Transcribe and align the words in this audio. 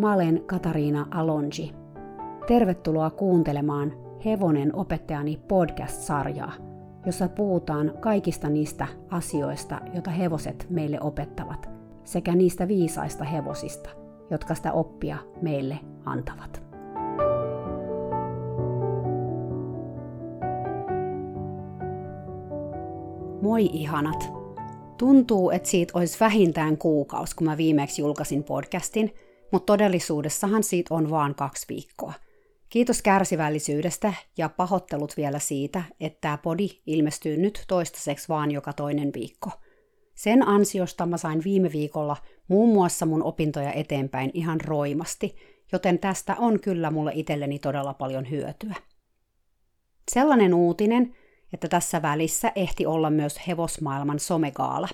Mä 0.00 0.14
olen 0.14 0.44
Katariina 0.46 1.06
Alonji. 1.10 1.72
Tervetuloa 2.46 3.10
kuuntelemaan 3.10 3.92
Hevonen 4.24 4.76
opettajani 4.76 5.40
podcast-sarjaa, 5.48 6.52
jossa 7.06 7.28
puhutaan 7.28 7.92
kaikista 8.00 8.48
niistä 8.48 8.86
asioista, 9.10 9.80
joita 9.94 10.10
hevoset 10.10 10.66
meille 10.70 11.00
opettavat, 11.00 11.70
sekä 12.04 12.34
niistä 12.34 12.68
viisaista 12.68 13.24
hevosista, 13.24 13.90
jotka 14.30 14.54
sitä 14.54 14.72
oppia 14.72 15.16
meille 15.42 15.78
antavat. 16.04 16.62
Moi 23.42 23.70
ihanat! 23.72 24.32
Tuntuu, 24.98 25.50
että 25.50 25.68
siitä 25.68 25.92
olisi 25.98 26.20
vähintään 26.20 26.78
kuukausi, 26.78 27.36
kun 27.36 27.46
mä 27.46 27.56
viimeksi 27.56 28.02
julkaisin 28.02 28.44
podcastin, 28.44 29.14
mutta 29.52 29.66
todellisuudessahan 29.66 30.62
siitä 30.62 30.94
on 30.94 31.10
vaan 31.10 31.34
kaksi 31.34 31.66
viikkoa. 31.68 32.12
Kiitos 32.68 33.02
kärsivällisyydestä 33.02 34.14
ja 34.38 34.48
pahoittelut 34.48 35.16
vielä 35.16 35.38
siitä, 35.38 35.82
että 36.00 36.18
tämä 36.20 36.38
podi 36.38 36.68
ilmestyy 36.86 37.36
nyt 37.36 37.64
toistaiseksi 37.68 38.28
vaan 38.28 38.50
joka 38.50 38.72
toinen 38.72 39.10
viikko. 39.14 39.50
Sen 40.14 40.48
ansiosta 40.48 41.06
mä 41.06 41.16
sain 41.16 41.44
viime 41.44 41.72
viikolla 41.72 42.16
muun 42.48 42.68
muassa 42.72 43.06
mun 43.06 43.22
opintoja 43.22 43.72
eteenpäin 43.72 44.30
ihan 44.34 44.60
roimasti, 44.60 45.36
joten 45.72 45.98
tästä 45.98 46.36
on 46.38 46.60
kyllä 46.60 46.90
mulle 46.90 47.12
itselleni 47.14 47.58
todella 47.58 47.94
paljon 47.94 48.30
hyötyä. 48.30 48.74
Sellainen 50.10 50.54
uutinen, 50.54 51.16
että 51.52 51.68
tässä 51.68 52.02
välissä 52.02 52.52
ehti 52.54 52.86
olla 52.86 53.10
myös 53.10 53.40
hevosmaailman 53.48 54.18
somegaala. 54.18 54.88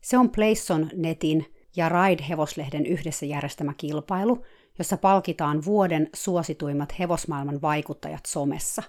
Se 0.00 0.18
on 0.18 0.30
Playson 0.30 0.90
netin 0.96 1.57
ja 1.76 1.88
Ride-hevoslehden 1.88 2.86
yhdessä 2.86 3.26
järjestämä 3.26 3.74
kilpailu, 3.76 4.44
jossa 4.78 4.96
palkitaan 4.96 5.64
vuoden 5.64 6.08
suosituimmat 6.14 6.98
hevosmaailman 6.98 7.62
vaikuttajat 7.62 8.26
somessa. 8.26 8.82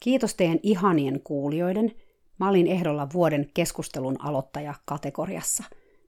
Kiitos 0.00 0.34
teidän 0.34 0.58
ihanien 0.62 1.20
kuulijoiden. 1.24 1.92
Mä 2.38 2.48
olin 2.48 2.66
ehdolla 2.66 3.08
vuoden 3.12 3.50
keskustelun 3.54 4.16
aloittaja 4.24 4.74
kategoriassa, 4.84 5.64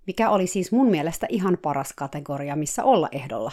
mikä 0.07 0.31
oli 0.31 0.47
siis 0.47 0.73
mun 0.73 0.91
mielestä 0.91 1.27
ihan 1.31 1.59
paras 1.63 1.93
kategoria, 1.93 2.57
missä 2.57 2.85
olla 2.85 3.09
ehdolla, 3.13 3.53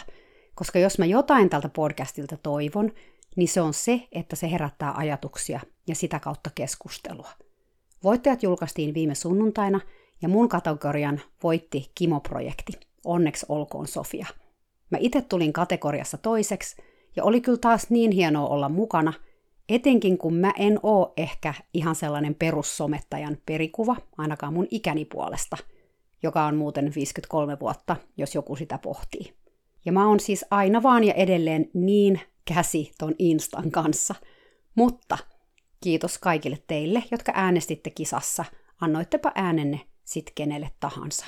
koska 0.54 0.78
jos 0.78 0.98
mä 0.98 1.04
jotain 1.04 1.50
tältä 1.50 1.68
podcastilta 1.68 2.36
toivon, 2.36 2.92
niin 3.36 3.48
se 3.48 3.60
on 3.60 3.74
se, 3.74 4.08
että 4.12 4.36
se 4.36 4.50
herättää 4.50 4.92
ajatuksia 4.96 5.60
ja 5.86 5.94
sitä 5.94 6.20
kautta 6.20 6.50
keskustelua. 6.54 7.30
Voittajat 8.04 8.42
julkaistiin 8.42 8.94
viime 8.94 9.14
sunnuntaina 9.14 9.80
ja 10.22 10.28
mun 10.28 10.48
kategorian 10.48 11.20
voitti 11.42 11.90
Kimo-projekti. 11.94 12.72
Onneksi 13.04 13.46
olkoon 13.48 13.86
Sofia. 13.86 14.26
Mä 14.90 14.98
itse 15.00 15.22
tulin 15.22 15.52
kategoriassa 15.52 16.18
toiseksi 16.18 16.76
ja 17.16 17.24
oli 17.24 17.40
kyllä 17.40 17.58
taas 17.58 17.90
niin 17.90 18.10
hienoa 18.10 18.48
olla 18.48 18.68
mukana, 18.68 19.12
etenkin 19.68 20.18
kun 20.18 20.34
mä 20.34 20.52
en 20.58 20.78
oo 20.82 21.12
ehkä 21.16 21.54
ihan 21.74 21.94
sellainen 21.94 22.34
perussomettajan 22.34 23.36
perikuva, 23.46 23.96
ainakaan 24.18 24.52
mun 24.52 24.66
ikäni 24.70 25.04
puolesta, 25.04 25.56
joka 26.22 26.46
on 26.46 26.56
muuten 26.56 26.92
53 26.94 27.60
vuotta, 27.60 27.96
jos 28.16 28.34
joku 28.34 28.56
sitä 28.56 28.78
pohtii. 28.78 29.32
Ja 29.84 29.92
mä 29.92 30.08
oon 30.08 30.20
siis 30.20 30.44
aina 30.50 30.82
vaan 30.82 31.04
ja 31.04 31.14
edelleen 31.14 31.70
niin 31.74 32.20
käsi 32.44 32.92
ton 32.98 33.14
Instan 33.18 33.70
kanssa. 33.70 34.14
Mutta 34.74 35.18
kiitos 35.80 36.18
kaikille 36.18 36.58
teille, 36.66 37.02
jotka 37.10 37.32
äänestitte 37.34 37.90
kisassa. 37.90 38.44
Annoittepa 38.80 39.32
äänenne 39.34 39.80
sit 40.12 40.32
kenelle 40.34 40.70
tahansa. 40.80 41.26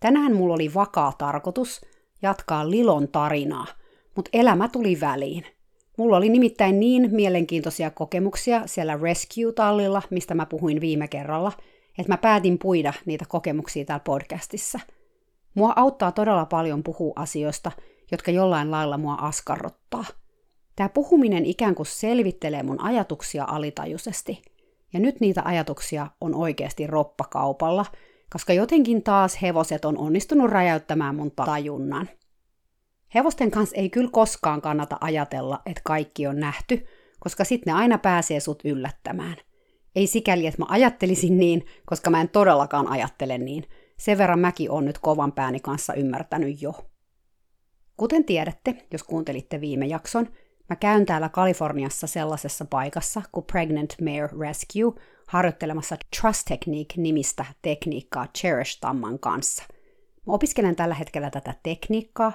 Tänään 0.00 0.36
mulla 0.36 0.54
oli 0.54 0.74
vakaa 0.74 1.12
tarkoitus 1.18 1.80
jatkaa 2.22 2.70
Lilon 2.70 3.08
tarinaa, 3.08 3.66
mutta 4.16 4.30
elämä 4.32 4.68
tuli 4.68 5.00
väliin. 5.00 5.46
Mulla 5.98 6.16
oli 6.16 6.28
nimittäin 6.28 6.80
niin 6.80 7.14
mielenkiintoisia 7.14 7.90
kokemuksia 7.90 8.66
siellä 8.66 8.98
Rescue-tallilla, 9.02 10.02
mistä 10.10 10.34
mä 10.34 10.46
puhuin 10.46 10.80
viime 10.80 11.08
kerralla, 11.08 11.52
että 11.98 12.12
mä 12.12 12.16
päätin 12.16 12.58
puida 12.58 12.92
niitä 13.06 13.24
kokemuksia 13.28 13.84
täällä 13.84 14.02
podcastissa. 14.04 14.80
Mua 15.54 15.72
auttaa 15.76 16.12
todella 16.12 16.46
paljon 16.46 16.82
puhua 16.82 17.12
asioista, 17.16 17.72
jotka 18.10 18.30
jollain 18.30 18.70
lailla 18.70 18.98
mua 18.98 19.14
askarrottaa. 19.14 20.04
Tämä 20.76 20.88
puhuminen 20.88 21.46
ikään 21.46 21.74
kuin 21.74 21.86
selvittelee 21.86 22.62
mun 22.62 22.80
ajatuksia 22.80 23.44
alitajuisesti. 23.48 24.42
Ja 24.94 25.00
nyt 25.00 25.20
niitä 25.20 25.42
ajatuksia 25.44 26.06
on 26.20 26.34
oikeasti 26.34 26.86
roppakaupalla, 26.86 27.86
koska 28.32 28.52
jotenkin 28.52 29.02
taas 29.02 29.42
hevoset 29.42 29.84
on 29.84 29.98
onnistunut 29.98 30.50
räjäyttämään 30.50 31.14
mun 31.14 31.30
tajunnan. 31.30 32.08
Hevosten 33.14 33.50
kanssa 33.50 33.76
ei 33.76 33.90
kyllä 33.90 34.10
koskaan 34.12 34.60
kannata 34.60 34.98
ajatella, 35.00 35.62
että 35.66 35.80
kaikki 35.84 36.26
on 36.26 36.40
nähty, 36.40 36.86
koska 37.20 37.44
sitten 37.44 37.74
ne 37.74 37.80
aina 37.80 37.98
pääsee 37.98 38.40
sut 38.40 38.62
yllättämään. 38.64 39.36
Ei 39.96 40.06
sikäli, 40.06 40.46
että 40.46 40.62
mä 40.62 40.66
ajattelisin 40.68 41.38
niin, 41.38 41.66
koska 41.86 42.10
mä 42.10 42.20
en 42.20 42.28
todellakaan 42.28 42.88
ajattele 42.88 43.38
niin. 43.38 43.64
Sen 43.98 44.18
verran 44.18 44.38
mäkin 44.38 44.70
on 44.70 44.84
nyt 44.84 44.98
kovan 44.98 45.32
pääni 45.32 45.60
kanssa 45.60 45.94
ymmärtänyt 45.94 46.62
jo. 46.62 46.74
Kuten 47.96 48.24
tiedätte, 48.24 48.86
jos 48.92 49.02
kuuntelitte 49.02 49.60
viime 49.60 49.86
jakson, 49.86 50.28
mä 50.70 50.76
käyn 50.76 51.06
täällä 51.06 51.28
Kaliforniassa 51.28 52.06
sellaisessa 52.06 52.64
paikassa 52.64 53.22
kuin 53.32 53.46
Pregnant 53.46 53.94
Mare 54.00 54.28
Rescue 54.40 55.02
harjoittelemassa 55.28 55.96
Trust 56.20 56.44
Technique-nimistä 56.44 57.44
tekniikkaa 57.62 58.26
Cherish-tamman 58.38 59.18
kanssa. 59.18 59.64
Mä 60.26 60.32
opiskelen 60.32 60.76
tällä 60.76 60.94
hetkellä 60.94 61.30
tätä 61.30 61.54
tekniikkaa, 61.62 62.32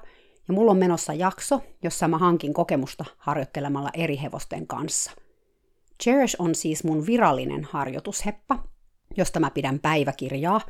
ja 0.47 0.53
mulla 0.53 0.71
on 0.71 0.77
menossa 0.77 1.13
jakso, 1.13 1.61
jossa 1.83 2.07
mä 2.07 2.17
hankin 2.17 2.53
kokemusta 2.53 3.05
harjoittelemalla 3.17 3.89
eri 3.93 4.19
hevosten 4.21 4.67
kanssa. 4.67 5.11
Cherish 6.03 6.35
on 6.39 6.55
siis 6.55 6.83
mun 6.83 7.05
virallinen 7.05 7.63
harjoitusheppa, 7.63 8.63
josta 9.17 9.39
mä 9.39 9.51
pidän 9.51 9.79
päiväkirjaa, 9.79 10.61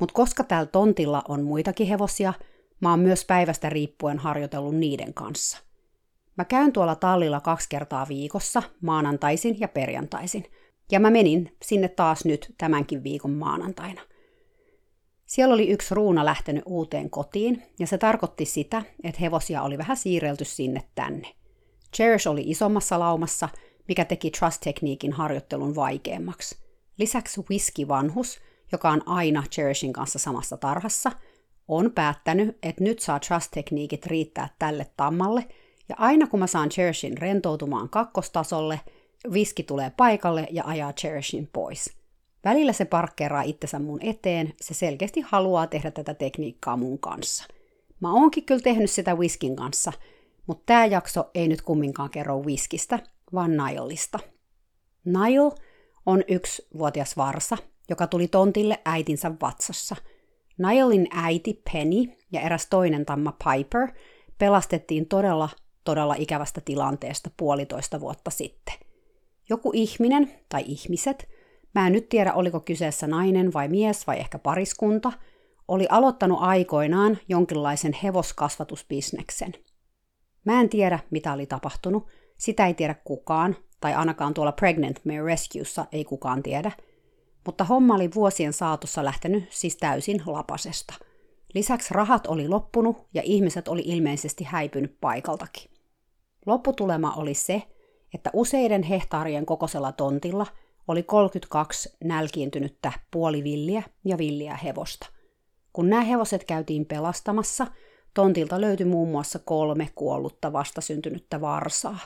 mutta 0.00 0.14
koska 0.14 0.44
täällä 0.44 0.66
tontilla 0.66 1.22
on 1.28 1.42
muitakin 1.42 1.86
hevosia, 1.86 2.32
Mä 2.80 2.90
oon 2.90 3.00
myös 3.00 3.24
päivästä 3.24 3.70
riippuen 3.70 4.18
harjoitellut 4.18 4.76
niiden 4.76 5.14
kanssa. 5.14 5.58
Mä 6.36 6.44
käyn 6.44 6.72
tuolla 6.72 6.94
tallilla 6.94 7.40
kaksi 7.40 7.68
kertaa 7.68 8.08
viikossa, 8.08 8.62
maanantaisin 8.80 9.60
ja 9.60 9.68
perjantaisin. 9.68 10.44
Ja 10.92 11.00
mä 11.00 11.10
menin 11.10 11.56
sinne 11.62 11.88
taas 11.88 12.24
nyt 12.24 12.54
tämänkin 12.58 13.04
viikon 13.04 13.30
maanantaina. 13.30 14.00
Siellä 15.26 15.54
oli 15.54 15.68
yksi 15.68 15.94
ruuna 15.94 16.24
lähtenyt 16.24 16.62
uuteen 16.66 17.10
kotiin, 17.10 17.62
ja 17.78 17.86
se 17.86 17.98
tarkoitti 17.98 18.44
sitä, 18.44 18.82
että 19.02 19.20
hevosia 19.20 19.62
oli 19.62 19.78
vähän 19.78 19.96
siirrelty 19.96 20.44
sinne 20.44 20.82
tänne. 20.94 21.28
Cherish 21.96 22.28
oli 22.28 22.42
isommassa 22.46 22.98
laumassa, 22.98 23.48
mikä 23.88 24.04
teki 24.04 24.30
Trust-tekniikin 24.30 25.12
harjoittelun 25.12 25.74
vaikeammaksi. 25.74 26.58
Lisäksi 26.98 27.40
Whisky-vanhus, 27.50 28.40
joka 28.72 28.90
on 28.90 29.02
aina 29.06 29.44
Cherishin 29.50 29.92
kanssa 29.92 30.18
samassa 30.18 30.56
tarhassa– 30.56 31.12
on 31.68 31.92
päättänyt, 31.92 32.58
että 32.62 32.84
nyt 32.84 33.00
saa 33.00 33.18
trust-tekniikit 33.18 34.06
riittää 34.06 34.48
tälle 34.58 34.86
tammalle, 34.96 35.46
ja 35.88 35.94
aina 35.98 36.26
kun 36.26 36.40
mä 36.40 36.46
saan 36.46 36.68
Cherishin 36.68 37.18
rentoutumaan 37.18 37.88
kakkostasolle, 37.88 38.80
viski 39.32 39.62
tulee 39.62 39.92
paikalle 39.96 40.46
ja 40.50 40.62
ajaa 40.66 40.92
Cherishin 40.92 41.48
pois. 41.52 41.90
Välillä 42.44 42.72
se 42.72 42.84
parkkeeraa 42.84 43.42
itsensä 43.42 43.78
mun 43.78 43.98
eteen, 44.02 44.52
se 44.60 44.74
selkeästi 44.74 45.20
haluaa 45.20 45.66
tehdä 45.66 45.90
tätä 45.90 46.14
tekniikkaa 46.14 46.76
mun 46.76 46.98
kanssa. 46.98 47.44
Mä 48.00 48.12
oonkin 48.12 48.44
kyllä 48.44 48.60
tehnyt 48.60 48.90
sitä 48.90 49.14
whiskin 49.14 49.56
kanssa, 49.56 49.92
mutta 50.46 50.62
tämä 50.66 50.86
jakso 50.86 51.30
ei 51.34 51.48
nyt 51.48 51.62
kumminkaan 51.62 52.10
kerro 52.10 52.38
whiskistä, 52.38 52.98
vaan 53.34 53.50
Nileista. 53.50 54.18
Nile 55.04 55.52
on 56.06 56.22
yksi 56.28 56.68
vuotias 56.78 57.16
varsa, 57.16 57.56
joka 57.88 58.06
tuli 58.06 58.28
tontille 58.28 58.78
äitinsä 58.84 59.32
vatsassa– 59.40 59.96
Niallin 60.58 61.08
äiti 61.10 61.62
Penny 61.72 62.12
ja 62.32 62.40
eräs 62.40 62.66
toinen 62.66 63.06
tamma 63.06 63.32
Piper 63.32 63.88
pelastettiin 64.38 65.06
todella, 65.06 65.48
todella 65.84 66.14
ikävästä 66.18 66.60
tilanteesta 66.60 67.30
puolitoista 67.36 68.00
vuotta 68.00 68.30
sitten. 68.30 68.74
Joku 69.48 69.70
ihminen 69.74 70.32
tai 70.48 70.64
ihmiset, 70.66 71.28
mä 71.74 71.86
en 71.86 71.92
nyt 71.92 72.08
tiedä 72.08 72.32
oliko 72.32 72.60
kyseessä 72.60 73.06
nainen 73.06 73.52
vai 73.52 73.68
mies 73.68 74.06
vai 74.06 74.18
ehkä 74.18 74.38
pariskunta, 74.38 75.12
oli 75.68 75.86
aloittanut 75.90 76.38
aikoinaan 76.40 77.18
jonkinlaisen 77.28 77.92
hevoskasvatusbisneksen. 78.02 79.54
Mä 80.44 80.60
en 80.60 80.68
tiedä, 80.68 80.98
mitä 81.10 81.32
oli 81.32 81.46
tapahtunut, 81.46 82.06
sitä 82.38 82.66
ei 82.66 82.74
tiedä 82.74 82.94
kukaan, 83.04 83.56
tai 83.80 83.94
ainakaan 83.94 84.34
tuolla 84.34 84.52
Pregnant 84.52 85.00
Mare 85.04 85.22
Rescuessa 85.22 85.86
ei 85.92 86.04
kukaan 86.04 86.42
tiedä– 86.42 86.72
mutta 87.46 87.64
homma 87.64 87.94
oli 87.94 88.10
vuosien 88.14 88.52
saatossa 88.52 89.04
lähtenyt 89.04 89.44
siis 89.50 89.76
täysin 89.76 90.22
lapasesta. 90.26 90.94
Lisäksi 91.54 91.94
rahat 91.94 92.26
oli 92.26 92.48
loppunut 92.48 92.96
ja 93.14 93.22
ihmiset 93.24 93.68
oli 93.68 93.82
ilmeisesti 93.84 94.44
häipynyt 94.44 94.96
paikaltakin. 95.00 95.70
Lopputulema 96.46 97.12
oli 97.16 97.34
se, 97.34 97.62
että 98.14 98.30
useiden 98.32 98.82
hehtaarien 98.82 99.46
kokoisella 99.46 99.92
tontilla 99.92 100.46
oli 100.88 101.02
32 101.02 101.96
nälkiintynyttä 102.04 102.92
puolivilliä 103.10 103.82
ja 104.04 104.18
villiä 104.18 104.56
hevosta. 104.56 105.06
Kun 105.72 105.90
nämä 105.90 106.02
hevoset 106.02 106.44
käytiin 106.44 106.86
pelastamassa, 106.86 107.66
tontilta 108.14 108.60
löytyi 108.60 108.86
muun 108.86 109.08
muassa 109.08 109.38
kolme 109.38 109.88
kuollutta 109.94 110.52
vastasyntynyttä 110.52 111.40
varsaa. 111.40 111.98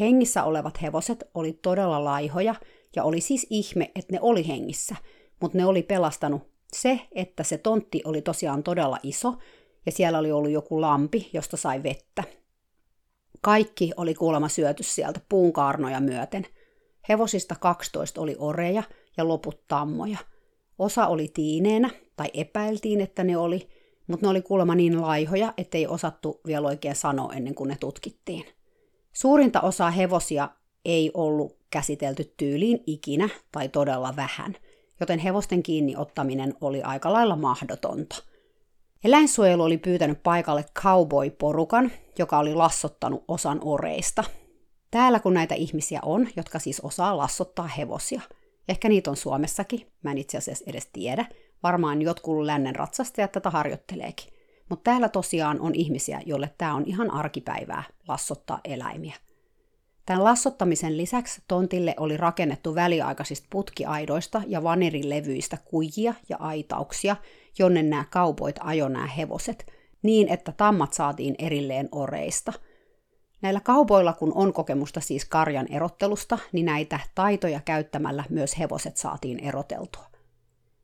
Hengissä 0.00 0.44
olevat 0.44 0.82
hevoset 0.82 1.24
oli 1.34 1.52
todella 1.52 2.04
laihoja 2.04 2.54
ja 2.96 3.04
oli 3.04 3.20
siis 3.20 3.46
ihme, 3.50 3.90
että 3.94 4.12
ne 4.12 4.18
oli 4.22 4.48
hengissä, 4.48 4.96
mutta 5.40 5.58
ne 5.58 5.66
oli 5.66 5.82
pelastanut 5.82 6.42
se, 6.72 7.00
että 7.12 7.42
se 7.42 7.58
tontti 7.58 8.02
oli 8.04 8.22
tosiaan 8.22 8.62
todella 8.62 8.98
iso 9.02 9.34
ja 9.86 9.92
siellä 9.92 10.18
oli 10.18 10.32
ollut 10.32 10.50
joku 10.50 10.80
lampi, 10.80 11.30
josta 11.32 11.56
sai 11.56 11.82
vettä. 11.82 12.24
Kaikki 13.44 13.90
oli 13.96 14.14
kuulemma 14.14 14.48
syöty 14.48 14.82
sieltä 14.82 15.20
puunkaarnoja 15.28 16.00
myöten. 16.00 16.46
Hevosista 17.08 17.54
12 17.60 18.20
oli 18.20 18.36
oreja 18.38 18.82
ja 19.16 19.28
loput 19.28 19.66
tammoja. 19.68 20.18
Osa 20.78 21.06
oli 21.06 21.30
tiineenä, 21.34 21.90
tai 22.16 22.26
epäiltiin, 22.34 23.00
että 23.00 23.24
ne 23.24 23.36
oli, 23.36 23.68
mutta 24.06 24.26
ne 24.26 24.30
oli 24.30 24.42
kuulemma 24.42 24.74
niin 24.74 25.02
laihoja, 25.02 25.54
ettei 25.56 25.86
osattu 25.86 26.40
vielä 26.46 26.68
oikein 26.68 26.96
sanoa 26.96 27.32
ennen 27.32 27.54
kuin 27.54 27.68
ne 27.68 27.76
tutkittiin. 27.80 28.44
Suurinta 29.12 29.60
osaa 29.60 29.90
hevosia 29.90 30.48
ei 30.84 31.10
ollut 31.14 31.56
käsitelty 31.70 32.34
tyyliin 32.36 32.82
ikinä 32.86 33.28
tai 33.52 33.68
todella 33.68 34.16
vähän, 34.16 34.54
joten 35.00 35.18
hevosten 35.18 35.62
kiinni 35.62 35.96
ottaminen 35.96 36.54
oli 36.60 36.82
aika 36.82 37.12
lailla 37.12 37.36
mahdotonta. 37.36 38.16
Eläinsuojelu 39.04 39.62
oli 39.62 39.78
pyytänyt 39.78 40.22
paikalle 40.22 40.64
cowboy-porukan, 40.78 41.90
joka 42.18 42.38
oli 42.38 42.54
lassottanut 42.54 43.24
osan 43.28 43.60
oreista. 43.62 44.24
Täällä 44.90 45.20
kun 45.20 45.34
näitä 45.34 45.54
ihmisiä 45.54 46.00
on, 46.02 46.28
jotka 46.36 46.58
siis 46.58 46.80
osaa 46.80 47.16
lassottaa 47.16 47.66
hevosia. 47.66 48.20
Ehkä 48.68 48.88
niitä 48.88 49.10
on 49.10 49.16
Suomessakin, 49.16 49.86
mä 50.02 50.10
en 50.10 50.18
itse 50.18 50.38
asiassa 50.38 50.64
edes 50.68 50.86
tiedä. 50.92 51.26
Varmaan 51.62 52.02
jotkut 52.02 52.44
lännen 52.44 52.76
ratsastajat 52.76 53.32
tätä 53.32 53.50
harjoitteleekin. 53.50 54.32
Mutta 54.68 54.90
täällä 54.90 55.08
tosiaan 55.08 55.60
on 55.60 55.74
ihmisiä, 55.74 56.20
joille 56.26 56.50
tämä 56.58 56.74
on 56.74 56.84
ihan 56.86 57.10
arkipäivää 57.10 57.82
lassottaa 58.08 58.60
eläimiä. 58.64 59.14
Tämän 60.06 60.24
lassottamisen 60.24 60.96
lisäksi 60.96 61.42
tontille 61.48 61.94
oli 61.98 62.16
rakennettu 62.16 62.74
väliaikaisista 62.74 63.46
putkiaidoista 63.50 64.42
ja 64.46 64.62
vanerilevyistä 64.62 65.58
kujia 65.64 66.14
ja 66.28 66.36
aitauksia, 66.40 67.16
jonne 67.58 67.82
nämä 67.82 68.04
kaupoit 68.10 68.56
ajo 68.60 68.88
nämä 68.88 69.06
hevoset, 69.06 69.72
niin 70.02 70.28
että 70.28 70.52
tammat 70.52 70.92
saatiin 70.92 71.34
erilleen 71.38 71.88
oreista. 71.92 72.52
Näillä 73.42 73.60
kaupoilla, 73.60 74.12
kun 74.12 74.32
on 74.34 74.52
kokemusta 74.52 75.00
siis 75.00 75.24
karjan 75.24 75.66
erottelusta, 75.72 76.38
niin 76.52 76.66
näitä 76.66 77.00
taitoja 77.14 77.60
käyttämällä 77.64 78.24
myös 78.30 78.58
hevoset 78.58 78.96
saatiin 78.96 79.40
eroteltua. 79.40 80.06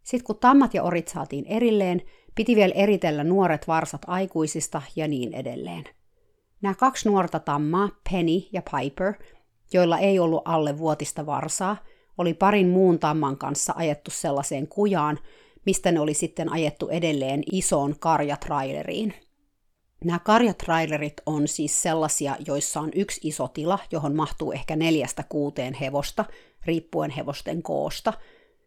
Sitten 0.02 0.26
kun 0.26 0.38
tammat 0.38 0.74
ja 0.74 0.82
orit 0.82 1.08
saatiin 1.08 1.46
erilleen, 1.46 2.02
piti 2.34 2.56
vielä 2.56 2.74
eritellä 2.74 3.24
nuoret 3.24 3.68
varsat 3.68 4.02
aikuisista 4.06 4.82
ja 4.96 5.08
niin 5.08 5.34
edelleen. 5.34 5.84
Nämä 6.62 6.74
kaksi 6.74 7.08
nuorta 7.08 7.38
tammaa, 7.38 7.88
Penny 8.10 8.42
ja 8.52 8.62
Piper, 8.62 9.14
joilla 9.72 9.98
ei 9.98 10.18
ollut 10.18 10.42
alle 10.44 10.78
vuotista 10.78 11.26
varsaa, 11.26 11.76
oli 12.18 12.34
parin 12.34 12.68
muun 12.68 12.98
tamman 12.98 13.36
kanssa 13.36 13.72
ajettu 13.76 14.10
sellaiseen 14.10 14.68
kujaan, 14.68 15.18
mistä 15.66 15.92
ne 15.92 16.00
oli 16.00 16.14
sitten 16.14 16.52
ajettu 16.52 16.88
edelleen 16.88 17.42
isoon 17.52 17.96
karjatraileriin. 18.00 19.14
Nämä 20.04 20.18
karjatrailerit 20.18 21.14
on 21.26 21.48
siis 21.48 21.82
sellaisia, 21.82 22.36
joissa 22.46 22.80
on 22.80 22.90
yksi 22.94 23.20
iso 23.28 23.48
tila, 23.48 23.78
johon 23.92 24.16
mahtuu 24.16 24.52
ehkä 24.52 24.76
neljästä 24.76 25.24
kuuteen 25.28 25.74
hevosta, 25.74 26.24
riippuen 26.64 27.10
hevosten 27.10 27.62
koosta. 27.62 28.12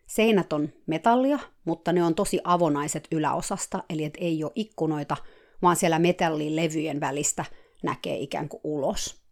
Seinät 0.08 0.54
on 0.54 0.70
metallia, 0.86 1.40
mutta 1.66 1.94
ne 1.94 2.04
on 2.04 2.16
tosi 2.16 2.40
avonaiset 2.44 3.08
yläosasta, 3.12 3.84
eli 3.90 4.04
et 4.04 4.18
ei 4.18 4.44
ole 4.44 4.52
ikkunoita, 4.56 5.18
vaan 5.62 5.76
siellä 5.76 6.00
metallilevyjen 6.00 7.00
välistä 7.00 7.46
näkee 7.84 8.18
ikään 8.18 8.50
kuin 8.50 8.62
ulos. 8.64 9.24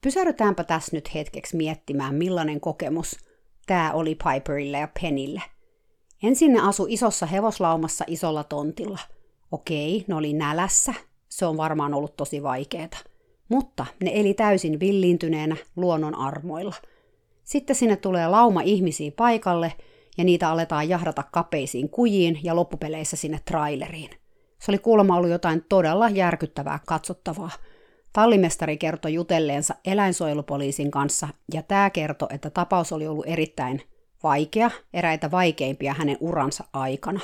Pysärytäänpä 0.00 0.64
tässä 0.64 0.96
nyt 0.96 1.14
hetkeksi 1.14 1.56
miettimään, 1.56 2.14
millainen 2.14 2.60
kokemus 2.60 3.16
tämä 3.66 3.92
oli 3.92 4.14
Piperille 4.14 4.78
ja 4.78 4.88
Penille– 5.00 5.42
Ensin 6.22 6.52
ne 6.52 6.60
asu 6.60 6.86
isossa 6.88 7.26
hevoslaumassa 7.26 8.04
isolla 8.06 8.44
tontilla. 8.44 8.98
Okei, 9.52 10.04
ne 10.06 10.14
oli 10.14 10.32
nälässä, 10.32 10.94
se 11.28 11.46
on 11.46 11.56
varmaan 11.56 11.94
ollut 11.94 12.16
tosi 12.16 12.42
vaikeeta. 12.42 12.98
Mutta 13.48 13.86
ne 14.04 14.10
eli 14.14 14.34
täysin 14.34 14.80
villiintyneenä 14.80 15.56
luonnon 15.76 16.14
armoilla. 16.14 16.74
Sitten 17.44 17.76
sinne 17.76 17.96
tulee 17.96 18.28
lauma 18.28 18.60
ihmisiä 18.60 19.10
paikalle 19.16 19.72
ja 20.18 20.24
niitä 20.24 20.50
aletaan 20.50 20.88
jahdata 20.88 21.22
kapeisiin 21.32 21.88
kujiin 21.88 22.40
ja 22.42 22.56
loppupeleissä 22.56 23.16
sinne 23.16 23.40
traileriin. 23.44 24.10
Se 24.58 24.70
oli 24.70 24.78
kuulemma 24.78 25.16
ollut 25.16 25.30
jotain 25.30 25.64
todella 25.68 26.08
järkyttävää 26.08 26.78
katsottavaa. 26.86 27.50
Tallimestari 28.12 28.76
kertoi 28.76 29.14
jutelleensa 29.14 29.74
eläinsuojelupoliisin 29.84 30.90
kanssa 30.90 31.28
ja 31.54 31.62
tämä 31.62 31.90
kertoi, 31.90 32.28
että 32.30 32.50
tapaus 32.50 32.92
oli 32.92 33.06
ollut 33.06 33.26
erittäin 33.26 33.82
vaikea, 34.22 34.70
eräitä 34.92 35.30
vaikeimpia 35.30 35.94
hänen 35.94 36.16
uransa 36.20 36.64
aikana. 36.72 37.20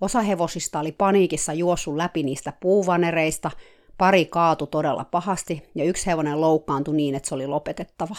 Osa 0.00 0.20
hevosista 0.20 0.80
oli 0.80 0.92
paniikissa 0.92 1.52
juossut 1.52 1.96
läpi 1.96 2.22
niistä 2.22 2.52
puuvanereista, 2.60 3.50
pari 3.98 4.24
kaatu 4.24 4.66
todella 4.66 5.04
pahasti 5.04 5.62
ja 5.74 5.84
yksi 5.84 6.06
hevonen 6.06 6.40
loukkaantui 6.40 6.96
niin, 6.96 7.14
että 7.14 7.28
se 7.28 7.34
oli 7.34 7.46
lopetettava. 7.46 8.16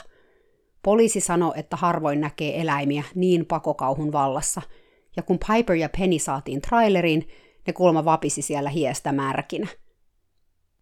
Poliisi 0.84 1.20
sanoi, 1.20 1.54
että 1.56 1.76
harvoin 1.76 2.22
näkee 2.22 2.62
eläimiä 2.62 3.04
niin 3.16 3.46
pakokauhun 3.46 4.12
vallassa, 4.12 4.62
ja 5.18 5.24
kun 5.24 5.40
Piper 5.48 5.76
ja 5.76 5.90
Penny 5.98 6.20
saatiin 6.20 6.62
traileriin, 6.62 7.28
ne 7.68 7.74
kulma 7.74 8.06
vapisi 8.06 8.42
siellä 8.42 8.70
hiestä 8.70 9.12
märkinä. 9.12 9.68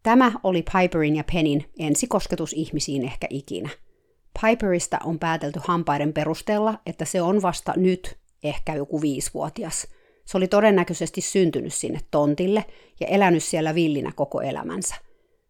Tämä 0.04 0.32
oli 0.44 0.64
Piperin 0.74 1.16
ja 1.16 1.24
Penin 1.34 1.66
ensikosketus 1.80 2.54
ihmisiin 2.54 3.04
ehkä 3.04 3.28
ikinä– 3.30 3.70
Piperista 4.42 4.98
on 5.04 5.20
päätelty 5.20 5.60
hampaiden 5.64 6.14
perusteella, 6.14 6.80
että 6.86 7.06
se 7.06 7.22
on 7.22 7.42
vasta 7.42 7.74
nyt 7.78 8.18
ehkä 8.44 8.76
joku 8.76 9.02
viisivuotias. 9.02 9.88
Se 10.26 10.38
oli 10.38 10.48
todennäköisesti 10.48 11.22
syntynyt 11.22 11.74
sinne 11.74 12.00
tontille 12.12 12.66
ja 13.00 13.08
elänyt 13.08 13.44
siellä 13.44 13.76
villinä 13.76 14.12
koko 14.16 14.42
elämänsä. 14.42 14.96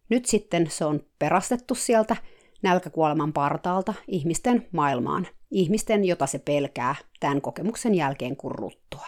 Nyt 0.08 0.26
sitten 0.26 0.70
se 0.70 0.84
on 0.84 1.00
perastettu 1.18 1.74
sieltä 1.74 2.16
nälkäkuoleman 2.62 3.32
partaalta 3.32 3.94
ihmisten 4.08 4.68
maailmaan, 4.72 5.26
ihmisten, 5.50 6.04
jota 6.04 6.26
se 6.26 6.38
pelkää 6.38 6.94
tämän 7.20 7.40
kokemuksen 7.40 7.94
jälkeen 7.94 8.36
kuin 8.36 8.54
ruttua. 8.54 9.06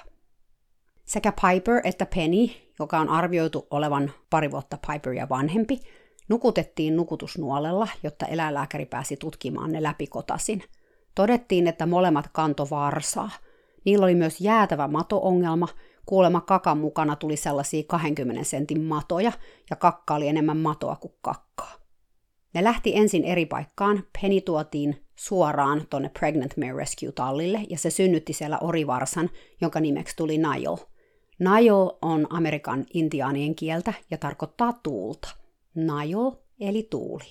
Sekä 1.04 1.32
Piper 1.32 1.80
että 1.84 2.06
Penny, 2.06 2.48
joka 2.78 2.98
on 2.98 3.08
arvioitu 3.08 3.66
olevan 3.70 4.12
pari 4.30 4.50
vuotta 4.50 4.78
Piperia 4.92 5.28
vanhempi, 5.28 5.80
Nukutettiin 6.28 6.96
nukutusnuolella, 6.96 7.88
jotta 8.02 8.26
eläinlääkäri 8.26 8.86
pääsi 8.86 9.16
tutkimaan 9.16 9.72
ne 9.72 9.82
läpikotasin. 9.82 10.62
Todettiin, 11.14 11.66
että 11.66 11.86
molemmat 11.86 12.28
kanto 12.32 12.66
varsaa. 12.70 13.30
Niillä 13.84 14.04
oli 14.04 14.14
myös 14.14 14.40
jäätävä 14.40 14.88
mato-ongelma, 14.88 15.68
kuulemma 16.06 16.40
kakan 16.40 16.78
mukana 16.78 17.16
tuli 17.16 17.36
sellaisia 17.36 17.82
20 17.86 18.44
sentin 18.44 18.82
matoja, 18.82 19.32
ja 19.70 19.76
kakka 19.76 20.14
oli 20.14 20.28
enemmän 20.28 20.56
matoa 20.56 20.96
kuin 20.96 21.14
kakkaa. 21.20 21.72
Ne 22.54 22.64
lähti 22.64 22.96
ensin 22.96 23.24
eri 23.24 23.46
paikkaan, 23.46 24.04
Penny 24.20 24.40
tuotiin 24.40 25.04
suoraan 25.16 25.86
tonne 25.90 26.10
Pregnant 26.18 26.56
Mare 26.56 26.72
Rescue-tallille, 26.72 27.66
ja 27.70 27.78
se 27.78 27.90
synnytti 27.90 28.32
siellä 28.32 28.58
orivarsan, 28.58 29.30
jonka 29.60 29.80
nimeksi 29.80 30.16
tuli 30.16 30.38
Nile. 30.38 30.78
Nile 31.38 31.98
on 32.02 32.26
Amerikan 32.30 32.84
intiaanien 32.94 33.54
kieltä 33.54 33.94
ja 34.10 34.18
tarkoittaa 34.18 34.72
tuulta– 34.82 35.28
Nile 35.74 36.42
eli 36.60 36.86
tuuli. 36.90 37.30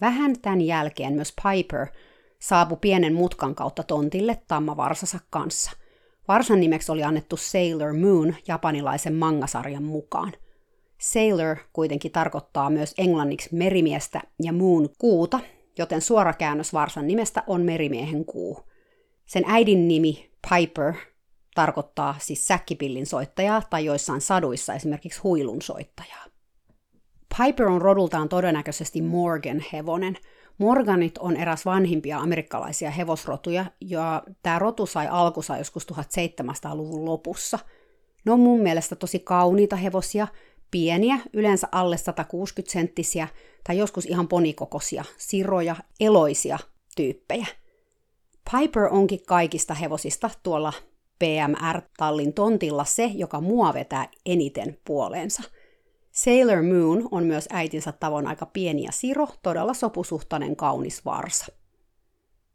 Vähän 0.00 0.40
tämän 0.40 0.60
jälkeen 0.60 1.12
myös 1.12 1.34
Piper 1.42 1.86
saapui 2.38 2.78
pienen 2.80 3.14
mutkan 3.14 3.54
kautta 3.54 3.82
tontille 3.82 4.42
tammavarsassa 4.48 5.18
kanssa. 5.30 5.70
Varsan 6.28 6.60
nimeksi 6.60 6.92
oli 6.92 7.02
annettu 7.02 7.36
Sailor 7.36 7.92
Moon 7.92 8.34
japanilaisen 8.48 9.14
mangasarjan 9.14 9.82
mukaan. 9.82 10.32
Sailor 11.00 11.56
kuitenkin 11.72 12.12
tarkoittaa 12.12 12.70
myös 12.70 12.94
englanniksi 12.98 13.48
merimiestä 13.52 14.20
ja 14.42 14.52
Moon 14.52 14.88
kuuta, 14.98 15.40
joten 15.78 16.00
suora 16.00 16.32
käännös 16.32 16.72
Varsan 16.72 17.06
nimestä 17.06 17.42
on 17.46 17.62
merimiehen 17.62 18.24
kuu. 18.24 18.58
Sen 19.26 19.44
äidin 19.46 19.88
nimi 19.88 20.30
Piper 20.50 20.94
tarkoittaa 21.54 22.14
siis 22.18 22.46
säkkipillin 22.46 23.06
soittajaa 23.06 23.62
tai 23.70 23.84
joissain 23.84 24.20
saduissa 24.20 24.74
esimerkiksi 24.74 25.20
huilun 25.20 25.62
soittajaa. 25.62 26.24
Piper 27.38 27.66
on 27.66 27.82
rodultaan 27.82 28.28
todennäköisesti 28.28 29.00
Morgan-hevonen. 29.02 30.16
Morganit 30.58 31.18
on 31.18 31.36
eräs 31.36 31.64
vanhimpia 31.64 32.18
amerikkalaisia 32.18 32.90
hevosrotuja, 32.90 33.64
ja 33.80 34.22
tämä 34.42 34.58
rotu 34.58 34.86
sai 34.86 35.08
alkunsa 35.10 35.58
joskus 35.58 35.86
1700-luvun 35.92 37.04
lopussa. 37.04 37.58
Ne 38.24 38.32
on 38.32 38.40
mun 38.40 38.60
mielestä 38.60 38.96
tosi 38.96 39.18
kauniita 39.18 39.76
hevosia, 39.76 40.28
pieniä, 40.70 41.18
yleensä 41.32 41.68
alle 41.72 41.96
160 41.96 42.72
senttisiä, 42.72 43.28
tai 43.64 43.78
joskus 43.78 44.06
ihan 44.06 44.28
ponikokoisia, 44.28 45.04
siroja, 45.16 45.76
eloisia 46.00 46.58
tyyppejä. 46.96 47.46
Piper 48.50 48.88
onkin 48.90 49.20
kaikista 49.26 49.74
hevosista 49.74 50.30
tuolla 50.42 50.72
PMR-tallin 51.18 52.32
tontilla 52.32 52.84
se, 52.84 53.04
joka 53.04 53.40
mua 53.40 53.74
vetää 53.74 54.08
eniten 54.26 54.78
puoleensa. 54.84 55.42
Sailor 56.14 56.62
Moon 56.62 57.08
on 57.10 57.24
myös 57.24 57.48
äitinsä 57.50 57.92
tavoin 57.92 58.26
aika 58.26 58.46
pieni 58.46 58.82
ja 58.82 58.92
siro, 58.92 59.28
todella 59.42 59.74
sopusuhtainen 59.74 60.56
kaunis 60.56 61.04
varsa. 61.04 61.46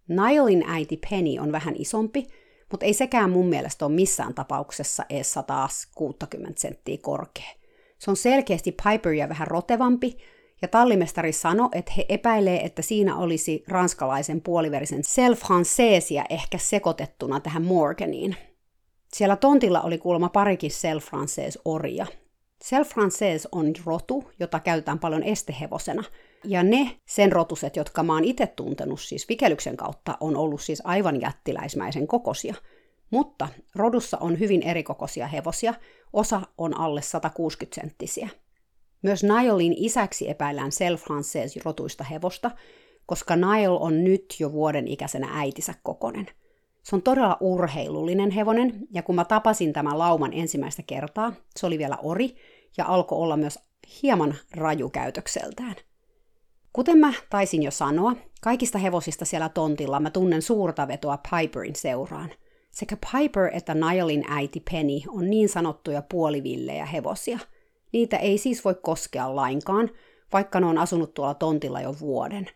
Nilein 0.07 0.63
äiti 0.67 0.99
Penny 1.09 1.39
on 1.39 1.51
vähän 1.51 1.75
isompi, 1.77 2.27
mutta 2.71 2.85
ei 2.85 2.93
sekään 2.93 3.29
mun 3.29 3.47
mielestä 3.47 3.85
ole 3.85 3.93
missään 3.93 4.33
tapauksessa 4.33 5.03
ees 5.09 5.35
taas 5.47 5.87
60 5.95 6.61
senttiä 6.61 6.97
korkea. 7.01 7.49
Se 7.97 8.11
on 8.11 8.17
selkeästi 8.17 8.71
Piperia 8.71 9.29
vähän 9.29 9.47
rotevampi, 9.47 10.17
ja 10.61 10.67
tallimestari 10.67 11.31
sanoi, 11.31 11.69
että 11.71 11.91
he 11.97 12.05
epäilee, 12.09 12.65
että 12.65 12.81
siinä 12.81 13.17
olisi 13.17 13.63
ranskalaisen 13.67 14.41
puoliverisen 14.41 15.03
self 15.03 15.41
ehkä 16.29 16.57
sekoitettuna 16.57 17.39
tähän 17.39 17.65
Morganiin. 17.65 18.35
Siellä 19.13 19.35
tontilla 19.35 19.81
oli 19.81 19.97
kuulemma 19.97 20.29
parikin 20.29 20.71
self 20.71 21.07
orja. 21.65 22.05
Self 22.63 22.91
on 23.51 23.73
rotu, 23.85 24.31
jota 24.39 24.59
käytetään 24.59 24.99
paljon 24.99 25.23
estehevosena. 25.23 26.03
Ja 26.43 26.63
ne 26.63 26.99
sen 27.05 27.31
rotuset, 27.31 27.75
jotka 27.75 28.03
mä 28.03 28.13
oon 28.13 28.23
itse 28.23 28.47
tuntenut 28.47 29.01
siis 29.01 29.29
vikelyksen 29.29 29.77
kautta, 29.77 30.17
on 30.19 30.37
ollut 30.37 30.61
siis 30.61 30.81
aivan 30.83 31.21
jättiläismäisen 31.21 32.07
kokosia. 32.07 32.55
Mutta 33.09 33.47
rodussa 33.75 34.17
on 34.17 34.39
hyvin 34.39 34.63
erikokoisia 34.63 35.27
hevosia, 35.27 35.73
osa 36.13 36.41
on 36.57 36.79
alle 36.79 37.01
160 37.01 37.81
senttisiä. 37.81 38.29
Myös 39.01 39.23
Nilein 39.23 39.73
isäksi 39.77 40.29
epäillään 40.29 40.71
self 40.71 41.03
rotuista 41.63 42.03
hevosta, 42.03 42.51
koska 43.05 43.35
Nile 43.35 43.69
on 43.69 44.03
nyt 44.03 44.35
jo 44.39 44.51
vuoden 44.51 44.87
ikäisenä 44.87 45.29
äitinsä 45.33 45.73
kokonen. 45.83 46.27
Se 46.83 46.95
on 46.95 47.01
todella 47.01 47.37
urheilullinen 47.39 48.31
hevonen, 48.31 48.87
ja 48.91 49.03
kun 49.03 49.15
mä 49.15 49.25
tapasin 49.25 49.73
tämän 49.73 49.99
lauman 49.99 50.33
ensimmäistä 50.33 50.83
kertaa, 50.83 51.33
se 51.55 51.65
oli 51.65 51.77
vielä 51.77 51.97
ori, 52.03 52.35
ja 52.77 52.85
alkoi 52.85 53.17
olla 53.17 53.37
myös 53.37 53.59
hieman 54.03 54.35
rajukäytökseltään. 54.55 55.75
Kuten 56.73 56.97
mä 56.97 57.13
taisin 57.29 57.63
jo 57.63 57.71
sanoa, 57.71 58.15
kaikista 58.41 58.77
hevosista 58.77 59.25
siellä 59.25 59.49
tontilla 59.49 59.99
mä 59.99 60.09
tunnen 60.09 60.41
suurta 60.41 60.87
vetoa 60.87 61.19
Piperin 61.31 61.75
seuraan. 61.75 62.29
Sekä 62.71 62.97
Piper 63.11 63.49
että 63.53 63.73
Nilein 63.73 64.25
äiti 64.29 64.63
Penny 64.71 64.99
on 65.07 65.29
niin 65.29 65.49
sanottuja 65.49 66.01
puolivillejä 66.01 66.85
hevosia– 66.85 67.39
Niitä 67.91 68.17
ei 68.17 68.37
siis 68.37 68.65
voi 68.65 68.75
koskea 68.81 69.35
lainkaan, 69.35 69.89
vaikka 70.33 70.59
ne 70.59 70.65
on 70.65 70.77
asunut 70.77 71.13
tuolla 71.13 71.33
tontilla 71.33 71.81
jo 71.81 71.95
vuoden. 71.99 72.49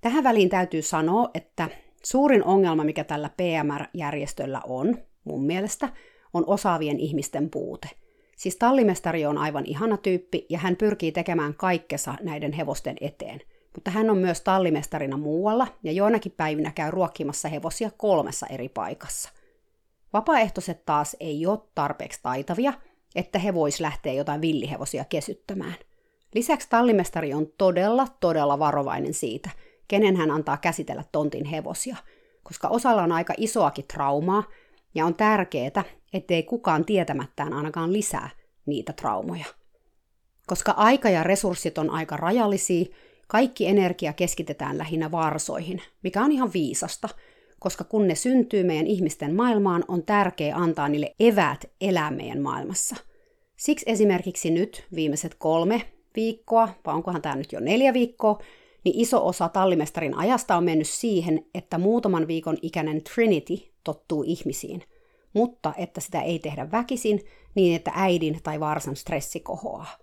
Tähän 0.00 0.24
väliin 0.24 0.48
täytyy 0.48 0.82
sanoa, 0.82 1.30
että 1.34 1.68
suurin 2.04 2.44
ongelma, 2.44 2.84
mikä 2.84 3.04
tällä 3.04 3.30
PMR-järjestöllä 3.36 4.60
on, 4.66 4.98
mun 5.24 5.44
mielestä, 5.44 5.88
on 6.34 6.44
osaavien 6.46 7.00
ihmisten 7.00 7.50
puute. 7.50 7.88
Siis 8.36 8.56
tallimestari 8.56 9.26
on 9.26 9.38
aivan 9.38 9.66
ihana 9.66 9.96
tyyppi 9.96 10.46
ja 10.48 10.58
hän 10.58 10.76
pyrkii 10.76 11.12
tekemään 11.12 11.54
kaikkensa 11.54 12.14
näiden 12.22 12.52
hevosten 12.52 12.96
eteen. 13.00 13.40
Mutta 13.74 13.90
hän 13.90 14.10
on 14.10 14.18
myös 14.18 14.40
tallimestarina 14.40 15.16
muualla 15.16 15.66
ja 15.82 15.92
joinakin 15.92 16.32
päivinä 16.36 16.70
käy 16.70 16.90
ruokkimassa 16.90 17.48
hevosia 17.48 17.90
kolmessa 17.96 18.46
eri 18.46 18.68
paikassa. 18.68 19.30
Vapaaehtoiset 20.12 20.84
taas 20.86 21.16
ei 21.20 21.46
ole 21.46 21.58
tarpeeksi 21.74 22.20
taitavia– 22.22 22.72
että 23.14 23.38
he 23.38 23.54
vois 23.54 23.80
lähteä 23.80 24.12
jotain 24.12 24.40
villihevosia 24.40 25.04
kesyttämään. 25.04 25.74
Lisäksi 26.34 26.68
tallimestari 26.70 27.34
on 27.34 27.46
todella, 27.58 28.06
todella 28.20 28.58
varovainen 28.58 29.14
siitä, 29.14 29.50
kenen 29.90 30.16
hän 30.16 30.30
antaa 30.30 30.56
käsitellä 30.56 31.04
tontin 31.12 31.44
hevosia, 31.44 31.96
koska 32.42 32.68
osalla 32.68 33.02
on 33.02 33.12
aika 33.12 33.34
isoakin 33.36 33.84
traumaa, 33.92 34.44
ja 34.94 35.06
on 35.06 35.14
tärkeää, 35.14 35.84
ettei 36.12 36.42
kukaan 36.42 36.84
tietämättään 36.84 37.52
ainakaan 37.52 37.92
lisää 37.92 38.30
niitä 38.66 38.92
traumoja. 38.92 39.44
Koska 40.46 40.72
aika 40.72 41.10
ja 41.10 41.22
resurssit 41.22 41.78
on 41.78 41.90
aika 41.90 42.16
rajallisia, 42.16 42.84
kaikki 43.28 43.66
energia 43.66 44.12
keskitetään 44.12 44.78
lähinnä 44.78 45.10
varsoihin, 45.10 45.82
mikä 46.02 46.22
on 46.22 46.32
ihan 46.32 46.52
viisasta, 46.52 47.08
koska 47.58 47.84
kun 47.84 48.08
ne 48.08 48.14
syntyy 48.14 48.64
meidän 48.64 48.86
ihmisten 48.86 49.34
maailmaan, 49.34 49.84
on 49.88 50.02
tärkeää 50.02 50.56
antaa 50.56 50.88
niille 50.88 51.14
eväät 51.20 51.70
elää 51.80 52.10
meidän 52.10 52.40
maailmassa. 52.40 52.96
Siksi 53.56 53.84
esimerkiksi 53.88 54.50
nyt 54.50 54.86
viimeiset 54.94 55.34
kolme 55.34 55.82
viikkoa, 56.16 56.68
vai 56.86 56.94
onkohan 56.94 57.22
tämä 57.22 57.36
nyt 57.36 57.52
jo 57.52 57.60
neljä 57.60 57.92
viikkoa, 57.92 58.38
niin 58.84 59.00
iso 59.00 59.26
osa 59.26 59.48
tallimestarin 59.48 60.14
ajasta 60.14 60.56
on 60.56 60.64
mennyt 60.64 60.88
siihen, 60.88 61.44
että 61.54 61.78
muutaman 61.78 62.28
viikon 62.28 62.56
ikäinen 62.62 63.02
Trinity 63.02 63.54
tottuu 63.84 64.24
ihmisiin, 64.26 64.82
mutta 65.32 65.72
että 65.76 66.00
sitä 66.00 66.22
ei 66.22 66.38
tehdä 66.38 66.70
väkisin 66.70 67.20
niin, 67.54 67.76
että 67.76 67.92
äidin 67.94 68.40
tai 68.42 68.60
varsan 68.60 68.96
stressi 68.96 69.40
kohoaa. 69.40 69.98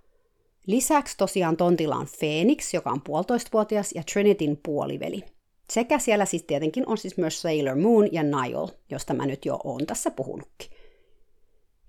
Lisäksi 0.65 1.17
tosiaan 1.17 1.57
tontilla 1.57 1.95
on 1.95 2.07
Phoenix, 2.19 2.73
joka 2.73 2.89
on 2.89 3.01
puolitoistavuotias, 3.01 3.91
ja 3.95 4.03
Trinityn 4.13 4.57
puoliveli– 4.63 5.23
sekä 5.69 5.99
siellä 5.99 6.25
siis 6.25 6.43
tietenkin 6.43 6.83
on 6.87 6.97
siis 6.97 7.17
myös 7.17 7.41
Sailor 7.41 7.75
Moon 7.75 8.13
ja 8.13 8.23
Nile, 8.23 8.77
josta 8.89 9.13
mä 9.13 9.25
nyt 9.25 9.45
jo 9.45 9.59
oon 9.63 9.85
tässä 9.85 10.11
puhunutkin. 10.11 10.71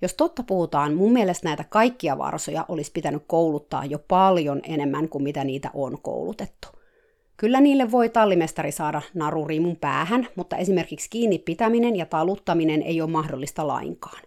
Jos 0.02 0.14
totta 0.14 0.42
puhutaan, 0.42 0.94
mun 0.94 1.12
mielestä 1.12 1.48
näitä 1.48 1.64
kaikkia 1.64 2.18
varsoja 2.18 2.64
olisi 2.68 2.92
pitänyt 2.92 3.22
kouluttaa 3.26 3.84
jo 3.84 3.98
paljon 3.98 4.60
enemmän 4.64 5.08
kuin 5.08 5.24
mitä 5.24 5.44
niitä 5.44 5.70
on 5.74 5.98
koulutettu. 6.02 6.68
Kyllä 7.38 7.60
niille 7.60 7.90
voi 7.90 8.08
tallimestari 8.08 8.72
saada 8.72 9.02
narurimun 9.14 9.76
päähän, 9.76 10.28
mutta 10.36 10.56
esimerkiksi 10.56 11.10
kiinni 11.10 11.38
pitäminen 11.38 11.96
ja 11.96 12.06
taluttaminen 12.06 12.82
ei 12.82 13.00
ole 13.00 13.10
mahdollista 13.10 13.66
lainkaan. 13.66 14.22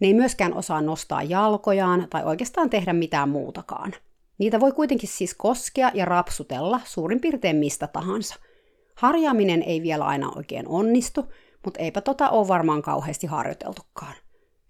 Ne 0.00 0.06
ei 0.06 0.14
myöskään 0.14 0.54
osaa 0.54 0.80
nostaa 0.80 1.22
jalkojaan 1.22 2.06
tai 2.10 2.24
oikeastaan 2.24 2.70
tehdä 2.70 2.92
mitään 2.92 3.28
muutakaan– 3.28 3.92
Niitä 4.38 4.60
voi 4.60 4.72
kuitenkin 4.72 5.08
siis 5.08 5.34
koskea 5.34 5.90
ja 5.94 6.04
rapsutella 6.04 6.80
suurin 6.84 7.20
piirtein 7.20 7.56
mistä 7.56 7.86
tahansa. 7.86 8.34
Harjaaminen 8.94 9.62
ei 9.62 9.82
vielä 9.82 10.04
aina 10.04 10.32
oikein 10.36 10.68
onnistu, 10.68 11.32
mutta 11.64 11.80
eipä 11.80 12.00
tota 12.00 12.30
ole 12.30 12.48
varmaan 12.48 12.82
kauheasti 12.82 13.26
harjoiteltukaan. 13.26 14.14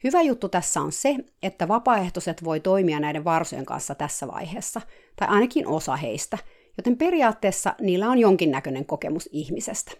Hyvä 0.04 0.22
juttu 0.22 0.48
tässä 0.48 0.80
on 0.80 0.92
se, 0.92 1.16
että 1.42 1.68
vapaaehtoiset 1.68 2.44
voi 2.44 2.60
toimia 2.60 3.00
näiden 3.00 3.24
varsojen 3.24 3.66
kanssa 3.66 3.94
tässä 3.94 4.26
vaiheessa, 4.28 4.80
tai 5.16 5.28
ainakin 5.28 5.66
osa 5.66 5.96
heistä, 5.96 6.38
joten 6.76 6.96
periaatteessa 6.96 7.74
niillä 7.80 8.10
on 8.10 8.18
jonkinnäköinen 8.18 8.86
kokemus 8.86 9.28
ihmisestä. 9.32 9.92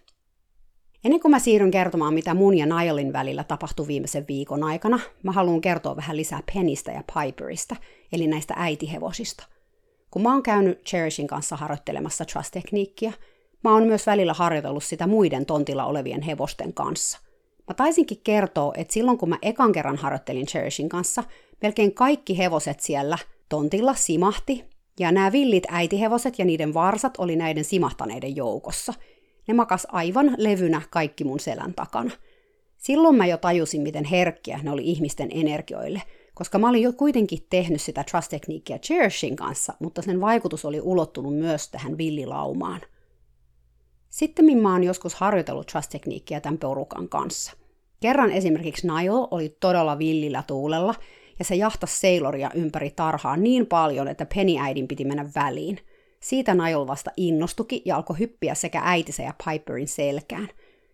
Ennen 1.05 1.19
kuin 1.19 1.31
mä 1.31 1.39
siirryn 1.39 1.71
kertomaan, 1.71 2.13
mitä 2.13 2.33
mun 2.33 2.57
ja 2.57 2.65
Nilein 2.65 3.13
välillä 3.13 3.43
tapahtui 3.43 3.87
viimeisen 3.87 4.25
viikon 4.27 4.63
aikana, 4.63 4.99
mä 5.23 5.31
haluan 5.31 5.61
kertoa 5.61 5.95
vähän 5.95 6.17
lisää 6.17 6.43
Penistä 6.53 6.91
ja 6.91 7.03
Piperista, 7.13 7.75
eli 8.11 8.27
näistä 8.27 8.53
äitihevosista. 8.57 9.45
Kun 10.11 10.21
mä 10.21 10.33
oon 10.33 10.43
käynyt 10.43 10.83
Cherishin 10.83 11.27
kanssa 11.27 11.55
harjoittelemassa 11.55 12.25
trust-tekniikkiä, 12.25 13.13
mä 13.63 13.73
oon 13.73 13.87
myös 13.87 14.07
välillä 14.07 14.33
harjoitellut 14.33 14.83
sitä 14.83 15.07
muiden 15.07 15.45
tontilla 15.45 15.85
olevien 15.85 16.21
hevosten 16.21 16.73
kanssa. 16.73 17.19
Mä 17.67 17.73
taisinkin 17.73 18.21
kertoa, 18.23 18.73
että 18.77 18.93
silloin 18.93 19.17
kun 19.17 19.29
mä 19.29 19.37
ekan 19.41 19.71
kerran 19.71 19.97
harjoittelin 19.97 20.45
Cherishin 20.45 20.89
kanssa, 20.89 21.23
melkein 21.61 21.93
kaikki 21.93 22.37
hevoset 22.37 22.79
siellä 22.79 23.17
tontilla 23.49 23.93
simahti, 23.93 24.65
ja 24.99 25.11
nämä 25.11 25.31
villit 25.31 25.63
äitihevoset 25.67 26.39
ja 26.39 26.45
niiden 26.45 26.73
varsat 26.73 27.13
oli 27.17 27.35
näiden 27.35 27.63
simahtaneiden 27.63 28.35
joukossa. 28.35 28.93
Ne 29.47 29.53
makas 29.53 29.87
aivan 29.91 30.35
levynä 30.37 30.81
kaikki 30.89 31.23
mun 31.23 31.39
selän 31.39 31.73
takana. 31.73 32.11
Silloin 32.77 33.15
mä 33.15 33.25
jo 33.25 33.37
tajusin, 33.37 33.81
miten 33.81 34.05
herkkiä 34.05 34.59
ne 34.63 34.71
oli 34.71 34.83
ihmisten 34.85 35.29
energioille– 35.31 36.01
koska 36.35 36.59
mä 36.59 36.69
olin 36.69 36.81
jo 36.81 36.93
kuitenkin 36.93 37.45
tehnyt 37.49 37.81
sitä 37.81 38.03
trust-tekniikkiä 38.03 38.79
Cherishin 38.79 39.35
kanssa, 39.35 39.73
mutta 39.79 40.01
sen 40.01 40.21
vaikutus 40.21 40.65
oli 40.65 40.81
ulottunut 40.81 41.37
myös 41.37 41.69
tähän 41.69 41.97
villilaumaan. 41.97 42.81
Sitten 44.09 44.57
mä 44.57 44.71
oon 44.71 44.83
joskus 44.83 45.15
harjoitellut 45.15 45.67
trust-tekniikkiä 45.67 46.39
tämän 46.39 46.57
porukan 46.57 47.09
kanssa. 47.09 47.53
Kerran 47.99 48.31
esimerkiksi 48.31 48.87
Niall 48.87 49.27
oli 49.31 49.57
todella 49.59 49.97
villillä 49.97 50.43
tuulella, 50.47 50.95
ja 51.39 51.45
se 51.45 51.55
jahtasi 51.55 51.99
Sailoria 51.99 52.51
ympäri 52.53 52.91
tarhaa 52.91 53.37
niin 53.37 53.65
paljon, 53.65 54.07
että 54.07 54.25
Penny 54.35 54.57
äidin 54.59 54.87
piti 54.87 55.05
mennä 55.05 55.29
väliin. 55.35 55.79
Siitä 56.19 56.53
Niall 56.53 56.87
vasta 56.87 57.11
innostuki 57.17 57.81
ja 57.85 57.95
alkoi 57.95 58.19
hyppiä 58.19 58.55
sekä 58.55 58.81
äitinsä 58.83 59.23
ja 59.23 59.33
Piperin 59.45 59.87
selkään. 59.87 60.49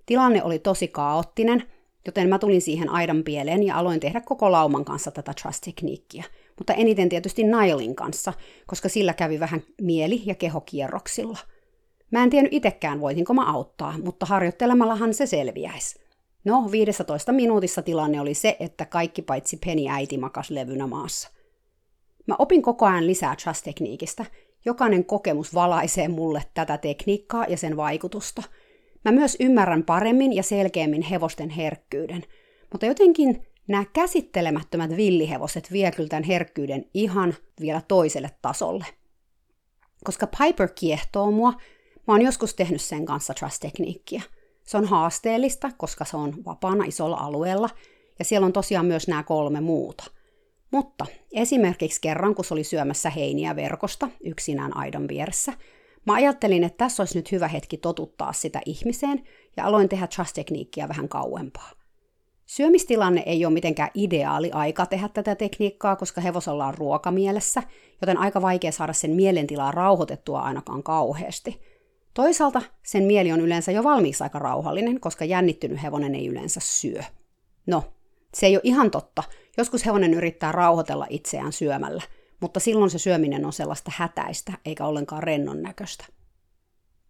Tilanne 0.06 0.44
oli 0.44 0.60
tosi 0.60 0.88
kaoottinen, 0.88 1.64
Joten 2.06 2.30
mä 2.30 2.40
tulin 2.40 2.62
siihen 2.62 2.90
aidan 2.90 3.24
pieleen 3.24 3.64
ja 3.64 3.78
aloin 3.78 4.00
tehdä 4.00 4.22
koko 4.22 4.52
lauman 4.52 4.86
kanssa 4.86 5.12
tätä 5.12 5.34
trust-tekniikkiä. 5.42 6.24
Mutta 6.58 6.74
eniten 6.74 7.10
tietysti 7.10 7.44
Nailin 7.44 7.96
kanssa, 7.96 8.34
koska 8.68 8.90
sillä 8.90 9.14
kävi 9.14 9.40
vähän 9.40 9.64
mieli- 9.82 10.24
ja 10.26 10.36
kehokierroksilla. 10.36 11.38
Mä 12.12 12.24
en 12.24 12.30
tiennyt 12.30 12.54
itekään, 12.54 13.02
voitinko 13.02 13.34
mä 13.34 13.52
auttaa, 13.52 13.94
mutta 14.04 14.26
harjoittelemallahan 14.26 15.14
se 15.14 15.26
selviäisi. 15.26 16.00
No, 16.44 16.72
15 16.72 17.32
minuutissa 17.32 17.82
tilanne 17.82 18.22
oli 18.22 18.34
se, 18.34 18.58
että 18.60 18.86
kaikki 18.86 19.22
paitsi 19.22 19.58
Penny 19.66 19.88
äiti 19.90 20.18
makas 20.18 20.50
levynä 20.50 20.88
maassa. 20.88 21.30
Mä 22.28 22.36
opin 22.40 22.62
koko 22.62 22.86
ajan 22.86 23.08
lisää 23.08 23.36
trust-tekniikistä. 23.36 24.26
Jokainen 24.66 25.06
kokemus 25.06 25.54
valaisee 25.54 26.08
mulle 26.08 26.44
tätä 26.54 26.78
tekniikkaa 26.78 27.46
ja 27.46 27.58
sen 27.58 27.78
vaikutusta– 27.78 28.44
Mä 29.06 29.12
myös 29.12 29.38
ymmärrän 29.40 29.84
paremmin 29.84 30.34
ja 30.34 30.44
selkeämmin 30.44 31.02
hevosten 31.02 31.50
herkkyyden, 31.50 32.24
mutta 32.72 32.86
jotenkin 32.86 33.48
nämä 33.68 33.86
käsittelemättömät 33.94 34.98
villihevoset 34.98 35.72
vie 35.72 35.92
kyllä 35.92 36.10
tämän 36.10 36.24
herkkyyden 36.24 36.86
ihan 36.94 37.36
vielä 37.62 37.82
toiselle 37.88 38.32
tasolle. 38.42 38.86
Koska 40.04 40.28
Piper 40.28 40.70
kiehtoo 40.76 41.32
mua, 41.32 41.52
mä 42.08 42.14
oon 42.14 42.22
joskus 42.22 42.54
tehnyt 42.54 42.82
sen 42.82 43.06
kanssa 43.06 43.34
trust-tekniikkiä. 43.34 44.22
Se 44.72 44.78
on 44.78 44.86
haasteellista, 44.86 45.70
koska 45.78 46.06
se 46.06 46.18
on 46.18 46.34
vapaana 46.46 46.84
isolla 46.84 47.18
alueella, 47.18 47.70
ja 48.20 48.26
siellä 48.26 48.46
on 48.46 48.54
tosiaan 48.54 48.86
myös 48.86 49.08
nämä 49.08 49.24
kolme 49.24 49.62
muuta. 49.62 50.04
Mutta 50.72 51.06
esimerkiksi 51.32 52.02
kerran, 52.02 52.36
kun 52.36 52.46
se 52.46 52.54
oli 52.54 52.64
syömässä 52.64 53.10
heiniä 53.10 53.56
verkosta 53.56 54.10
yksinään 54.24 54.78
aidan 54.78 55.08
vieressä, 55.08 55.54
mä 56.06 56.14
ajattelin, 56.14 56.64
että 56.64 56.78
tässä 56.78 57.04
olisi 57.04 57.18
nyt 57.18 57.32
hyvä 57.32 57.48
hetki 57.48 57.78
totuttaa 57.78 58.34
sitä 58.34 58.62
ihmiseen, 58.66 59.24
ja 59.58 59.66
aloin 59.66 59.90
tehdä 59.90 60.08
trust-tekniikkiä 60.08 60.88
vähän 60.88 61.10
kauempaa. 61.10 61.72
Syömistilanne 62.46 63.24
ei 63.26 63.46
ole 63.46 63.54
mitenkään 63.54 63.92
ideaali 63.94 64.52
aika 64.52 64.86
tehdä 64.86 65.10
tätä 65.10 65.36
tekniikkaa, 65.36 65.96
koska 65.96 66.22
hevosella 66.22 66.68
on 66.68 66.74
ruokamielessä, 66.74 67.64
joten 68.02 68.18
aika 68.18 68.42
vaikea 68.42 68.72
saada 68.72 68.94
sen 68.94 69.12
mielentilaa 69.12 69.72
rauhoitettua 69.72 70.42
ainakaan 70.42 70.84
kauheasti. 70.84 71.71
Toisaalta 72.14 72.62
sen 72.84 73.04
mieli 73.04 73.32
on 73.32 73.42
yleensä 73.42 73.72
jo 73.72 73.84
valmiiksi 73.84 74.24
aika 74.24 74.40
rauhallinen, 74.40 75.00
koska 75.00 75.26
jännittynyt 75.26 75.84
hevonen 75.84 76.16
ei 76.16 76.28
yleensä 76.28 76.60
syö. 76.64 77.04
No, 77.68 77.84
se 78.34 78.46
ei 78.46 78.56
ole 78.56 78.62
ihan 78.64 78.92
totta. 78.92 79.24
Joskus 79.58 79.86
hevonen 79.86 80.14
yrittää 80.14 80.52
rauhoitella 80.52 81.08
itseään 81.10 81.54
syömällä, 81.54 82.02
mutta 82.40 82.60
silloin 82.60 82.92
se 82.92 82.98
syöminen 82.98 83.46
on 83.46 83.54
sellaista 83.54 83.92
hätäistä 83.96 84.54
eikä 84.66 84.86
ollenkaan 84.86 85.24
rennon 85.24 85.62
näköistä. 85.62 86.06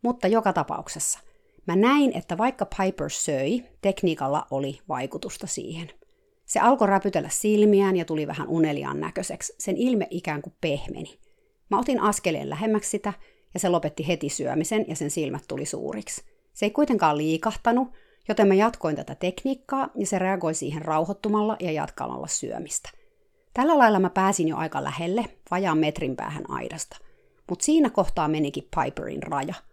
Mutta 0.01 0.27
joka 0.27 0.53
tapauksessa– 0.53 1.20
Mä 1.67 1.75
näin, 1.75 2.17
että 2.17 2.38
vaikka 2.38 2.65
Piper 2.65 3.10
söi, 3.10 3.63
tekniikalla 3.81 4.48
oli 4.51 4.79
vaikutusta 4.89 5.48
siihen. 5.48 5.89
Se 6.46 6.60
alkoi 6.60 6.88
räpytellä 6.88 7.29
silmiään 7.29 7.98
ja 7.98 8.05
tuli 8.05 8.27
vähän 8.27 8.48
uneliaan 8.48 9.00
näköiseksi. 9.00 9.55
Sen 9.58 9.77
ilme 9.77 10.08
ikään 10.10 10.41
kuin 10.41 10.53
pehmeni. 10.62 11.20
Mä 11.70 11.79
otin 11.79 12.00
askeleen 12.00 12.50
lähemmäksi 12.50 12.89
sitä 12.89 13.13
ja 13.53 13.60
se 13.60 13.70
lopetti 13.70 14.08
heti 14.08 14.29
syömisen 14.29 14.86
ja 14.88 14.96
sen 14.96 15.12
silmät 15.12 15.43
tuli 15.48 15.65
suuriksi. 15.65 16.24
Se 16.53 16.65
ei 16.65 16.70
kuitenkaan 16.70 17.17
liikahtanut, 17.17 17.88
joten 18.27 18.48
mä 18.48 18.53
jatkoin 18.53 18.96
tätä 18.96 19.15
tekniikkaa 19.15 19.89
ja 19.96 20.05
se 20.05 20.20
reagoi 20.20 20.53
siihen 20.53 20.81
rauhoittumalla 20.81 21.58
ja 21.60 21.72
jatkamalla 21.72 22.27
syömistä. 22.27 22.89
Tällä 23.53 23.77
lailla 23.77 24.00
mä 24.00 24.10
pääsin 24.10 24.48
jo 24.48 24.58
aika 24.58 24.84
lähelle, 24.84 25.25
vajaan 25.51 25.77
metrin 25.77 26.15
päähän 26.15 26.43
aidasta. 26.50 26.98
Mutta 27.50 27.65
siinä 27.65 27.89
kohtaa 27.89 28.27
menikin 28.27 28.67
Piperin 28.75 29.24
raja– 29.24 29.53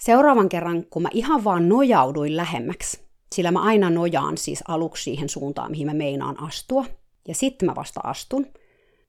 Seuraavan 0.00 0.48
kerran, 0.48 0.84
kun 0.90 1.02
mä 1.02 1.08
ihan 1.12 1.44
vaan 1.44 1.68
nojauduin 1.68 2.36
lähemmäksi, 2.36 3.00
sillä 3.34 3.50
mä 3.50 3.62
aina 3.62 3.90
nojaan 3.90 4.38
siis 4.38 4.64
aluksi 4.68 5.02
siihen 5.02 5.28
suuntaan, 5.28 5.70
mihin 5.70 5.86
mä 5.86 5.94
meinaan 5.94 6.42
astua, 6.42 6.84
ja 7.28 7.34
sitten 7.34 7.66
mä 7.66 7.74
vasta 7.74 8.00
astun, 8.04 8.46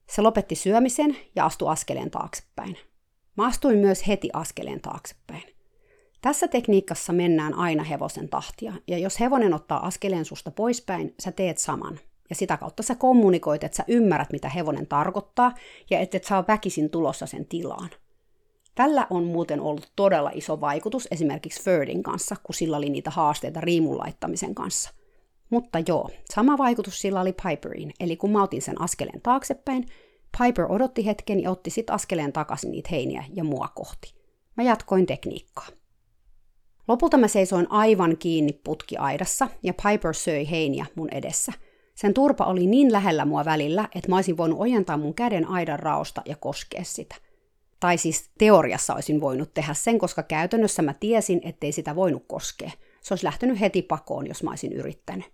se 0.06 0.22
lopetti 0.22 0.54
syömisen 0.54 1.16
ja 1.36 1.44
astui 1.44 1.72
askeleen 1.72 2.10
taaksepäin. 2.10 2.78
Mä 3.36 3.46
astuin 3.46 3.78
myös 3.78 4.06
heti 4.08 4.30
askeleen 4.32 4.80
taaksepäin. 4.80 5.42
Tässä 6.22 6.48
tekniikassa 6.48 7.12
mennään 7.12 7.54
aina 7.54 7.82
hevosen 7.84 8.28
tahtia, 8.28 8.72
ja 8.86 8.98
jos 8.98 9.20
hevonen 9.20 9.54
ottaa 9.54 9.86
askeleen 9.86 10.24
susta 10.24 10.50
poispäin, 10.50 11.14
sä 11.20 11.32
teet 11.32 11.58
saman. 11.58 12.00
Ja 12.30 12.36
sitä 12.36 12.56
kautta 12.56 12.82
sä 12.82 12.94
kommunikoit, 12.94 13.64
että 13.64 13.76
sä 13.76 13.84
ymmärrät, 13.88 14.32
mitä 14.32 14.48
hevonen 14.48 14.86
tarkoittaa, 14.86 15.54
ja 15.90 16.00
että 16.00 16.16
et 16.16 16.30
oot 16.36 16.48
väkisin 16.48 16.90
tulossa 16.90 17.26
sen 17.26 17.46
tilaan. 17.46 17.90
Tällä 18.74 19.06
on 19.10 19.24
muuten 19.24 19.60
ollut 19.60 19.92
todella 19.96 20.30
iso 20.34 20.60
vaikutus 20.60 21.08
esimerkiksi 21.10 21.62
Ferdin 21.62 22.02
kanssa, 22.02 22.36
kun 22.42 22.54
sillä 22.54 22.76
oli 22.76 22.90
niitä 22.90 23.10
haasteita 23.10 23.60
riimun 23.60 23.98
laittamisen 23.98 24.54
kanssa. 24.54 24.90
Mutta 25.50 25.78
joo, 25.88 26.10
sama 26.30 26.58
vaikutus 26.58 27.00
sillä 27.00 27.20
oli 27.20 27.32
Piperiin, 27.32 27.92
eli 28.00 28.16
kun 28.16 28.30
mä 28.30 28.42
otin 28.42 28.62
sen 28.62 28.80
askeleen 28.80 29.20
taaksepäin, 29.20 29.86
Piper 30.38 30.66
odotti 30.68 31.06
hetken 31.06 31.42
ja 31.42 31.50
otti 31.50 31.70
sitten 31.70 31.94
askeleen 31.94 32.32
takaisin 32.32 32.70
niitä 32.70 32.88
heiniä 32.92 33.24
ja 33.34 33.44
mua 33.44 33.68
kohti. 33.74 34.14
Mä 34.56 34.62
jatkoin 34.62 35.06
tekniikkaa. 35.06 35.66
Lopulta 36.88 37.16
mä 37.16 37.28
seisoin 37.28 37.66
aivan 37.70 38.16
kiinni 38.16 38.52
putkiaidassa 38.52 39.48
ja 39.62 39.74
Piper 39.74 40.14
söi 40.14 40.50
heiniä 40.50 40.86
mun 40.94 41.08
edessä. 41.12 41.52
Sen 41.94 42.14
turpa 42.14 42.44
oli 42.44 42.66
niin 42.66 42.92
lähellä 42.92 43.24
mua 43.24 43.44
välillä, 43.44 43.88
että 43.94 44.08
mä 44.08 44.16
olisin 44.16 44.36
voinut 44.36 44.60
ojentaa 44.60 44.96
mun 44.96 45.14
käden 45.14 45.48
aidan 45.48 45.78
raosta 45.78 46.22
ja 46.26 46.36
koskea 46.36 46.84
sitä– 46.84 47.14
tai 47.82 47.98
siis 47.98 48.30
teoriassa 48.38 48.94
olisin 48.94 49.20
voinut 49.20 49.54
tehdä 49.54 49.74
sen, 49.74 49.98
koska 49.98 50.22
käytännössä 50.22 50.82
mä 50.82 50.94
tiesin, 50.94 51.40
ettei 51.44 51.72
sitä 51.72 51.96
voinut 51.96 52.24
koskea. 52.26 52.70
Se 53.00 53.14
olisi 53.14 53.24
lähtenyt 53.24 53.60
heti 53.60 53.82
pakoon, 53.82 54.26
jos 54.26 54.42
mä 54.42 54.50
olisin 54.50 54.72
yrittänyt. 54.72 55.26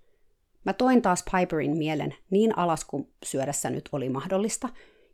Mä 0.65 0.73
toin 0.73 1.03
taas 1.03 1.25
Piperin 1.33 1.77
mielen 1.77 2.15
niin 2.31 2.59
alas 2.59 2.85
kuin 2.85 3.09
syödessä 3.25 3.71
nyt 3.71 3.89
oli 3.93 4.09
mahdollista, 4.09 4.69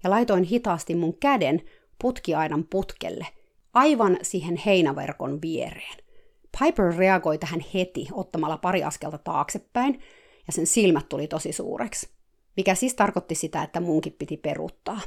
ja 0.05 0.11
laitoin 0.11 0.45
hitaasti 0.45 0.95
mun 0.95 1.19
käden 1.19 1.63
putkiaidan 2.03 2.65
putkelle, 2.71 3.27
aivan 3.75 4.19
siihen 4.23 4.57
heinäverkon 4.67 5.43
viereen. 5.43 5.97
Piper 6.59 6.95
reagoi 6.97 7.39
tähän 7.39 7.61
heti 7.75 8.09
ottamalla 8.13 8.57
pari 8.57 8.85
askelta 8.85 9.19
taaksepäin, 9.19 10.01
ja 10.47 10.53
sen 10.53 10.67
silmät 10.67 11.09
tuli 11.09 11.27
tosi 11.27 11.53
suureksi. 11.53 12.09
Mikä 12.57 12.75
siis 12.75 12.95
tarkoitti 12.95 13.35
sitä, 13.35 13.63
että 13.63 13.81
munkin 13.81 14.13
piti 14.19 14.37
peruuttaa. 14.37 15.01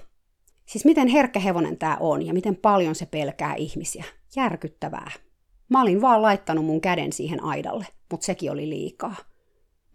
Siis 0.66 0.86
miten 0.86 1.08
herkkä 1.08 1.40
hevonen 1.40 1.78
tämä 1.78 1.98
on 2.00 2.26
ja 2.26 2.34
miten 2.34 2.56
paljon 2.56 2.96
se 2.96 3.06
pelkää 3.06 3.56
ihmisiä. 3.56 4.04
Järkyttävää. 4.36 5.12
Mä 5.70 5.82
olin 5.82 6.02
vaan 6.02 6.22
laittanut 6.22 6.66
mun 6.66 6.82
käden 6.82 7.14
siihen 7.14 7.44
aidalle, 7.44 7.88
mutta 8.12 8.26
sekin 8.26 8.52
oli 8.52 8.70
liikaa. 8.70 9.16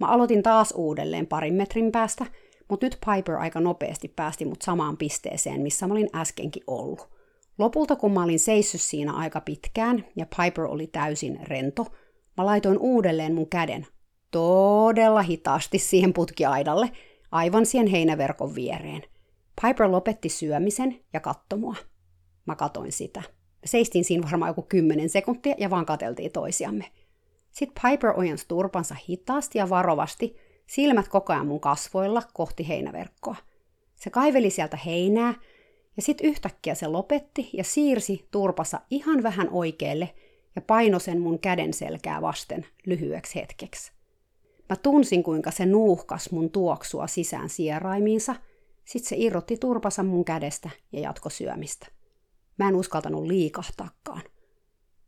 Mä 0.02 0.08
aloitin 0.08 0.42
taas 0.42 0.74
uudelleen 0.76 1.26
parin 1.26 1.54
metrin 1.54 1.92
päästä, 1.92 2.26
mutta 2.68 2.86
nyt 2.86 2.98
Piper 3.06 3.34
aika 3.34 3.60
nopeasti 3.60 4.08
päästi 4.08 4.44
mut 4.44 4.62
samaan 4.62 4.96
pisteeseen, 4.96 5.60
missä 5.60 5.86
mä 5.86 5.94
olin 5.94 6.08
äskenkin 6.14 6.62
ollut. 6.66 7.08
Lopulta 7.58 7.96
kun 7.96 8.12
mä 8.12 8.22
olin 8.22 8.38
seissyt 8.38 8.80
siinä 8.80 9.12
aika 9.12 9.40
pitkään 9.40 10.04
ja 10.16 10.26
Piper 10.26 10.64
oli 10.64 10.86
täysin 10.86 11.38
rento, 11.42 11.86
mä 12.36 12.46
laitoin 12.46 12.78
uudelleen 12.78 13.34
mun 13.34 13.48
käden 13.48 13.86
todella 14.30 15.22
hitaasti 15.22 15.78
siihen 15.78 16.12
putkiaidalle, 16.12 16.90
aivan 17.32 17.66
siihen 17.66 17.86
heinäverkon 17.86 18.54
viereen. 18.54 19.02
Piper 19.62 19.92
lopetti 19.92 20.28
syömisen 20.28 21.00
ja 21.12 21.20
katsoi 21.20 21.58
mua. 21.58 21.76
Mä 22.46 22.56
katoin 22.56 22.92
sitä. 22.92 23.22
Seistin 23.64 24.04
siinä 24.04 24.26
varmaan 24.26 24.50
joku 24.50 24.62
kymmenen 24.62 25.08
sekuntia 25.08 25.54
ja 25.58 25.70
vaan 25.70 25.86
kateltiin 25.86 26.32
toisiamme. 26.32 26.84
Sitten 27.52 27.82
Piper 27.82 28.12
ojensi 28.16 28.44
turpansa 28.48 28.96
hitaasti 29.08 29.58
ja 29.58 29.70
varovasti, 29.70 30.36
silmät 30.66 31.08
koko 31.08 31.32
ajan 31.32 31.46
mun 31.46 31.60
kasvoilla 31.60 32.22
kohti 32.34 32.68
heinäverkkoa. 32.68 33.36
Se 33.94 34.10
kaiveli 34.10 34.50
sieltä 34.50 34.76
heinää, 34.76 35.34
ja 35.96 36.02
sitten 36.02 36.26
yhtäkkiä 36.26 36.74
se 36.74 36.86
lopetti 36.86 37.50
ja 37.52 37.64
siirsi 37.64 38.28
turpassa 38.30 38.80
ihan 38.90 39.22
vähän 39.22 39.48
oikealle 39.50 40.14
ja 40.56 40.62
paino 40.62 40.98
sen 40.98 41.20
mun 41.20 41.38
käden 41.38 41.74
selkää 41.74 42.22
vasten 42.22 42.66
lyhyeksi 42.86 43.40
hetkeksi. 43.40 43.92
Mä 44.68 44.76
tunsin, 44.76 45.22
kuinka 45.22 45.50
se 45.50 45.66
nuuhkas 45.66 46.30
mun 46.30 46.50
tuoksua 46.50 47.06
sisään 47.06 47.48
sieraimiinsa– 47.48 48.36
sitten 48.84 49.08
se 49.08 49.16
irrotti 49.18 49.56
turpansa 49.56 50.02
mun 50.02 50.24
kädestä 50.24 50.70
ja 50.92 51.00
jatko 51.00 51.30
syömistä. 51.30 51.86
Mä 52.58 52.68
en 52.68 52.76
uskaltanut 52.76 53.26
liikahtaakaan. 53.26 54.22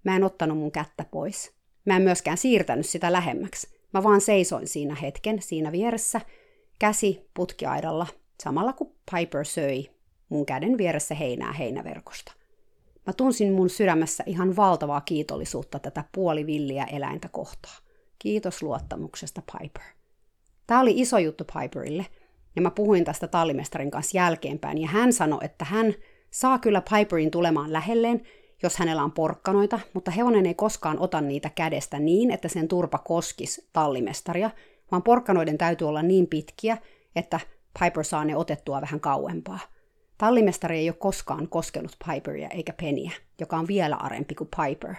Mä 0.04 0.16
en 0.16 0.24
ottanut 0.24 0.58
mun 0.58 0.72
kättä 0.72 1.04
pois. 1.04 1.53
Mä 1.84 1.96
en 1.96 2.02
myöskään 2.02 2.38
siirtänyt 2.38 2.86
sitä 2.86 3.12
lähemmäksi. 3.12 3.68
Mä 3.92 4.02
vaan 4.02 4.20
seisoin 4.20 4.68
siinä 4.68 4.94
hetken, 4.94 5.42
siinä 5.42 5.72
vieressä, 5.72 6.20
käsi 6.78 7.30
putkiaidalla, 7.34 8.06
samalla 8.42 8.72
kun 8.72 8.92
Piper 9.14 9.44
söi 9.44 9.90
mun 10.28 10.46
käden 10.46 10.78
vieressä 10.78 11.14
heinää 11.14 11.52
heinäverkosta. 11.52 12.32
Mä 13.06 13.12
tunsin 13.12 13.52
mun 13.52 13.70
sydämessä 13.70 14.24
ihan 14.26 14.56
valtavaa 14.56 15.00
kiitollisuutta 15.00 15.78
tätä 15.78 16.04
puolivilliä 16.12 16.84
eläintä 16.84 17.28
kohtaa. 17.28 17.76
Kiitos 18.18 18.62
luottamuksesta, 18.62 19.42
Piper. 19.52 19.82
Tämä 20.66 20.80
oli 20.80 21.00
iso 21.00 21.18
juttu 21.18 21.44
Piperille– 21.44 22.06
ja 22.56 22.62
mä 22.62 22.70
puhuin 22.70 23.04
tästä 23.04 23.28
tallimestarin 23.28 23.90
kanssa 23.90 24.16
jälkeenpäin, 24.16 24.78
ja 24.78 24.88
hän 24.88 25.12
sanoi, 25.12 25.38
että 25.42 25.64
hän 25.64 25.94
saa 26.30 26.58
kyllä 26.58 26.82
Piperin 26.90 27.30
tulemaan 27.30 27.72
lähelleen, 27.72 28.22
jos 28.66 28.76
hänellä 28.76 29.04
on 29.04 29.12
porkkanoita, 29.12 29.80
mutta 29.94 30.10
hevonen 30.10 30.46
ei 30.46 30.54
koskaan 30.54 30.98
ota 30.98 31.20
niitä 31.20 31.50
kädestä 31.50 31.98
niin, 31.98 32.30
että 32.30 32.48
sen 32.48 32.68
turpa 32.68 32.98
koskisi 32.98 33.68
tallimestaria, 33.72 34.50
vaan 34.90 35.02
porkkanoiden 35.02 35.58
täytyy 35.58 35.88
olla 35.88 36.02
niin 36.02 36.26
pitkiä, 36.26 36.78
että 37.16 37.40
Piper 37.80 38.04
saa 38.04 38.24
ne 38.24 38.36
otettua 38.36 38.80
vähän 38.80 39.00
kauempaa. 39.00 39.58
Tallimestari 40.18 40.78
ei 40.78 40.88
ole 40.88 40.96
koskaan 40.98 41.48
koskenut 41.48 41.96
Piperia 42.08 42.48
eikä 42.48 42.72
Peniä, 42.72 43.12
joka 43.40 43.56
on 43.56 43.66
vielä 43.68 43.96
arempi 43.96 44.34
kuin 44.34 44.50
Piper. 44.56 44.94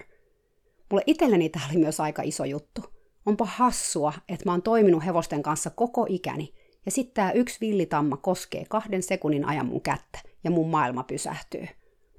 Mulle 0.90 1.02
itselleni 1.06 1.48
tämä 1.48 1.64
oli 1.70 1.78
myös 1.78 2.00
aika 2.00 2.22
iso 2.22 2.44
juttu. 2.44 2.84
Onpa 3.26 3.44
hassua, 3.44 4.12
että 4.28 4.44
mä 4.44 4.52
oon 4.52 4.62
toiminut 4.62 5.04
hevosten 5.04 5.42
kanssa 5.42 5.70
koko 5.70 6.06
ikäni– 6.08 6.52
ja 6.86 6.92
sitten 6.92 7.14
tämä 7.14 7.32
yksi 7.32 7.60
villitamma 7.60 8.16
koskee 8.16 8.64
kahden 8.68 9.02
sekunnin 9.02 9.44
ajan 9.44 9.66
mun 9.66 9.80
kättä 9.80 10.18
ja 10.44 10.50
mun 10.50 10.70
maailma 10.70 11.02
pysähtyy. 11.02 11.68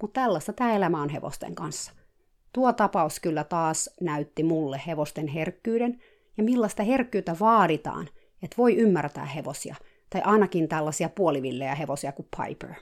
Mutta 0.02 0.22
tällaista 0.22 0.54
tämä 0.54 0.76
elämä 0.76 1.02
on 1.02 1.10
hevosten 1.10 1.56
kanssa. 1.56 1.92
tuo 2.54 2.74
tapaus 2.74 3.20
kyllä 3.20 3.44
taas 3.44 3.90
näytti 4.02 4.44
mulle 4.44 4.82
hevosten 4.88 5.28
herkkyyden 5.28 6.02
ja 6.38 6.44
millaista 6.44 6.84
herkkyyttä 6.84 7.36
vaaditaan, 7.40 8.10
että 8.44 8.58
voi 8.58 8.76
ymmärtää 8.76 9.26
hevosia, 9.26 9.76
tai 10.10 10.22
ainakin 10.26 10.68
tällaisia 10.68 11.10
puolivillejä 11.10 11.76
hevosia 11.76 12.12
kuin 12.12 12.28
Piper. 12.38 12.74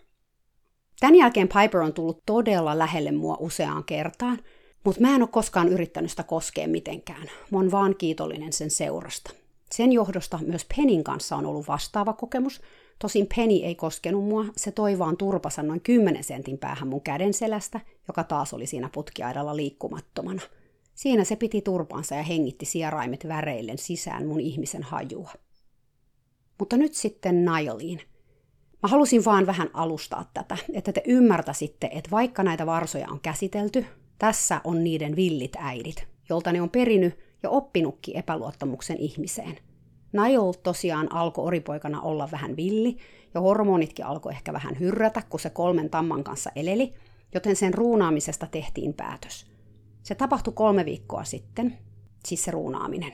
Tämän 0.99 1.15
jälkeen 1.15 1.49
Piper 1.49 1.81
on 1.81 1.93
tullut 1.93 2.23
todella 2.25 2.77
lähelle 2.77 3.11
mua 3.11 3.37
useaan 3.39 3.83
kertaan, 3.83 4.39
mutta 4.83 5.01
mä 5.01 5.15
en 5.15 5.21
ole 5.21 5.29
koskaan 5.31 5.69
yrittänyt 5.69 6.11
sitä 6.11 6.23
koskea 6.23 6.67
mitenkään. 6.67 7.29
Mä 7.51 7.57
oon 7.57 7.71
vaan 7.71 7.95
kiitollinen 7.95 8.53
sen 8.53 8.69
seurasta. 8.69 9.33
Sen 9.71 9.91
johdosta 9.91 10.39
myös 10.47 10.65
Penin 10.75 11.03
kanssa 11.03 11.35
on 11.35 11.45
ollut 11.45 11.67
vastaava 11.67 12.13
kokemus. 12.13 12.61
Tosin 12.99 13.27
Penny 13.35 13.55
ei 13.55 13.75
koskenut 13.75 14.23
mua, 14.23 14.45
se 14.57 14.71
toi 14.71 14.99
vaan 14.99 15.17
turpansa 15.17 15.63
noin 15.63 15.81
10 15.81 16.23
sentin 16.23 16.57
päähän 16.57 16.87
mun 16.87 17.01
käden 17.01 17.33
selästä, 17.33 17.79
joka 18.07 18.23
taas 18.23 18.53
oli 18.53 18.67
siinä 18.67 18.89
putkiaidalla 18.93 19.55
liikkumattomana. 19.55 20.41
Siinä 20.93 21.23
se 21.23 21.35
piti 21.35 21.61
turpansa 21.61 22.15
ja 22.15 22.23
hengitti 22.23 22.65
sieraimet 22.65 23.27
väreillen 23.27 23.77
sisään 23.77 24.27
mun 24.27 24.39
ihmisen 24.39 24.83
hajua. 24.83 25.31
Mutta 26.59 26.77
nyt 26.77 26.93
sitten 26.93 27.45
Nilein. 27.45 28.01
Mä 28.83 28.89
halusin 28.89 29.25
vaan 29.25 29.45
vähän 29.45 29.69
alustaa 29.73 30.31
tätä, 30.33 30.57
että 30.73 30.91
te 30.91 31.01
ymmärtäisitte, 31.05 31.89
että 31.93 32.11
vaikka 32.11 32.43
näitä 32.43 32.65
varsoja 32.65 33.07
on 33.11 33.19
käsitelty, 33.19 33.85
tässä 34.17 34.61
on 34.63 34.83
niiden 34.83 35.15
villit 35.15 35.55
äidit, 35.55 36.07
jolta 36.29 36.51
ne 36.51 36.61
on 36.61 36.69
perinyt 36.69 37.19
ja 37.43 37.49
oppinutkin 37.49 38.17
epäluottamuksen 38.17 38.97
ihmiseen. 38.97 39.57
Nile 40.15 40.53
tosiaan 40.63 41.11
alkoi 41.11 41.45
oripoikana 41.45 42.01
olla 42.01 42.29
vähän 42.31 42.55
villi, 42.55 42.97
ja 43.33 43.41
hormonitkin 43.41 44.05
alkoi 44.05 44.31
ehkä 44.31 44.53
vähän 44.53 44.79
hyrrätä, 44.79 45.21
kun 45.29 45.39
se 45.39 45.49
kolmen 45.49 45.89
tamman 45.89 46.23
kanssa 46.23 46.51
eleli, 46.55 46.93
joten 47.33 47.55
sen 47.55 47.73
ruunaamisesta 47.73 48.47
tehtiin 48.51 48.93
päätös. 48.93 49.45
Se 50.03 50.15
tapahtui 50.15 50.53
kolme 50.53 50.85
viikkoa 50.85 51.23
sitten, 51.23 51.77
siis 52.25 52.43
se 52.43 52.51
ruunaaminen. 52.51 53.11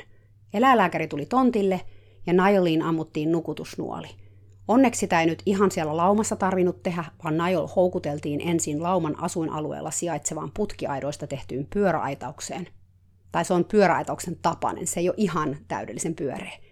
Eläinlääkäri 0.53 1.07
tuli 1.07 1.25
tontille, 1.25 1.81
ja 2.25 2.33
Nilein 2.33 2.81
ammuttiin 2.81 3.31
nukutusnuoli. 3.31 4.07
Onneksi 4.67 4.99
sitä 4.99 5.21
ei 5.21 5.25
nyt 5.25 5.41
ihan 5.45 5.71
siellä 5.71 5.97
laumassa 5.97 6.35
tarvinnut 6.35 6.83
tehdä, 6.83 7.03
vaan 7.23 7.37
Nile 7.37 7.67
houkuteltiin 7.75 8.41
ensin 8.41 8.83
lauman 8.83 9.19
asuinalueella 9.19 9.91
sijaitsevaan 9.91 10.51
putkiaidoista 10.53 11.27
tehtyyn 11.27 11.67
pyöräaitaukseen. 11.73 12.67
Tai 13.31 13.45
se 13.45 13.53
on 13.53 13.65
pyöräaitauksen 13.65 14.37
tapainen, 14.41 14.87
se 14.87 14.99
ei 14.99 15.09
ole 15.09 15.15
ihan 15.17 15.57
täydellisen 15.67 16.15
pyöreä. 16.15 16.70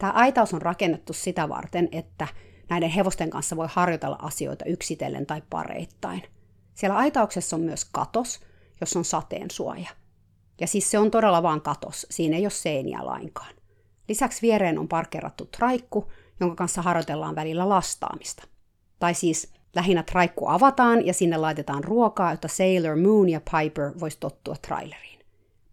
Tämä 0.00 0.12
aitaus 0.12 0.54
on 0.54 0.62
rakennettu 0.62 1.12
sitä 1.12 1.48
varten, 1.48 1.88
että 1.92 2.28
näiden 2.70 2.90
hevosten 2.90 3.30
kanssa 3.30 3.56
voi 3.56 3.66
harjoitella 3.70 4.18
asioita 4.22 4.64
yksitellen 4.64 5.26
tai 5.26 5.42
pareittain. 5.50 6.22
Siellä 6.74 6.96
aitauksessa 6.96 7.56
on 7.56 7.62
myös 7.62 7.84
katos, 7.84 8.40
jos 8.80 8.96
on 8.96 9.04
sateen 9.04 9.50
suoja. 9.50 9.90
Ja 10.60 10.66
siis 10.66 10.90
se 10.90 10.98
on 10.98 11.10
todella 11.10 11.42
vaan 11.42 11.60
katos, 11.60 12.06
siinä 12.10 12.36
ei 12.36 12.44
ole 12.44 12.50
seiniä 12.50 13.06
lainkaan. 13.06 13.54
Lisäksi 14.08 14.42
viereen 14.42 14.78
on 14.78 14.88
parkkerattu 14.88 15.46
traikku, 15.46 16.12
jonka 16.40 16.56
kanssa 16.56 16.82
harjoitellaan 16.82 17.34
välillä 17.34 17.68
lastaamista. 17.68 18.42
Tai 18.98 19.14
siis 19.14 19.52
lähinnä 19.76 20.02
traikku 20.02 20.48
avataan 20.48 21.06
ja 21.06 21.14
sinne 21.14 21.36
laitetaan 21.36 21.84
ruokaa, 21.84 22.30
jotta 22.30 22.48
Sailor 22.48 22.96
Moon 22.96 23.28
ja 23.28 23.40
Piper 23.40 23.92
vois 24.00 24.16
tottua 24.16 24.56
traileriin. 24.66 25.20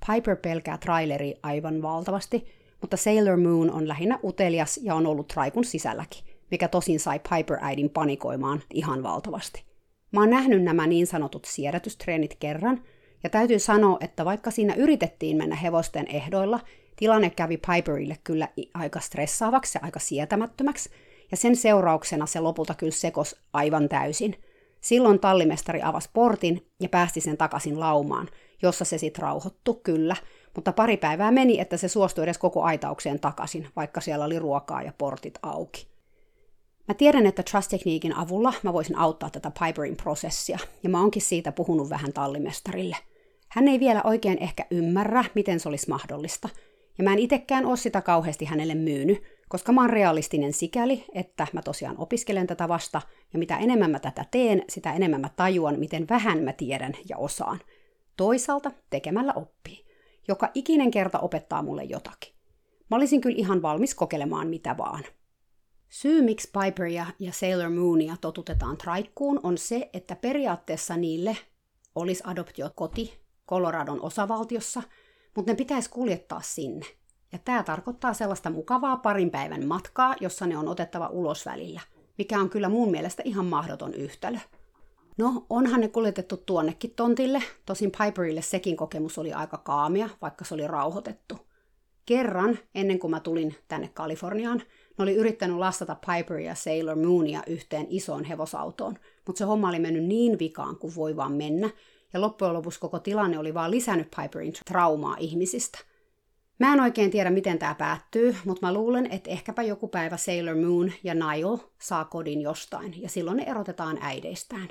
Piper 0.08 0.36
pelkää 0.36 0.78
traileri 0.78 1.40
aivan 1.44 1.82
valtavasti, 1.82 2.57
mutta 2.82 2.98
Sailor 2.98 3.38
Moon 3.38 3.72
on 3.72 3.88
lähinnä 3.88 4.20
utelias 4.24 4.80
ja 4.84 4.96
on 4.96 5.08
ollut 5.08 5.28
traikun 5.28 5.66
sisälläkin, 5.66 6.24
mikä 6.52 6.68
tosin 6.68 7.00
sai 7.00 7.20
Piper-äidin 7.20 7.90
panikoimaan 7.90 8.64
ihan 8.74 9.04
valtavasti. 9.04 9.64
Mä 10.12 10.20
oon 10.20 10.30
nähnyt 10.30 10.64
nämä 10.64 10.88
niin 10.88 11.08
sanotut 11.08 11.46
siedätystreenit 11.46 12.36
kerran, 12.40 12.84
ja 13.24 13.30
täytyy 13.30 13.60
sanoa, 13.60 13.98
että 14.02 14.26
vaikka 14.26 14.52
siinä 14.52 14.74
yritettiin 14.74 15.38
mennä 15.38 15.56
hevosten 15.56 16.08
ehdoilla, 16.08 16.60
tilanne 16.96 17.30
kävi 17.30 17.58
Piperille 17.58 18.18
kyllä 18.24 18.48
aika 18.74 19.00
stressaavaksi 19.00 19.78
ja 19.78 19.86
aika 19.86 20.00
sietämättömäksi, 20.00 20.90
ja 21.32 21.38
sen 21.38 21.56
seurauksena 21.56 22.26
se 22.26 22.40
lopulta 22.40 22.74
kyllä 22.74 22.92
sekos 22.92 23.36
aivan 23.54 23.90
täysin. 23.90 24.36
Silloin 24.82 25.20
tallimestari 25.20 25.82
avasi 25.84 26.10
portin 26.14 26.68
ja 26.80 26.90
päästi 26.90 27.22
sen 27.22 27.38
takaisin 27.38 27.80
laumaan, 27.80 28.28
jossa 28.62 28.86
se 28.86 28.98
sitten 28.98 29.22
rauhoittu 29.22 29.74
kyllä, 29.74 30.16
mutta 30.58 30.74
pari 30.74 30.98
päivää 30.98 31.32
meni, 31.32 31.60
että 31.60 31.78
se 31.78 31.88
suostui 31.88 32.24
edes 32.24 32.38
koko 32.38 32.64
aitaukseen 32.64 33.20
takaisin, 33.20 33.68
vaikka 33.76 34.02
siellä 34.02 34.26
oli 34.26 34.40
ruokaa 34.40 34.82
ja 34.82 34.94
portit 34.98 35.40
auki. 35.42 35.88
Mä 36.88 36.94
tiedän, 36.94 37.26
että 37.26 37.44
Trust-tekniikin 37.44 38.14
avulla 38.18 38.54
mä 38.64 38.74
voisin 38.74 38.98
auttaa 38.98 39.30
tätä 39.30 39.52
Piperin 39.66 39.98
prosessia, 39.98 40.60
ja 40.84 40.90
mä 40.90 41.00
oonkin 41.00 41.22
siitä 41.22 41.52
puhunut 41.52 41.90
vähän 41.90 42.14
tallimestarille. 42.14 42.96
Hän 43.50 43.68
ei 43.68 43.80
vielä 43.80 44.02
oikein 44.04 44.38
ehkä 44.42 44.66
ymmärrä, 44.72 45.26
miten 45.36 45.60
se 45.60 45.70
olisi 45.70 45.90
mahdollista, 45.90 46.50
ja 46.98 47.04
mä 47.04 47.14
en 47.14 47.20
itekään 47.20 47.66
ole 47.66 47.78
sitä 47.78 48.02
kauheasti 48.02 48.46
hänelle 48.46 48.76
myynyt, 48.76 49.24
koska 49.50 49.72
mä 49.72 49.82
oon 49.82 49.90
realistinen 49.90 50.54
sikäli, 50.54 51.06
että 51.14 51.48
mä 51.54 51.62
tosiaan 51.62 51.98
opiskelen 51.98 52.48
tätä 52.48 52.68
vasta, 52.68 53.02
ja 53.34 53.40
mitä 53.40 53.58
enemmän 53.58 53.92
mä 53.92 54.00
tätä 54.00 54.26
teen, 54.32 54.64
sitä 54.70 54.94
enemmän 54.94 55.22
mä 55.22 55.30
tajuan, 55.36 55.80
miten 55.80 56.10
vähän 56.10 56.44
mä 56.44 56.54
tiedän 56.54 56.94
ja 57.10 57.18
osaan. 57.18 57.60
Toisaalta 58.18 58.72
tekemällä 58.90 59.34
oppii. 59.34 59.87
Joka 60.28 60.50
ikinen 60.54 60.92
kerta 60.92 61.20
opettaa 61.20 61.62
mulle 61.62 61.84
jotakin. 61.84 62.34
Mä 62.90 62.98
olisin 62.98 63.22
kyllä 63.22 63.38
ihan 63.38 63.62
valmis 63.62 63.96
kokeilemaan 63.96 64.48
mitä 64.48 64.78
vaan. 64.78 65.04
Syy, 65.90 66.22
miksi 66.22 66.52
Piperia 66.52 67.06
ja 67.20 67.34
Sailor 67.34 67.70
Moonia 67.70 68.16
totutetaan 68.22 68.78
traikkuun, 68.78 69.40
on 69.44 69.58
se, 69.58 69.90
että 69.94 70.16
periaatteessa 70.16 70.98
niille 70.98 71.38
olisi 71.96 72.24
adoptiokoti 72.26 73.20
Coloradon 73.50 74.02
osavaltiossa, 74.02 74.84
mutta 75.36 75.52
ne 75.52 75.56
pitäisi 75.56 75.90
kuljettaa 75.90 76.42
sinne. 76.42 76.86
Ja 77.32 77.40
tämä 77.40 77.64
tarkoittaa 77.64 78.14
sellaista 78.14 78.50
mukavaa 78.50 78.98
parin 78.98 79.32
päivän 79.32 79.66
matkaa, 79.66 80.16
jossa 80.22 80.48
ne 80.48 80.58
on 80.58 80.68
otettava 80.68 81.08
ulos 81.08 81.46
välillä, 81.46 81.82
mikä 82.18 82.40
on 82.40 82.50
kyllä 82.50 82.70
mun 82.70 82.92
mielestä 82.92 83.24
ihan 83.26 83.46
mahdoton 83.46 83.94
yhtälö. 83.94 84.40
No, 85.18 85.46
onhan 85.50 85.82
ne 85.82 85.88
kuljetettu 85.88 86.38
tuonnekin 86.38 86.94
tontille, 86.96 87.44
tosin 87.66 87.92
Piperille 87.92 88.42
sekin 88.42 88.78
kokemus 88.78 89.18
oli 89.18 89.34
aika 89.34 89.58
kaamia, 89.58 90.10
vaikka 90.22 90.46
se 90.46 90.54
oli 90.54 90.68
rauhoitettu. 90.68 91.48
Kerran, 92.06 92.60
ennen 92.76 93.00
kuin 93.00 93.12
mä 93.12 93.20
tulin 93.20 93.56
tänne 93.68 93.90
Kaliforniaan, 93.94 94.58
ne 94.98 95.04
oli 95.04 95.16
yrittänyt 95.16 95.58
lastata 95.58 95.96
Piper 95.96 96.40
ja 96.40 96.56
Sailor 96.56 96.96
Moonia 96.96 97.44
yhteen 97.48 97.86
isoon 97.90 98.24
hevosautoon, 98.24 98.98
mutta 99.28 99.38
se 99.38 99.46
homma 99.46 99.70
oli 99.70 99.80
mennyt 99.80 100.04
niin 100.04 100.40
vikaan 100.40 100.76
kuin 100.76 100.96
voi 100.96 101.16
vaan 101.16 101.34
mennä, 101.34 101.70
ja 102.14 102.22
loppujen 102.22 102.54
lopuksi 102.54 102.80
koko 102.80 103.00
tilanne 103.00 103.40
oli 103.40 103.54
vaan 103.54 103.72
lisännyt 103.72 104.12
Piperin 104.22 104.54
traumaa 104.66 105.16
ihmisistä. 105.20 105.80
Mä 106.60 106.74
en 106.74 106.80
oikein 106.80 107.12
tiedä, 107.12 107.30
miten 107.30 107.60
tämä 107.60 107.76
päättyy, 107.76 108.36
mutta 108.46 108.66
mä 108.66 108.74
luulen, 108.74 109.12
että 109.12 109.30
ehkäpä 109.30 109.64
joku 109.64 109.88
päivä 109.88 110.18
Sailor 110.18 110.56
Moon 110.56 110.92
ja 111.04 111.14
Nile 111.14 111.60
saa 111.82 112.06
kodin 112.06 112.42
jostain, 112.42 113.02
ja 113.02 113.10
silloin 113.10 113.38
ne 113.38 113.44
erotetaan 113.44 113.98
äideistään. 114.02 114.68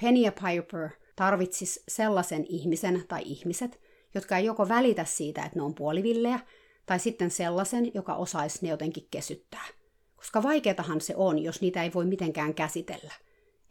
Penny 0.00 0.30
Piper 0.30 0.88
tarvitsis 1.16 1.84
sellaisen 1.88 2.46
ihmisen 2.48 3.04
tai 3.08 3.22
ihmiset, 3.24 3.80
jotka 4.14 4.36
ei 4.36 4.44
joko 4.44 4.68
välitä 4.68 5.04
siitä, 5.04 5.44
että 5.44 5.58
ne 5.58 5.62
on 5.62 5.74
puolivillejä, 5.74 6.40
tai 6.86 6.98
sitten 6.98 7.30
sellaisen, 7.30 7.90
joka 7.94 8.14
osaisi 8.14 8.58
ne 8.62 8.68
jotenkin 8.68 9.08
kesyttää. 9.10 9.64
Koska 10.16 10.42
vaikeatahan 10.42 11.00
se 11.00 11.14
on, 11.16 11.38
jos 11.38 11.60
niitä 11.60 11.82
ei 11.82 11.90
voi 11.94 12.06
mitenkään 12.06 12.54
käsitellä. 12.54 13.12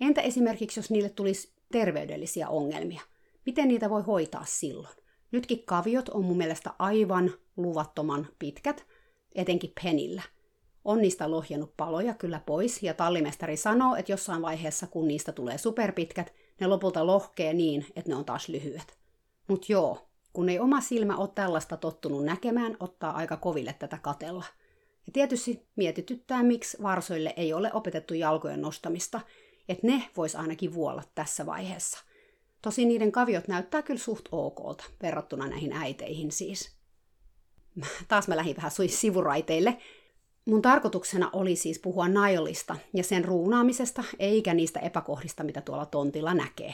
Entä 0.02 0.22
esimerkiksi, 0.22 0.80
jos 0.80 0.90
niille 0.90 1.10
tulisi 1.10 1.52
terveydellisiä 1.72 2.50
ongelmia? 2.50 3.02
Miten 3.46 3.68
niitä 3.68 3.90
voi 3.90 4.02
hoitaa 4.02 4.46
silloin? 4.46 4.96
Nytkin 5.32 5.64
kaviot 5.66 6.10
on 6.10 6.26
mun 6.26 6.38
mielestä 6.38 6.74
aivan 6.80 7.34
luvattoman 7.58 8.28
pitkät, 8.40 8.86
etenkin 9.36 9.72
penillä. 9.84 10.22
On 10.88 11.02
niistä 11.02 11.32
lohjennut 11.32 11.78
paloja 11.78 12.14
kyllä 12.14 12.42
pois, 12.46 12.84
ja 12.84 12.94
tallimestari 12.94 13.58
sanoo, 13.58 13.96
että 13.96 14.12
jossain 14.12 14.42
vaiheessa, 14.42 14.88
kun 14.88 15.08
niistä 15.08 15.32
tulee 15.32 15.58
superpitkät, 15.58 16.34
ne 16.60 16.68
lopulta 16.68 17.08
lohkee 17.08 17.54
niin, 17.54 17.86
että 17.96 18.12
ne 18.12 18.16
on 18.16 18.26
taas 18.26 18.50
lyhyet. 18.50 18.98
Mut 19.48 19.70
joo, 19.70 20.08
kun 20.34 20.50
ei 20.50 20.60
oma 20.60 20.82
silmä 20.82 21.18
ole 21.18 21.30
tällaista 21.36 21.78
tottunut 21.78 22.26
näkemään, 22.26 22.78
ottaa 22.80 23.12
aika 23.12 23.38
koville 23.38 23.76
tätä 23.80 23.98
katella. 24.02 24.44
Ja 25.08 25.14
tietysti 25.14 25.68
mietityttää, 25.76 26.44
miksi 26.44 26.78
varsoille 26.84 27.34
ei 27.38 27.54
ole 27.54 27.74
opetettu 27.74 28.14
jalkojen 28.14 28.62
nostamista, 28.62 29.22
että 29.70 29.88
ne 29.88 30.10
vois 30.18 30.36
ainakin 30.36 30.74
vuolla 30.74 31.04
tässä 31.16 31.46
vaiheessa. 31.46 32.00
Tosin 32.62 32.88
niiden 32.88 33.12
kaviot 33.12 33.48
näyttää 33.48 33.82
kyllä 33.82 34.00
suht 34.00 34.26
okolta, 34.32 34.84
verrattuna 35.02 35.48
näihin 35.48 35.74
äiteihin 35.74 36.32
siis. 36.32 36.78
Taas 38.08 38.28
mä 38.28 38.38
lähdin 38.38 38.56
vähän 38.56 38.72
sivuraiteille. 38.88 39.78
Mun 40.48 40.62
tarkoituksena 40.62 41.30
oli 41.34 41.56
siis 41.56 41.80
puhua 41.80 42.08
Nailista 42.08 42.76
ja 42.94 43.04
sen 43.04 43.26
ruunaamisesta, 43.26 44.04
eikä 44.20 44.54
niistä 44.54 44.80
epäkohdista, 44.80 45.44
mitä 45.44 45.62
tuolla 45.62 45.86
tontilla 45.86 46.34
näkee. 46.34 46.74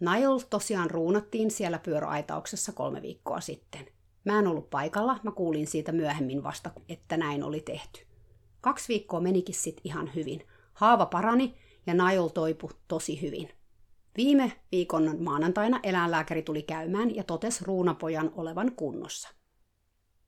Nile 0.00 0.46
tosiaan 0.50 0.90
ruunattiin 0.90 1.50
siellä 1.50 1.78
pyöräaitauksessa 1.78 2.72
kolme 2.72 3.02
viikkoa 3.02 3.40
sitten. 3.40 3.86
Mä 4.24 4.38
en 4.38 4.46
ollut 4.46 4.70
paikalla, 4.70 5.18
mä 5.22 5.30
kuulin 5.30 5.66
siitä 5.66 5.92
myöhemmin 5.92 6.42
vasta, 6.42 6.70
että 6.88 7.16
näin 7.16 7.42
oli 7.42 7.60
tehty. 7.60 8.00
Kaksi 8.60 8.88
viikkoa 8.88 9.20
menikin 9.20 9.54
sit 9.54 9.80
ihan 9.84 10.10
hyvin. 10.14 10.46
Haava 10.72 11.06
parani 11.06 11.54
ja 11.86 11.94
Nile 11.94 12.30
toipu 12.34 12.70
tosi 12.88 13.22
hyvin. 13.22 13.48
Viime 14.16 14.52
viikon 14.72 15.16
maanantaina 15.22 15.80
eläinlääkäri 15.82 16.42
tuli 16.42 16.62
käymään 16.62 17.16
ja 17.16 17.24
totesi 17.24 17.64
ruunapojan 17.64 18.32
olevan 18.36 18.72
kunnossa. 18.72 19.35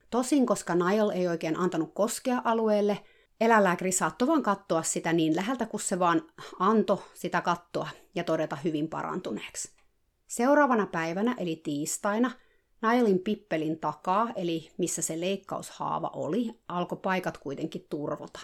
Tosin, 0.09 0.45
koska 0.45 0.75
Niall 0.75 1.09
ei 1.09 1.27
oikein 1.27 1.59
antanut 1.59 1.93
koskea 1.93 2.41
alueelle, 2.43 2.99
eläinlääkäri 3.41 3.91
saattoi 3.91 4.27
vaan 4.27 4.43
katsoa 4.43 4.83
sitä 4.83 5.13
niin 5.13 5.35
läheltä, 5.35 5.65
kun 5.65 5.79
se 5.79 5.99
vaan 5.99 6.21
antoi 6.59 6.97
sitä 7.13 7.41
kattoa 7.41 7.89
ja 8.15 8.23
todeta 8.23 8.55
hyvin 8.55 8.87
parantuneeksi. 8.87 9.71
Seuraavana 10.27 10.87
päivänä, 10.87 11.35
eli 11.37 11.55
tiistaina, 11.55 12.31
Nailin 12.81 13.19
pippelin 13.19 13.79
takaa, 13.79 14.29
eli 14.35 14.71
missä 14.77 15.01
se 15.01 15.19
leikkaushaava 15.19 16.11
oli, 16.13 16.59
alkoi 16.67 16.97
paikat 17.01 17.37
kuitenkin 17.37 17.85
turvota. 17.89 18.39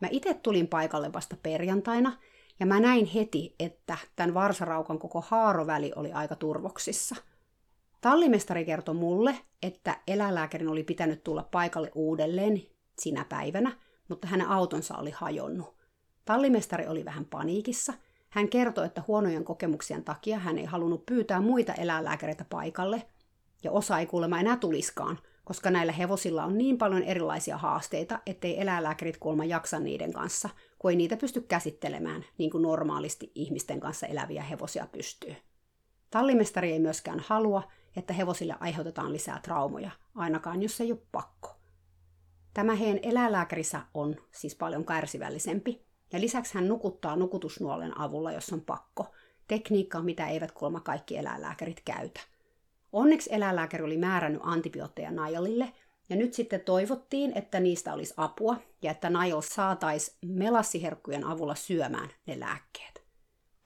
Mä 0.00 0.08
itse 0.10 0.34
tulin 0.34 0.68
paikalle 0.68 1.12
vasta 1.12 1.36
perjantaina, 1.42 2.18
ja 2.60 2.66
mä 2.66 2.80
näin 2.80 3.06
heti, 3.06 3.54
että 3.58 3.98
tämän 4.16 4.34
varsaraukan 4.34 4.98
koko 4.98 5.24
haaroväli 5.28 5.92
oli 5.96 6.12
aika 6.12 6.36
turvoksissa. 6.36 7.16
Tallimestari 8.00 8.64
kertoi 8.64 8.94
mulle, 8.94 9.38
että 9.62 10.00
eläinlääkärin 10.06 10.68
oli 10.68 10.84
pitänyt 10.84 11.24
tulla 11.24 11.42
paikalle 11.42 11.90
uudelleen 11.94 12.62
sinä 12.98 13.24
päivänä, 13.24 13.72
mutta 14.08 14.28
hänen 14.28 14.48
autonsa 14.48 14.96
oli 14.96 15.10
hajonnut. 15.10 15.76
Tallimestari 16.24 16.86
oli 16.86 17.04
vähän 17.04 17.24
paniikissa. 17.24 17.92
Hän 18.28 18.48
kertoi, 18.48 18.86
että 18.86 19.02
huonojen 19.08 19.44
kokemuksien 19.44 20.04
takia 20.04 20.38
hän 20.38 20.58
ei 20.58 20.64
halunnut 20.64 21.06
pyytää 21.06 21.40
muita 21.40 21.74
eläinlääkäreitä 21.74 22.44
paikalle, 22.50 23.02
ja 23.64 23.72
osa 23.72 23.98
ei 23.98 24.06
kuulemma 24.06 24.40
enää 24.40 24.56
tuliskaan, 24.56 25.18
koska 25.44 25.70
näillä 25.70 25.92
hevosilla 25.92 26.44
on 26.44 26.58
niin 26.58 26.78
paljon 26.78 27.02
erilaisia 27.02 27.58
haasteita, 27.58 28.18
ettei 28.26 28.60
eläinlääkärit 28.60 29.16
kuulemma 29.16 29.44
jaksa 29.44 29.78
niiden 29.78 30.12
kanssa, 30.12 30.48
kun 30.78 30.90
ei 30.90 30.96
niitä 30.96 31.16
pysty 31.16 31.40
käsittelemään 31.40 32.24
niin 32.38 32.50
kuin 32.50 32.62
normaalisti 32.62 33.32
ihmisten 33.34 33.80
kanssa 33.80 34.06
eläviä 34.06 34.42
hevosia 34.42 34.86
pystyy. 34.92 35.36
Tallimestari 36.10 36.72
ei 36.72 36.78
myöskään 36.78 37.20
halua, 37.26 37.62
että 37.98 38.12
hevosille 38.12 38.54
aiheutetaan 38.60 39.12
lisää 39.12 39.40
traumoja, 39.42 39.90
ainakaan 40.14 40.62
jos 40.62 40.80
ei 40.80 40.92
ole 40.92 41.00
pakko. 41.12 41.56
Tämä 42.54 42.74
heidän 42.74 43.00
eläinlääkärissä 43.02 43.80
on 43.94 44.16
siis 44.34 44.54
paljon 44.54 44.86
kärsivällisempi, 44.86 45.86
ja 46.12 46.20
lisäksi 46.20 46.54
hän 46.54 46.68
nukuttaa 46.68 47.16
nukutusnuolen 47.16 48.00
avulla, 48.00 48.32
jos 48.32 48.52
on 48.52 48.60
pakko. 48.60 49.14
Tekniikka, 49.48 50.02
mitä 50.02 50.28
eivät 50.28 50.52
kuulemma 50.52 50.80
kaikki 50.80 51.16
eläinlääkärit 51.16 51.82
käytä. 51.84 52.20
Onneksi 52.92 53.30
eläinlääkäri 53.32 53.84
oli 53.84 53.98
määrännyt 53.98 54.42
antibiootteja 54.44 55.10
Najalille, 55.10 55.72
ja 56.08 56.16
nyt 56.16 56.34
sitten 56.34 56.60
toivottiin, 56.60 57.32
että 57.38 57.60
niistä 57.60 57.92
olisi 57.92 58.14
apua 58.16 58.56
ja 58.82 58.90
että 58.90 59.10
Najal 59.10 59.40
saataisiin 59.40 60.18
melassiherkkujen 60.26 61.24
avulla 61.24 61.54
syömään 61.54 62.08
ne 62.26 62.40
lääkkeet. 62.40 62.97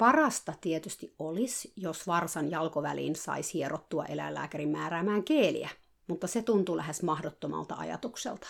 Parasta 0.03 0.55
tietysti 0.61 1.15
olisi, 1.19 1.73
jos 1.77 2.07
varsan 2.07 2.51
jalkoväliin 2.51 3.17
saisi 3.17 3.55
hierottua 3.55 4.05
eläinlääkärin 4.05 4.69
määräämään 4.69 5.25
keeliä, 5.25 5.69
mutta 6.07 6.27
se 6.27 6.43
tuntuu 6.43 6.77
lähes 6.77 7.03
mahdottomalta 7.03 7.75
ajatukselta. 7.75 8.49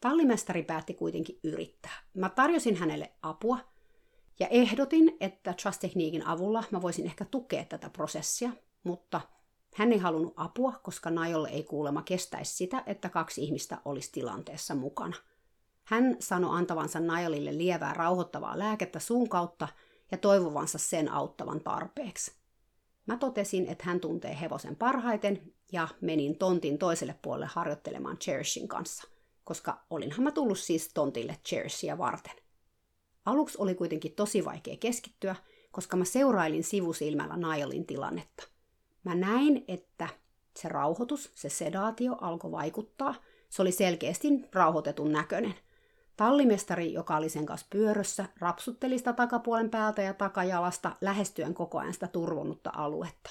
Tallimestari 0.00 0.62
päätti 0.62 0.94
kuitenkin 0.94 1.40
yrittää. 1.42 1.92
Mä 2.14 2.28
tarjosin 2.28 2.76
hänelle 2.76 3.12
apua 3.22 3.58
ja 4.40 4.48
ehdotin, 4.48 5.16
että 5.20 5.52
Trust-tekniikin 5.52 6.26
avulla 6.26 6.64
mä 6.70 6.82
voisin 6.82 7.06
ehkä 7.06 7.24
tukea 7.24 7.64
tätä 7.64 7.90
prosessia, 7.90 8.50
mutta 8.84 9.20
hän 9.74 9.92
ei 9.92 9.98
halunnut 9.98 10.34
apua, 10.36 10.72
koska 10.82 11.10
Najolle 11.10 11.48
ei 11.48 11.62
kuulema 11.62 12.02
kestäisi 12.02 12.56
sitä, 12.56 12.82
että 12.86 13.08
kaksi 13.08 13.44
ihmistä 13.44 13.78
olisi 13.84 14.12
tilanteessa 14.12 14.74
mukana. 14.74 15.16
Hän 15.84 16.16
sanoi 16.20 16.58
antavansa 16.58 17.00
Najalille 17.00 17.58
lievää 17.58 17.94
rauhoittavaa 17.94 18.58
lääkettä 18.58 18.98
suun 18.98 19.28
kautta 19.28 19.68
ja 20.14 20.18
toivovansa 20.18 20.78
sen 20.78 21.12
auttavan 21.12 21.60
tarpeeksi. 21.60 22.32
Mä 23.06 23.16
totesin, 23.16 23.66
että 23.66 23.84
hän 23.84 24.00
tuntee 24.00 24.40
hevosen 24.40 24.76
parhaiten 24.76 25.52
ja 25.72 25.88
menin 26.00 26.38
tontin 26.38 26.78
toiselle 26.78 27.18
puolelle 27.22 27.46
harjoittelemaan 27.46 28.18
Cherishin 28.18 28.68
kanssa, 28.68 29.08
koska 29.44 29.84
olinhan 29.90 30.22
mä 30.22 30.30
tullut 30.30 30.58
siis 30.58 30.90
tontille 30.94 31.36
Cherishia 31.48 31.98
varten. 31.98 32.36
Aluksi 33.24 33.58
oli 33.60 33.74
kuitenkin 33.74 34.14
tosi 34.14 34.44
vaikea 34.44 34.76
keskittyä, 34.76 35.36
koska 35.72 35.96
mä 35.96 36.04
seurailin 36.04 36.64
sivusilmällä 36.64 37.36
Nailin 37.36 37.86
tilannetta. 37.86 38.48
Mä 39.04 39.14
näin, 39.14 39.64
että 39.68 40.08
se 40.56 40.68
rauhoitus, 40.68 41.32
se 41.34 41.48
sedaatio 41.48 42.16
alkoi 42.20 42.50
vaikuttaa. 42.50 43.14
Se 43.50 43.62
oli 43.62 43.72
selkeästi 43.72 44.28
rauhoitetun 44.52 45.12
näköinen. 45.12 45.54
Tallimestari, 46.16 46.92
joka 46.92 47.16
oli 47.16 47.28
sen 47.28 47.46
kanssa 47.46 47.66
pyörössä, 47.70 48.26
rapsutteli 48.38 48.98
sitä 48.98 49.12
takapuolen 49.12 49.70
päältä 49.70 50.02
ja 50.02 50.14
takajalasta 50.14 50.96
lähestyen 51.00 51.54
koko 51.54 51.78
ajan 51.78 51.94
sitä 51.94 52.08
turvonnutta 52.08 52.70
aluetta. 52.74 53.30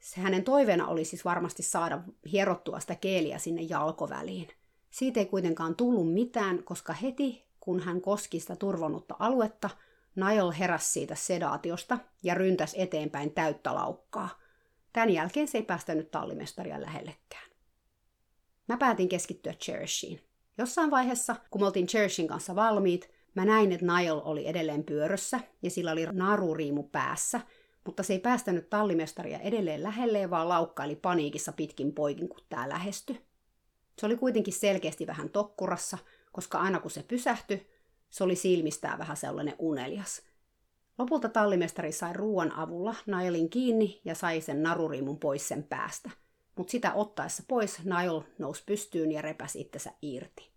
Se 0.00 0.20
hänen 0.20 0.44
toiveena 0.44 0.86
oli 0.86 1.04
siis 1.04 1.24
varmasti 1.24 1.62
saada 1.62 2.02
hierottua 2.32 2.80
sitä 2.80 2.94
keeliä 2.94 3.38
sinne 3.38 3.62
jalkoväliin. 3.62 4.48
Siitä 4.90 5.20
ei 5.20 5.26
kuitenkaan 5.26 5.76
tullut 5.76 6.12
mitään, 6.12 6.64
koska 6.64 6.92
heti 6.92 7.48
kun 7.60 7.80
hän 7.80 8.00
koski 8.00 8.40
sitä 8.40 8.56
turvonnutta 8.56 9.16
aluetta, 9.18 9.70
Niall 10.16 10.52
heräsi 10.58 10.92
siitä 10.92 11.14
sedaatiosta 11.14 11.98
ja 12.22 12.34
ryntäsi 12.34 12.82
eteenpäin 12.82 13.30
täyttä 13.30 13.74
laukkaa– 13.74 14.28
Tämän 14.92 15.10
jälkeen 15.10 15.48
se 15.48 15.58
ei 15.58 15.64
päästänyt 15.64 16.10
tallimestaria 16.10 16.80
lähellekään. 16.80 17.50
Mä 18.68 18.76
päätin 18.76 19.08
keskittyä 19.08 19.52
Cherishiin. 19.52 20.27
Jossain 20.58 20.90
vaiheessa, 20.90 21.36
kun 21.50 21.60
me 21.60 21.66
oltiin 21.66 21.86
Cherishin 21.86 22.28
kanssa 22.28 22.54
valmiit, 22.54 23.10
mä 23.34 23.44
näin, 23.44 23.72
että 23.72 23.86
Niall 23.86 24.20
oli 24.24 24.48
edelleen 24.48 24.84
pyörössä 24.84 25.40
ja 25.62 25.70
sillä 25.70 25.92
oli 25.92 26.06
naruriimu 26.12 26.82
päässä, 26.82 27.40
mutta 27.84 28.02
se 28.02 28.12
ei 28.12 28.18
päästänyt 28.18 28.70
tallimestaria 28.70 29.38
edelleen 29.38 29.82
lähelleen, 29.82 30.30
vaan 30.30 30.48
laukkaili 30.48 30.96
paniikissa 30.96 31.52
pitkin 31.52 31.92
poikin, 31.92 32.28
kun 32.28 32.40
tää 32.48 32.68
lähestyi. 32.68 33.20
Se 33.98 34.06
oli 34.06 34.16
kuitenkin 34.16 34.54
selkeästi 34.54 35.06
vähän 35.06 35.30
tokkurassa, 35.30 35.98
koska 36.32 36.58
aina 36.58 36.80
kun 36.80 36.90
se 36.90 37.02
pysähtyi, 37.02 37.66
se 38.10 38.24
oli 38.24 38.36
silmistää 38.36 38.98
vähän 38.98 39.16
sellainen 39.16 39.54
unelias. 39.58 40.22
Lopulta 40.98 41.28
tallimestari 41.28 41.92
sai 41.92 42.12
ruoan 42.12 42.52
avulla 42.52 42.94
Nailin 43.06 43.50
kiinni 43.50 44.00
ja 44.04 44.14
sai 44.14 44.40
sen 44.40 44.62
naruriimun 44.62 45.18
pois 45.18 45.48
sen 45.48 45.62
päästä. 45.62 46.10
Mutta 46.58 46.70
sitä 46.70 46.92
ottaessa 46.92 47.42
pois 47.48 47.84
Nail 47.84 48.20
nousi 48.38 48.62
pystyyn 48.66 49.12
ja 49.12 49.22
repäsi 49.22 49.60
itsensä 49.60 49.92
irti. 50.02 50.50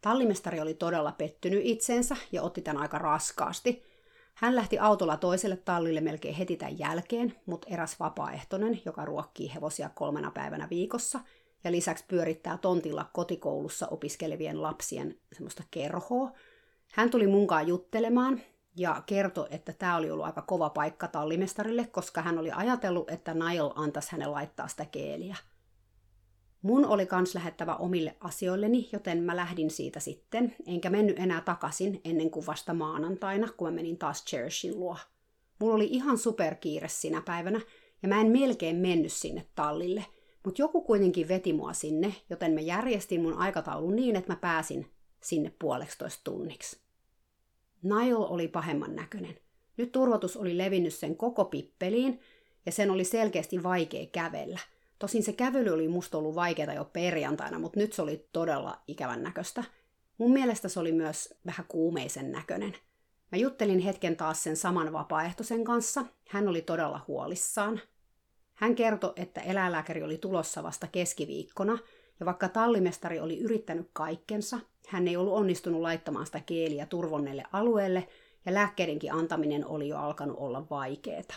Tallimestari 0.00 0.60
oli 0.60 0.74
todella 0.74 1.12
pettynyt 1.12 1.60
itsensä 1.64 2.16
ja 2.32 2.42
otti 2.42 2.62
tämän 2.62 2.82
aika 2.82 2.98
raskaasti. 2.98 3.82
Hän 4.34 4.56
lähti 4.56 4.78
autolla 4.78 5.16
toiselle 5.16 5.56
tallille 5.56 6.00
melkein 6.00 6.34
heti 6.34 6.56
tämän 6.56 6.78
jälkeen, 6.78 7.34
mutta 7.46 7.68
eräs 7.70 8.00
vapaaehtoinen, 8.00 8.80
joka 8.84 9.04
ruokkii 9.04 9.54
hevosia 9.54 9.88
kolmena 9.94 10.30
päivänä 10.30 10.68
viikossa 10.70 11.20
ja 11.64 11.72
lisäksi 11.72 12.04
pyörittää 12.08 12.58
tontilla 12.58 13.10
kotikoulussa 13.12 13.88
opiskelevien 13.88 14.62
lapsien 14.62 15.18
semmoista 15.32 15.62
kerhoa. 15.70 16.32
Hän 16.92 17.10
tuli 17.10 17.26
munkaan 17.26 17.68
juttelemaan 17.68 18.40
ja 18.76 19.02
kertoi, 19.06 19.46
että 19.50 19.72
tämä 19.72 19.96
oli 19.96 20.10
ollut 20.10 20.26
aika 20.26 20.42
kova 20.42 20.70
paikka 20.70 21.08
tallimestarille, 21.08 21.86
koska 21.86 22.22
hän 22.22 22.38
oli 22.38 22.50
ajatellut, 22.52 23.10
että 23.10 23.34
Niall 23.34 23.70
antaisi 23.74 24.12
hänelle 24.12 24.32
laittaa 24.32 24.68
sitä 24.68 24.84
keeliä. 24.84 25.36
Mun 26.62 26.86
oli 26.86 27.06
kans 27.06 27.34
lähettävä 27.34 27.76
omille 27.76 28.16
asioilleni, 28.20 28.88
joten 28.92 29.22
mä 29.22 29.36
lähdin 29.36 29.70
siitä 29.70 30.00
sitten, 30.00 30.56
enkä 30.66 30.90
mennyt 30.90 31.18
enää 31.18 31.40
takaisin 31.40 32.00
ennen 32.04 32.30
kuin 32.30 32.46
vasta 32.46 32.74
maanantaina, 32.74 33.48
kun 33.56 33.68
mä 33.68 33.74
menin 33.74 33.98
taas 33.98 34.24
Cherishin 34.24 34.80
luo. 34.80 34.96
Mulla 35.58 35.74
oli 35.74 35.86
ihan 35.90 36.18
superkiire 36.18 36.88
sinä 36.88 37.22
päivänä, 37.24 37.60
ja 38.02 38.08
mä 38.08 38.20
en 38.20 38.26
melkein 38.26 38.76
mennyt 38.76 39.12
sinne 39.12 39.46
tallille, 39.54 40.04
mutta 40.44 40.62
joku 40.62 40.82
kuitenkin 40.82 41.28
veti 41.28 41.52
mua 41.52 41.72
sinne, 41.72 42.14
joten 42.30 42.52
mä 42.52 42.60
järjestin 42.60 43.22
mun 43.22 43.34
aikataulun 43.38 43.96
niin, 43.96 44.16
että 44.16 44.32
mä 44.32 44.36
pääsin 44.36 44.90
sinne 45.22 45.52
puoleksitoista 45.58 46.20
tunniksi. 46.24 46.83
Niall 47.84 48.26
oli 48.28 48.48
pahemman 48.48 48.96
näköinen. 48.96 49.36
Nyt 49.76 49.92
turvotus 49.92 50.36
oli 50.36 50.58
levinnyt 50.58 50.94
sen 50.94 51.16
koko 51.16 51.44
pippeliin, 51.44 52.20
ja 52.66 52.72
sen 52.72 52.90
oli 52.90 53.04
selkeästi 53.04 53.62
vaikea 53.62 54.06
kävellä. 54.06 54.58
Tosin 54.98 55.22
se 55.22 55.32
kävely 55.32 55.70
oli 55.70 55.88
musta 55.88 56.18
ollut 56.18 56.34
vaikeaa 56.34 56.74
jo 56.74 56.84
perjantaina, 56.84 57.58
mutta 57.58 57.80
nyt 57.80 57.92
se 57.92 58.02
oli 58.02 58.28
todella 58.32 58.82
ikävän 58.88 59.22
näköistä. 59.22 59.64
Mun 60.18 60.32
mielestä 60.32 60.68
se 60.68 60.80
oli 60.80 60.92
myös 60.92 61.34
vähän 61.46 61.66
kuumeisen 61.68 62.32
näköinen. 62.32 62.74
Mä 63.32 63.38
juttelin 63.38 63.78
hetken 63.78 64.16
taas 64.16 64.42
sen 64.42 64.56
saman 64.56 64.92
vapaaehtoisen 64.92 65.64
kanssa. 65.64 66.04
Hän 66.28 66.48
oli 66.48 66.62
todella 66.62 67.04
huolissaan. 67.08 67.80
Hän 68.54 68.74
kertoi, 68.74 69.12
että 69.16 69.40
eläinlääkäri 69.40 70.02
oli 70.02 70.18
tulossa 70.18 70.62
vasta 70.62 70.86
keskiviikkona, 70.86 71.78
ja 72.20 72.26
vaikka 72.26 72.48
tallimestari 72.48 73.20
oli 73.20 73.38
yrittänyt 73.38 73.90
kaikkensa, 73.92 74.60
hän 74.86 75.08
ei 75.08 75.16
ollut 75.16 75.34
onnistunut 75.34 75.80
laittamaan 75.80 76.26
sitä 76.26 76.40
keeliä 76.40 76.86
turvonneelle 76.86 77.44
alueelle, 77.52 78.08
ja 78.46 78.54
lääkkeidenkin 78.54 79.12
antaminen 79.12 79.66
oli 79.66 79.88
jo 79.88 79.98
alkanut 79.98 80.36
olla 80.38 80.66
vaikeeta. 80.70 81.34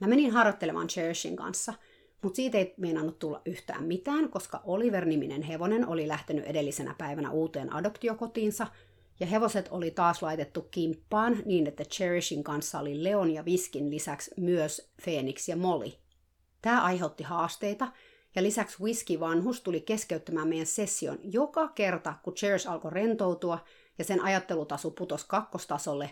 Mä 0.00 0.06
menin 0.06 0.30
harjoittelemaan 0.30 0.88
Cherishin 0.88 1.36
kanssa, 1.36 1.74
mutta 2.22 2.36
siitä 2.36 2.58
ei 2.58 2.74
meinannut 2.76 3.18
tulla 3.18 3.42
yhtään 3.46 3.84
mitään, 3.84 4.28
koska 4.28 4.62
Oliver-niminen 4.64 5.42
hevonen 5.42 5.88
oli 5.88 6.08
lähtenyt 6.08 6.44
edellisenä 6.44 6.94
päivänä 6.98 7.30
uuteen 7.30 7.72
adoptiokotiinsa, 7.72 8.66
ja 9.20 9.26
hevoset 9.26 9.68
oli 9.70 9.90
taas 9.90 10.22
laitettu 10.22 10.62
kimppaan 10.62 11.36
niin, 11.44 11.66
että 11.66 11.84
Cherishin 11.84 12.44
kanssa 12.44 12.80
oli 12.80 13.04
Leon 13.04 13.30
ja 13.30 13.44
Viskin 13.44 13.90
lisäksi 13.90 14.30
myös 14.36 14.90
Phoenix 15.04 15.48
ja 15.48 15.56
Molly. 15.56 15.92
Tämä 16.62 16.82
aiheutti 16.82 17.24
haasteita, 17.24 17.92
ja 18.36 18.42
lisäksi 18.42 18.82
Whisky-vanhus 18.82 19.60
tuli 19.60 19.80
keskeyttämään 19.80 20.48
meidän 20.48 20.66
session 20.66 21.18
joka 21.22 21.68
kerta, 21.68 22.14
kun 22.22 22.34
Cherish 22.34 22.70
alkoi 22.70 22.90
rentoutua 22.90 23.58
ja 23.98 24.04
sen 24.04 24.20
ajattelutasu 24.20 24.90
putosi 24.90 25.24
kakkostasolle, 25.28 26.10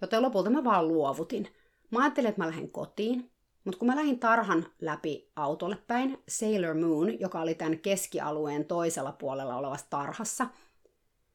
joten 0.00 0.22
lopulta 0.22 0.50
mä 0.50 0.64
vaan 0.64 0.88
luovutin. 0.88 1.48
Mä 1.90 2.00
ajattelin, 2.00 2.28
että 2.28 2.40
mä 2.40 2.46
lähden 2.46 2.70
kotiin, 2.70 3.30
mutta 3.64 3.78
kun 3.78 3.88
mä 3.88 3.96
lähdin 3.96 4.18
tarhan 4.18 4.66
läpi 4.80 5.30
autolle 5.36 5.78
päin, 5.86 6.18
Sailor 6.28 6.74
Moon, 6.74 7.20
joka 7.20 7.40
oli 7.40 7.54
tämän 7.54 7.78
keskialueen 7.78 8.64
toisella 8.64 9.12
puolella 9.12 9.56
olevassa 9.56 9.86
tarhassa, 9.90 10.46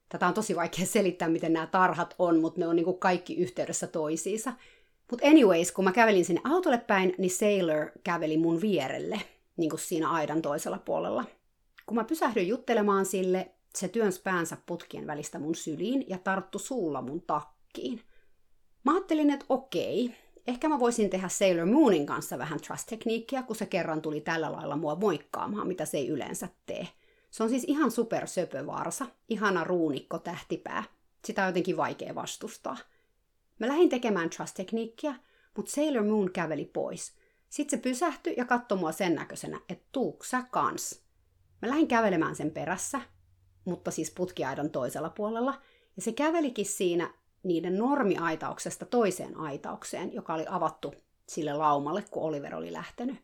tätä 0.10 0.28
on 0.28 0.34
tosi 0.34 0.56
vaikea 0.56 0.86
selittää, 0.86 1.30
miten 1.30 1.54
nämä 1.54 1.68
tarhat 1.68 2.16
on, 2.20 2.40
mutta 2.40 2.60
ne 2.60 2.68
on 2.68 2.76
niinku 2.76 2.94
kaikki 2.94 3.36
yhteydessä 3.36 3.88
toisiinsa. 3.88 4.54
Mutta 5.12 5.28
anyways, 5.28 5.72
kun 5.72 5.84
mä 5.84 5.92
kävelin 5.92 6.26
sinne 6.26 6.42
autolle 6.44 6.78
päin, 6.78 7.16
niin 7.18 7.32
Sailor 7.32 7.92
käveli 8.04 8.38
mun 8.38 8.62
vierelle, 8.62 9.22
niin 9.58 9.70
kuin 9.70 9.80
siinä 9.80 10.10
aidan 10.10 10.42
toisella 10.42 10.78
puolella. 10.78 11.24
Kun 11.86 11.96
mä 11.96 12.04
pysähdyin 12.04 12.48
juttelemaan 12.48 13.06
sille, 13.06 13.52
se 13.76 13.88
työnsi 13.88 14.22
päänsä 14.22 14.58
putkien 14.66 15.08
välistä 15.08 15.40
mun 15.40 15.56
syliin 15.56 16.06
ja 16.08 16.18
tarttu 16.18 16.60
suulla 16.60 17.02
mun 17.02 17.22
takkiin. 17.22 18.02
Mä 18.84 18.94
ajattelin, 18.94 19.30
että 19.30 19.46
okei, 19.50 20.16
ehkä 20.48 20.70
mä 20.70 20.80
voisin 20.80 21.10
tehdä 21.10 21.28
Sailor 21.28 21.66
Moonin 21.66 22.06
kanssa 22.06 22.38
vähän 22.38 22.60
trust-tekniikkiä, 22.60 23.44
kun 23.44 23.56
se 23.56 23.66
kerran 23.66 24.02
tuli 24.02 24.22
tällä 24.22 24.52
lailla 24.52 24.76
mua 24.76 24.96
moikkaamaan, 24.96 25.68
mitä 25.68 25.86
se 25.86 25.98
ei 25.98 26.08
yleensä 26.08 26.48
tee. 26.66 26.88
Se 27.32 27.44
on 27.44 27.50
siis 27.50 27.64
ihan 27.64 27.92
super 27.92 28.28
söpövarsa, 28.28 29.06
ihana 29.30 29.64
ruunikko 29.64 30.20
tähtipää. 30.20 30.84
Sitä 31.26 31.42
on 31.42 31.48
jotenkin 31.48 31.78
vaikea 31.78 32.16
vastustaa. 32.16 32.78
Mä 33.60 33.68
lähdin 33.68 33.90
tekemään 33.90 34.30
trust-tekniikkiä, 34.30 35.16
mutta 35.58 35.72
Sailor 35.72 36.04
Moon 36.04 36.32
käveli 36.32 36.66
pois. 36.66 37.14
Sitten 37.50 37.80
se 37.80 37.84
pysähtyi 37.84 38.34
ja 38.38 38.46
katsoi 38.46 38.78
mua 38.78 38.92
sen 38.92 39.16
näköisenä, 39.16 39.60
että 39.70 39.88
tuuk 39.92 40.24
sä 40.24 40.44
kans. 40.52 41.04
Mä 41.62 41.70
lähdin 41.70 41.88
kävelemään 41.88 42.36
sen 42.36 42.52
perässä, 42.52 43.02
mutta 43.66 43.92
siis 43.92 44.12
putkiaidan 44.12 44.70
toisella 44.70 45.10
puolella, 45.10 45.62
ja 45.96 46.02
se 46.02 46.12
kävelikin 46.12 46.66
siinä 46.66 47.14
niiden 47.44 47.78
normiaitauksesta 47.78 48.86
toiseen 48.86 49.38
aitaukseen, 49.38 50.14
joka 50.14 50.34
oli 50.34 50.46
avattu 50.50 50.94
sille 51.30 51.54
laumalle, 51.54 52.04
kun 52.12 52.24
Oliver 52.24 52.56
oli 52.56 52.74
lähtenyt. 52.74 53.18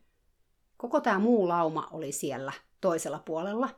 Koko 0.76 1.00
tämä 1.00 1.18
muu 1.18 1.48
lauma 1.48 1.88
oli 1.92 2.12
siellä 2.12 2.52
toisella 2.80 3.18
puolella. 3.18 3.68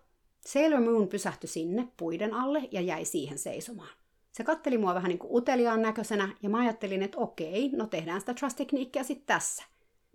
Sailor 0.47 0.81
Moon 0.81 1.09
pysähtyi 1.09 1.49
sinne 1.49 1.89
puiden 1.97 2.35
alle 2.35 2.69
ja 2.73 2.81
jäi 2.81 3.05
siihen 3.05 3.39
seisomaan. 3.39 3.97
Se 4.33 4.45
katteli 4.45 4.79
mua 4.79 4.95
vähän 4.95 5.09
niin 5.09 5.19
kuin 5.19 5.37
uteliaan 5.37 5.83
näköisenä 5.83 6.37
ja 6.43 6.49
mä 6.49 6.59
ajattelin, 6.59 7.03
että 7.03 7.19
okei, 7.19 7.69
no 7.69 7.87
tehdään 7.87 8.21
sitä 8.21 8.35
trust-tekniikkiä 8.35 9.03
sitten 9.03 9.27
tässä. 9.27 9.65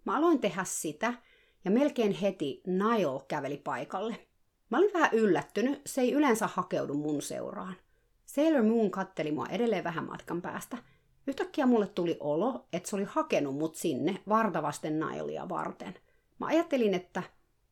Mä 0.05 0.17
aloin 0.17 0.39
tehdä 0.39 0.63
sitä 0.63 1.13
ja 1.65 1.71
melkein 1.71 2.11
heti 2.11 2.61
Niall 2.67 3.19
käveli 3.27 3.57
paikalle. 3.57 4.27
Mä 4.69 4.77
olin 4.77 4.93
vähän 4.93 5.09
yllättynyt, 5.13 5.81
se 5.85 6.01
ei 6.01 6.11
yleensä 6.11 6.47
hakeudu 6.47 6.93
mun 6.93 7.21
seuraan. 7.21 7.75
Sailor 8.25 8.63
Moon 8.63 8.91
katteli 8.91 9.31
mua 9.31 9.47
edelleen 9.47 9.83
vähän 9.83 10.05
matkan 10.05 10.41
päästä. 10.41 10.77
Yhtäkkiä 11.27 11.65
mulle 11.65 11.87
tuli 11.87 12.17
olo, 12.19 12.65
että 12.73 12.89
se 12.89 12.95
oli 12.95 13.03
hakenut 13.03 13.55
mut 13.55 13.75
sinne 13.75 14.21
vartavasten 14.29 14.99
Nailia 14.99 15.49
varten. 15.49 15.95
Mä 16.39 16.45
ajattelin, 16.45 16.93
että 16.93 17.23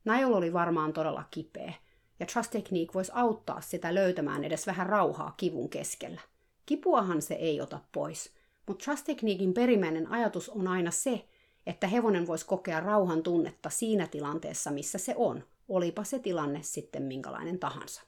Nail 0.06 0.34
oli 0.34 0.54
varmaan 0.54 0.94
todella 0.94 1.24
kipeä, 1.32 1.74
ja 2.20 2.26
Trust 2.26 2.52
Technique 2.52 2.94
voisi 2.94 3.12
auttaa 3.16 3.62
sitä 3.62 3.96
löytämään 3.96 4.44
edes 4.44 4.68
vähän 4.68 4.88
rauhaa 4.88 5.34
kivun 5.38 5.70
keskellä. 5.70 6.22
Kipuahan 6.66 7.22
se 7.22 7.34
ei 7.34 7.62
ota 7.62 7.80
pois, 7.92 8.34
mutta 8.68 8.86
Trust 8.86 9.06
Techniquein 9.06 9.54
perimmäinen 9.54 10.12
ajatus 10.12 10.50
on 10.50 10.68
aina 10.68 10.92
se, 10.92 11.26
että 11.70 11.88
hevonen 11.88 12.28
voisi 12.28 12.46
kokea 12.46 12.80
rauhan 12.80 13.24
tunnetta 13.24 13.70
siinä 13.70 14.08
tilanteessa, 14.08 14.72
missä 14.72 14.98
se 14.98 15.14
on, 15.18 15.44
olipa 15.68 16.04
se 16.04 16.20
tilanne 16.20 16.60
sitten 16.64 17.04
minkälainen 17.04 17.60
tahansa. 17.60 18.02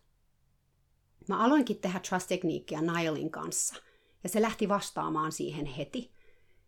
Mä 1.28 1.44
aloinkin 1.44 1.78
tehdä 1.78 2.00
trust-tekniikkiä 2.00 2.82
Nailin 2.82 3.32
kanssa, 3.32 3.76
ja 4.24 4.30
se 4.30 4.42
lähti 4.42 4.70
vastaamaan 4.70 5.32
siihen 5.32 5.66
heti. 5.66 6.12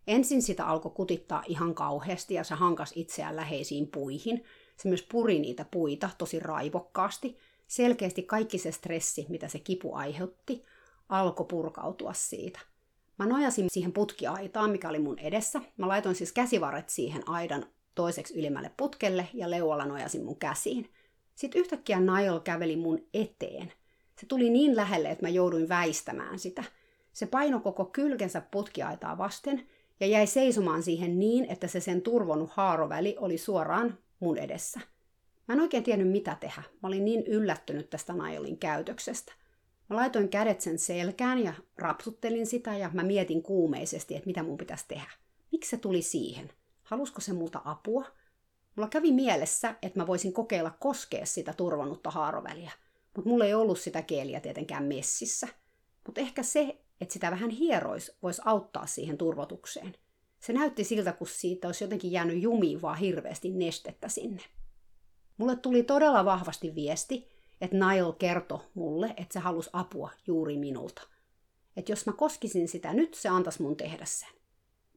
Ensin 0.08 0.42
sitä 0.42 0.68
alkoi 0.68 0.92
kutittaa 0.96 1.44
ihan 1.48 1.76
kauheasti, 1.76 2.34
ja 2.34 2.44
se 2.44 2.56
hankas 2.56 2.92
itseään 2.96 3.36
läheisiin 3.36 3.88
puihin. 3.88 4.44
Se 4.78 4.90
myös 4.90 5.08
puri 5.12 5.40
niitä 5.40 5.66
puita 5.72 6.10
tosi 6.18 6.40
raivokkaasti. 6.40 7.38
Selkeästi 7.68 8.24
kaikki 8.24 8.58
se 8.58 8.72
stressi, 8.72 9.26
mitä 9.30 9.48
se 9.48 9.60
kipu 9.60 9.96
aiheutti, 9.96 10.64
alkoi 11.10 11.46
purkautua 11.46 12.14
siitä. 12.14 12.60
Mä 13.20 13.26
nojasin 13.26 13.70
siihen 13.70 13.94
putkiaitaan, 13.94 14.70
mikä 14.70 14.90
oli 14.90 15.00
mun 15.00 15.20
edessä. 15.20 15.62
Mä 15.78 15.88
laitoin 15.88 16.16
siis 16.16 16.32
käsivarret 16.32 16.90
siihen 16.90 17.30
aidan 17.30 17.66
toiseksi 17.96 18.40
ylimmälle 18.40 18.72
putkelle 18.78 19.28
ja 19.34 19.52
leualla 19.52 19.86
nojasin 19.86 20.26
mun 20.26 20.40
käsiin. 20.40 20.90
Sitten 21.36 21.62
yhtäkkiä 21.62 22.00
Nail 22.00 22.40
käveli 22.40 22.76
mun 22.76 23.00
eteen– 23.14 23.74
se 24.20 24.26
tuli 24.26 24.50
niin 24.50 24.76
lähelle, 24.76 25.12
että 25.12 25.26
mä 25.26 25.30
jouduin 25.30 25.70
väistämään 25.70 26.40
sitä. 26.40 26.64
Se 27.14 27.26
paino 27.26 27.60
koko 27.60 27.86
kylkensä 27.86 28.42
putkiaitaa 28.52 29.18
vasten 29.18 29.68
ja 30.00 30.08
jäi 30.08 30.28
seisomaan 30.28 30.84
siihen 30.84 31.20
niin, 31.20 31.46
että 31.46 31.68
se 31.68 31.80
sen 31.80 32.02
turvonnut 32.02 32.50
haaroväli 32.50 33.16
oli 33.20 33.38
suoraan 33.38 33.98
mun 34.20 34.38
edessä. 34.38 34.80
Mä 35.48 35.54
en 35.54 35.62
oikein 35.62 35.84
tiennyt 35.84 36.12
mitä 36.12 36.38
tehdä. 36.40 36.64
Mä 36.84 36.88
olin 36.88 37.06
niin 37.06 37.24
yllättynyt 37.28 37.90
tästä 37.90 38.14
Nailin 38.14 38.58
käytöksestä. 38.58 39.34
Mä 39.94 39.98
laitoin 39.98 40.30
kädet 40.30 40.62
sen 40.62 40.80
selkään 40.80 41.44
ja 41.44 41.54
rapsuttelin 41.78 42.48
sitä 42.48 42.78
ja 42.78 42.90
mä 42.94 43.04
mietin 43.04 43.44
kuumeisesti, 43.44 44.16
että 44.16 44.28
mitä 44.28 44.44
mun 44.44 44.58
pitäisi 44.58 44.86
tehdä. 44.88 45.12
Miksi 45.52 45.70
se 45.70 45.78
tuli 45.78 46.02
siihen? 46.02 46.50
Halusko 46.84 47.22
se 47.22 47.34
multa 47.34 47.62
apua? 47.66 48.06
Mulla 48.76 48.90
kävi 48.90 49.12
mielessä, 49.12 49.76
että 49.82 50.00
mä 50.00 50.08
voisin 50.08 50.34
kokeilla 50.34 50.72
koskea 50.80 51.26
sitä 51.26 51.54
turvonnutta 51.54 52.12
haaroväliä. 52.12 52.72
Mutta 53.16 53.30
mulla 53.30 53.46
ei 53.46 53.54
ollut 53.54 53.80
sitä 53.80 54.02
keeliä 54.02 54.40
tietenkään 54.40 54.84
messissä. 54.84 55.48
Mutta 56.06 56.22
ehkä 56.22 56.44
se, 56.44 56.78
että 57.02 57.14
sitä 57.14 57.32
vähän 57.32 57.50
hierois, 57.50 58.18
voisi 58.24 58.42
auttaa 58.46 58.86
siihen 58.86 59.18
turvotukseen. 59.18 59.96
Se 60.40 60.54
näytti 60.54 60.84
siltä, 60.84 61.14
kun 61.14 61.28
siitä 61.28 61.68
olisi 61.68 61.84
jotenkin 61.84 62.12
jäänyt 62.12 62.42
jumiin 62.42 62.82
vaan 62.82 62.98
hirveästi 62.98 63.52
nestettä 63.52 64.10
sinne. 64.10 64.44
Mulle 65.38 65.56
tuli 65.56 65.84
todella 65.84 66.26
vahvasti 66.26 66.76
viesti, 66.76 67.33
että 67.64 67.78
Nail 67.78 68.12
kertoi 68.12 68.60
mulle, 68.74 69.14
että 69.18 69.34
se 69.34 69.40
halusi 69.40 69.70
apua 69.74 70.10
juuri 70.28 70.58
minulta. 70.58 71.02
Että 71.78 71.92
jos 71.92 72.06
mä 72.06 72.14
koskisin 72.14 72.68
sitä 72.68 72.94
nyt, 72.94 73.14
se 73.14 73.30
antaisi 73.30 73.62
mun 73.62 73.78
tehdä 73.78 74.06
sen. 74.06 74.30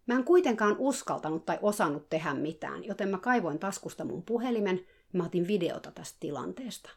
Mä 0.07 0.15
en 0.15 0.25
kuitenkaan 0.25 0.77
uskaltanut 0.79 1.47
tai 1.47 1.59
osannut 1.63 2.09
tehdä 2.09 2.35
mitään, 2.35 2.85
joten 2.85 3.09
mä 3.09 3.19
kaivoin 3.19 3.59
taskusta 3.59 4.05
mun 4.05 4.23
puhelimen 4.23 4.77
ja 5.13 5.19
mä 5.19 5.25
otin 5.25 5.49
videota 5.49 5.91
tästä 5.91 6.17
tilanteesta. 6.21 6.91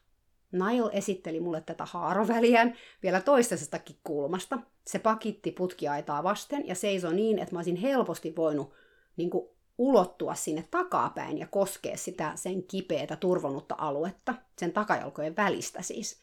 Nail 0.51 0.89
esitteli 0.91 1.39
mulle 1.39 1.61
tätä 1.61 1.85
haaroväliään 1.85 2.75
vielä 3.03 3.21
toisestakin 3.21 3.95
kulmasta. 4.03 4.59
Se 4.87 4.99
pakitti 4.99 5.51
putkiaitaa 5.51 6.23
vasten 6.23 6.67
ja 6.67 6.75
seisoi 6.75 7.13
niin, 7.13 7.39
että 7.39 7.55
mä 7.55 7.59
olisin 7.59 7.75
helposti 7.75 8.35
voinut 8.35 8.73
niin 9.17 9.29
kuin, 9.29 9.49
ulottua 9.79 10.35
sinne 10.35 10.67
takapäin 10.71 11.37
ja 11.37 11.47
koskea 11.47 11.97
sitä 11.97 12.31
sen 12.35 12.63
kipeätä 12.63 13.15
turvonnutta 13.15 13.75
aluetta, 13.77 14.33
sen 14.57 14.73
takajalkojen 14.73 15.35
välistä 15.35 15.81
siis. 15.81 16.19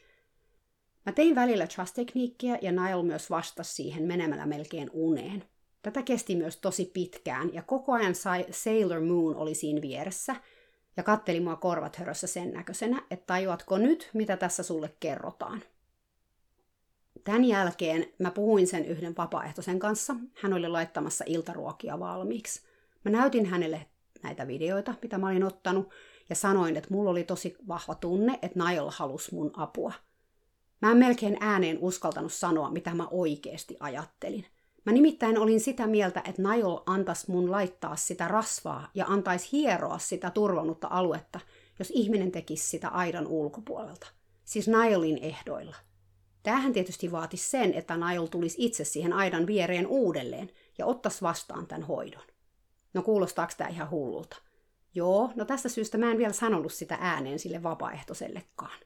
Mä 1.06 1.12
tein 1.12 1.34
välillä 1.34 1.66
trust-tekniikkiä 1.66 2.58
ja 2.62 2.72
Nail 2.72 3.02
myös 3.02 3.30
vastasi 3.30 3.74
siihen 3.74 4.04
menemällä 4.04 4.46
melkein 4.46 4.90
uneen. 4.92 5.44
Tätä 5.82 6.02
kesti 6.02 6.36
myös 6.36 6.56
tosi 6.56 6.90
pitkään 6.94 7.54
ja 7.54 7.62
koko 7.62 7.92
ajan 7.92 8.14
Sailor 8.50 9.00
Moon 9.00 9.36
oli 9.36 9.54
siinä 9.54 9.82
vieressä– 9.82 10.36
ja 10.96 11.02
katteli 11.02 11.40
mua 11.40 11.56
korvat 11.56 11.96
hörössä 11.96 12.26
sen 12.26 12.52
näköisenä, 12.52 13.02
että 13.10 13.26
tajuatko 13.26 13.78
nyt, 13.78 14.10
mitä 14.14 14.36
tässä 14.36 14.62
sulle 14.62 14.94
kerrotaan. 15.00 15.62
Tämän 17.24 17.44
jälkeen 17.44 18.06
mä 18.18 18.30
puhuin 18.30 18.66
sen 18.66 18.84
yhden 18.84 19.16
vapaaehtoisen 19.16 19.78
kanssa. 19.78 20.16
Hän 20.42 20.52
oli 20.52 20.68
laittamassa 20.68 21.24
iltaruokia 21.26 21.98
valmiiksi. 21.98 22.65
Mä 23.06 23.10
näytin 23.10 23.46
hänelle 23.46 23.86
näitä 24.22 24.46
videoita, 24.46 24.94
mitä 25.02 25.18
mä 25.18 25.26
olin 25.26 25.44
ottanut, 25.44 25.90
ja 26.28 26.34
sanoin, 26.34 26.76
että 26.76 26.90
mulla 26.90 27.10
oli 27.10 27.24
tosi 27.24 27.56
vahva 27.68 27.94
tunne, 27.94 28.38
että 28.42 28.58
Nail 28.58 28.90
halusi 28.90 29.34
mun 29.34 29.50
apua. 29.56 29.92
Mä 30.82 30.90
en 30.90 30.96
melkein 30.96 31.36
ääneen 31.40 31.78
uskaltanut 31.80 32.32
sanoa, 32.32 32.70
mitä 32.70 32.94
mä 32.94 33.08
oikeasti 33.10 33.76
ajattelin. 33.80 34.46
Mä 34.86 34.92
nimittäin 34.92 35.38
olin 35.38 35.60
sitä 35.60 35.86
mieltä, 35.86 36.22
että 36.24 36.42
Nail 36.42 36.78
antaisi 36.86 37.30
mun 37.30 37.50
laittaa 37.50 37.96
sitä 37.96 38.28
rasvaa 38.28 38.90
ja 38.94 39.06
antaisi 39.08 39.48
hieroa 39.52 39.98
sitä 39.98 40.30
turvannutta 40.30 40.88
aluetta, 40.90 41.40
jos 41.78 41.90
ihminen 41.94 42.32
tekisi 42.32 42.68
sitä 42.68 42.88
aidan 42.88 43.26
ulkopuolelta. 43.26 44.06
Siis 44.44 44.68
Nailin 44.68 45.18
ehdoilla. 45.18 45.76
Tämähän 46.42 46.72
tietysti 46.72 47.12
vaati 47.12 47.36
sen, 47.36 47.74
että 47.74 47.96
Nail 47.96 48.26
tulisi 48.26 48.56
itse 48.58 48.84
siihen 48.84 49.12
aidan 49.12 49.46
viereen 49.46 49.86
uudelleen 49.86 50.50
ja 50.78 50.86
ottaisi 50.86 51.22
vastaan 51.22 51.66
tämän 51.66 51.82
hoidon. 51.82 52.35
No 52.96 53.02
kuulostaako 53.02 53.52
tämä 53.56 53.70
ihan 53.70 53.90
hullulta? 53.90 54.36
Joo, 54.94 55.30
no 55.34 55.44
tästä 55.44 55.68
syystä 55.68 55.98
mä 55.98 56.10
en 56.10 56.18
vielä 56.18 56.32
sanonut 56.32 56.72
sitä 56.72 56.98
ääneen 57.00 57.38
sille 57.38 57.62
vapaaehtoisellekaan. 57.62 58.78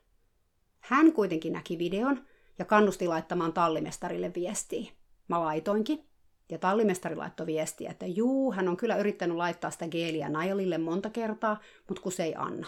Hän 0.81 1.13
kuitenkin 1.13 1.53
näki 1.53 1.79
videon 1.79 2.27
ja 2.59 2.65
kannusti 2.65 3.07
laittamaan 3.07 3.53
tallimestarille 3.53 4.35
viestiä. 4.35 4.93
Mä 5.29 5.41
laitoinkin, 5.41 6.05
ja 6.49 6.59
tallimestari 6.59 7.17
laittoi 7.17 7.47
viestiä, 7.47 7.91
että 7.91 8.07
juu, 8.07 8.53
hän 8.53 8.69
on 8.69 8.77
kyllä 8.77 8.97
yrittänyt 8.97 9.37
laittaa 9.37 9.71
sitä 9.71 9.89
geeliä 9.89 10.29
Nailille 10.29 10.79
monta 10.79 11.11
kertaa, 11.11 11.61
mutta 11.89 12.03
kun 12.03 12.13
se 12.13 12.25
ei 12.25 12.35
anna. 12.37 12.67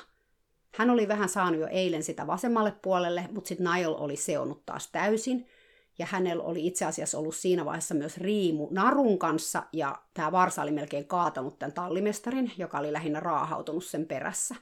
Hän 0.76 0.90
oli 0.90 1.09
vähän 1.09 1.28
saanut 1.28 1.61
jo 1.61 1.66
eilen 1.66 2.03
sitä 2.03 2.26
vasemmalle 2.26 2.72
puolelle, 2.82 3.28
mutta 3.32 3.49
sitten 3.49 3.64
Nail 3.64 3.95
oli 3.99 4.16
seonnut 4.16 4.66
taas 4.66 4.90
täysin, 4.90 5.47
ja 5.99 6.07
hänellä 6.11 6.43
oli 6.43 6.66
itse 6.66 6.84
asiassa 6.84 7.18
ollut 7.18 7.34
siinä 7.34 7.64
vaiheessa 7.64 7.95
myös 7.95 8.18
riimu 8.18 8.68
narun 8.70 9.18
kanssa, 9.18 9.62
ja 9.72 10.03
tämä 10.14 10.32
varsa 10.32 10.62
oli 10.62 10.70
melkein 10.70 11.07
kaatanut 11.07 11.59
tämän 11.59 11.72
tallimestarin, 11.72 12.53
joka 12.59 12.78
oli 12.78 12.93
lähinnä 12.93 13.20
raahautunut 13.20 13.84
sen 13.84 14.07
perässä. 14.07 14.55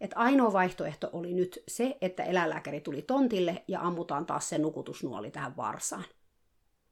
Et 0.00 0.10
ainoa 0.14 0.52
vaihtoehto 0.52 1.10
oli 1.12 1.34
nyt 1.34 1.62
se, 1.68 1.96
että 2.00 2.24
eläinlääkäri 2.24 2.80
tuli 2.80 3.02
tontille 3.02 3.64
ja 3.68 3.80
ammutaan 3.80 4.26
taas 4.26 4.48
se 4.48 4.58
nukutusnuoli 4.58 5.30
tähän 5.30 5.56
varsaan. 5.56 6.04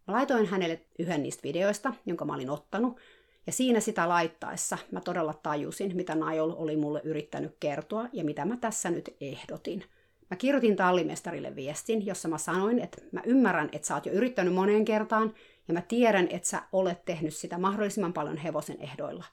Mä 0.08 0.14
laitoin 0.14 0.46
hänelle 0.46 0.86
yhden 0.98 1.22
niistä 1.22 1.42
videoista, 1.42 1.94
jonka 2.06 2.24
mä 2.24 2.34
olin 2.34 2.50
ottanut, 2.50 2.98
ja 3.46 3.52
siinä 3.52 3.80
sitä 3.80 4.08
laittaessa 4.08 4.78
mä 4.90 5.00
todella 5.00 5.34
tajusin, 5.34 5.96
mitä 5.96 6.14
Najol 6.14 6.52
oli 6.56 6.76
mulle 6.76 7.00
yrittänyt 7.04 7.56
kertoa 7.60 8.08
ja 8.12 8.24
mitä 8.24 8.44
mä 8.44 8.56
tässä 8.56 8.90
nyt 8.90 9.16
ehdotin. 9.20 9.84
Mä 10.30 10.36
kirjoitin 10.36 10.76
tallimestarille 10.76 11.56
viestin, 11.56 12.06
jossa 12.06 12.28
mä 12.28 12.38
sanoin, 12.38 12.78
että 12.78 13.02
mä 13.12 13.22
ymmärrän, 13.26 13.68
että 13.72 13.88
sä 13.88 13.94
oot 13.94 14.06
jo 14.06 14.12
yrittänyt 14.12 14.54
moneen 14.54 14.84
kertaan, 14.84 15.34
ja 15.68 15.74
mä 15.74 15.80
tiedän, 15.80 16.28
että 16.30 16.48
sä 16.48 16.62
olet 16.72 17.04
tehnyt 17.04 17.34
sitä 17.34 17.58
mahdollisimman 17.58 18.12
paljon 18.12 18.36
hevosen 18.36 18.80
ehdoilla. 18.80 19.24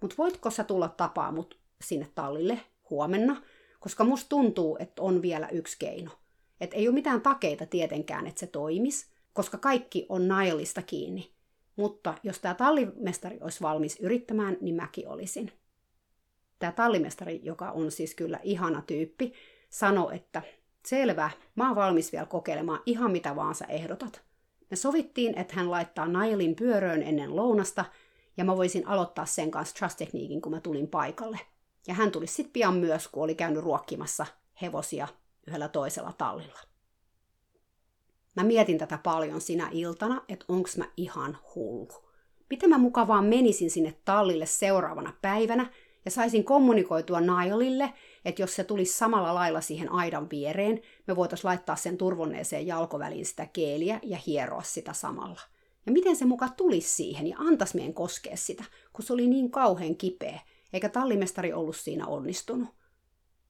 Mutta 0.00 0.16
voitko 0.18 0.50
sä 0.50 0.64
tulla 0.64 0.88
tapaa 0.88 1.32
mut 1.32 1.58
sinne 1.82 2.08
tallille 2.14 2.60
huomenna, 2.90 3.42
koska 3.80 4.04
musta 4.04 4.28
tuntuu, 4.28 4.76
että 4.80 5.02
on 5.02 5.22
vielä 5.22 5.48
yksi 5.48 5.76
keino. 5.78 6.10
Että 6.60 6.76
ei 6.76 6.88
ole 6.88 6.94
mitään 6.94 7.20
takeita 7.20 7.66
tietenkään, 7.66 8.26
että 8.26 8.40
se 8.40 8.46
toimis, 8.46 9.06
koska 9.32 9.58
kaikki 9.58 10.06
on 10.08 10.28
nailista 10.28 10.82
kiinni. 10.82 11.30
Mutta 11.76 12.14
jos 12.22 12.38
tämä 12.38 12.54
tallimestari 12.54 13.38
olisi 13.40 13.60
valmis 13.60 14.00
yrittämään, 14.00 14.56
niin 14.60 14.74
mäkin 14.74 15.08
olisin. 15.08 15.52
Tämä 16.58 16.72
tallimestari, 16.72 17.40
joka 17.42 17.70
on 17.70 17.90
siis 17.90 18.14
kyllä 18.14 18.40
ihana 18.42 18.82
tyyppi, 18.86 19.32
sanoi, 19.78 20.16
että 20.16 20.42
selvä, 20.86 21.30
mä 21.54 21.66
oon 21.66 21.76
valmis 21.76 22.12
vielä 22.12 22.26
kokeilemaan 22.26 22.80
ihan 22.86 23.10
mitä 23.10 23.36
vaan 23.36 23.54
sä 23.54 23.64
ehdotat. 23.64 24.22
Me 24.70 24.76
sovittiin, 24.76 25.38
että 25.38 25.54
hän 25.56 25.70
laittaa 25.70 26.08
Nailin 26.08 26.56
pyöröön 26.56 27.02
ennen 27.02 27.36
lounasta, 27.36 27.84
ja 28.36 28.44
mä 28.44 28.56
voisin 28.56 28.88
aloittaa 28.88 29.26
sen 29.26 29.50
kanssa 29.50 29.76
trust 29.76 29.98
kun 30.42 30.52
mä 30.52 30.60
tulin 30.60 30.88
paikalle. 30.88 31.40
Ja 31.86 31.94
hän 31.94 32.10
tuli 32.12 32.26
sitten 32.26 32.52
pian 32.52 32.74
myös, 32.74 33.08
kun 33.08 33.22
oli 33.22 33.34
käynyt 33.34 33.62
ruokkimassa 33.62 34.26
hevosia 34.62 35.08
yhdellä 35.46 35.68
toisella 35.68 36.12
tallilla. 36.12 36.60
Mä 38.36 38.42
mietin 38.42 38.78
tätä 38.78 38.98
paljon 38.98 39.40
sinä 39.40 39.68
iltana, 39.72 40.22
että 40.28 40.44
onks 40.48 40.76
mä 40.76 40.84
ihan 40.96 41.38
hullu. 41.54 41.88
Miten 42.50 42.70
mä 42.70 42.78
mukavaan 42.78 43.24
menisin 43.24 43.70
sinne 43.70 43.94
tallille 44.04 44.46
seuraavana 44.46 45.12
päivänä 45.22 45.70
ja 46.04 46.10
saisin 46.10 46.44
kommunikoitua 46.44 47.20
Nailille, 47.20 47.92
että 48.26 48.42
jos 48.42 48.54
se 48.54 48.64
tulisi 48.64 48.98
samalla 48.98 49.34
lailla 49.34 49.60
siihen 49.60 49.92
aidan 49.92 50.30
viereen, 50.30 50.80
me 51.06 51.16
voitaisiin 51.16 51.48
laittaa 51.48 51.76
sen 51.76 51.98
turvonneeseen 51.98 52.66
jalkoväliin 52.66 53.26
sitä 53.26 53.46
keeliä 53.46 54.00
ja 54.02 54.18
hieroa 54.26 54.62
sitä 54.62 54.92
samalla. 54.92 55.40
Ja 55.86 55.92
miten 55.92 56.16
se 56.16 56.24
muka 56.24 56.48
tulisi 56.48 56.88
siihen 56.88 57.26
ja 57.26 57.36
antaisi 57.38 57.76
meidän 57.76 57.94
koskea 57.94 58.36
sitä, 58.36 58.64
kun 58.92 59.04
se 59.04 59.12
oli 59.12 59.26
niin 59.26 59.50
kauhean 59.50 59.96
kipeä, 59.96 60.40
eikä 60.72 60.88
tallimestari 60.88 61.52
ollut 61.52 61.76
siinä 61.76 62.06
onnistunut. 62.06 62.68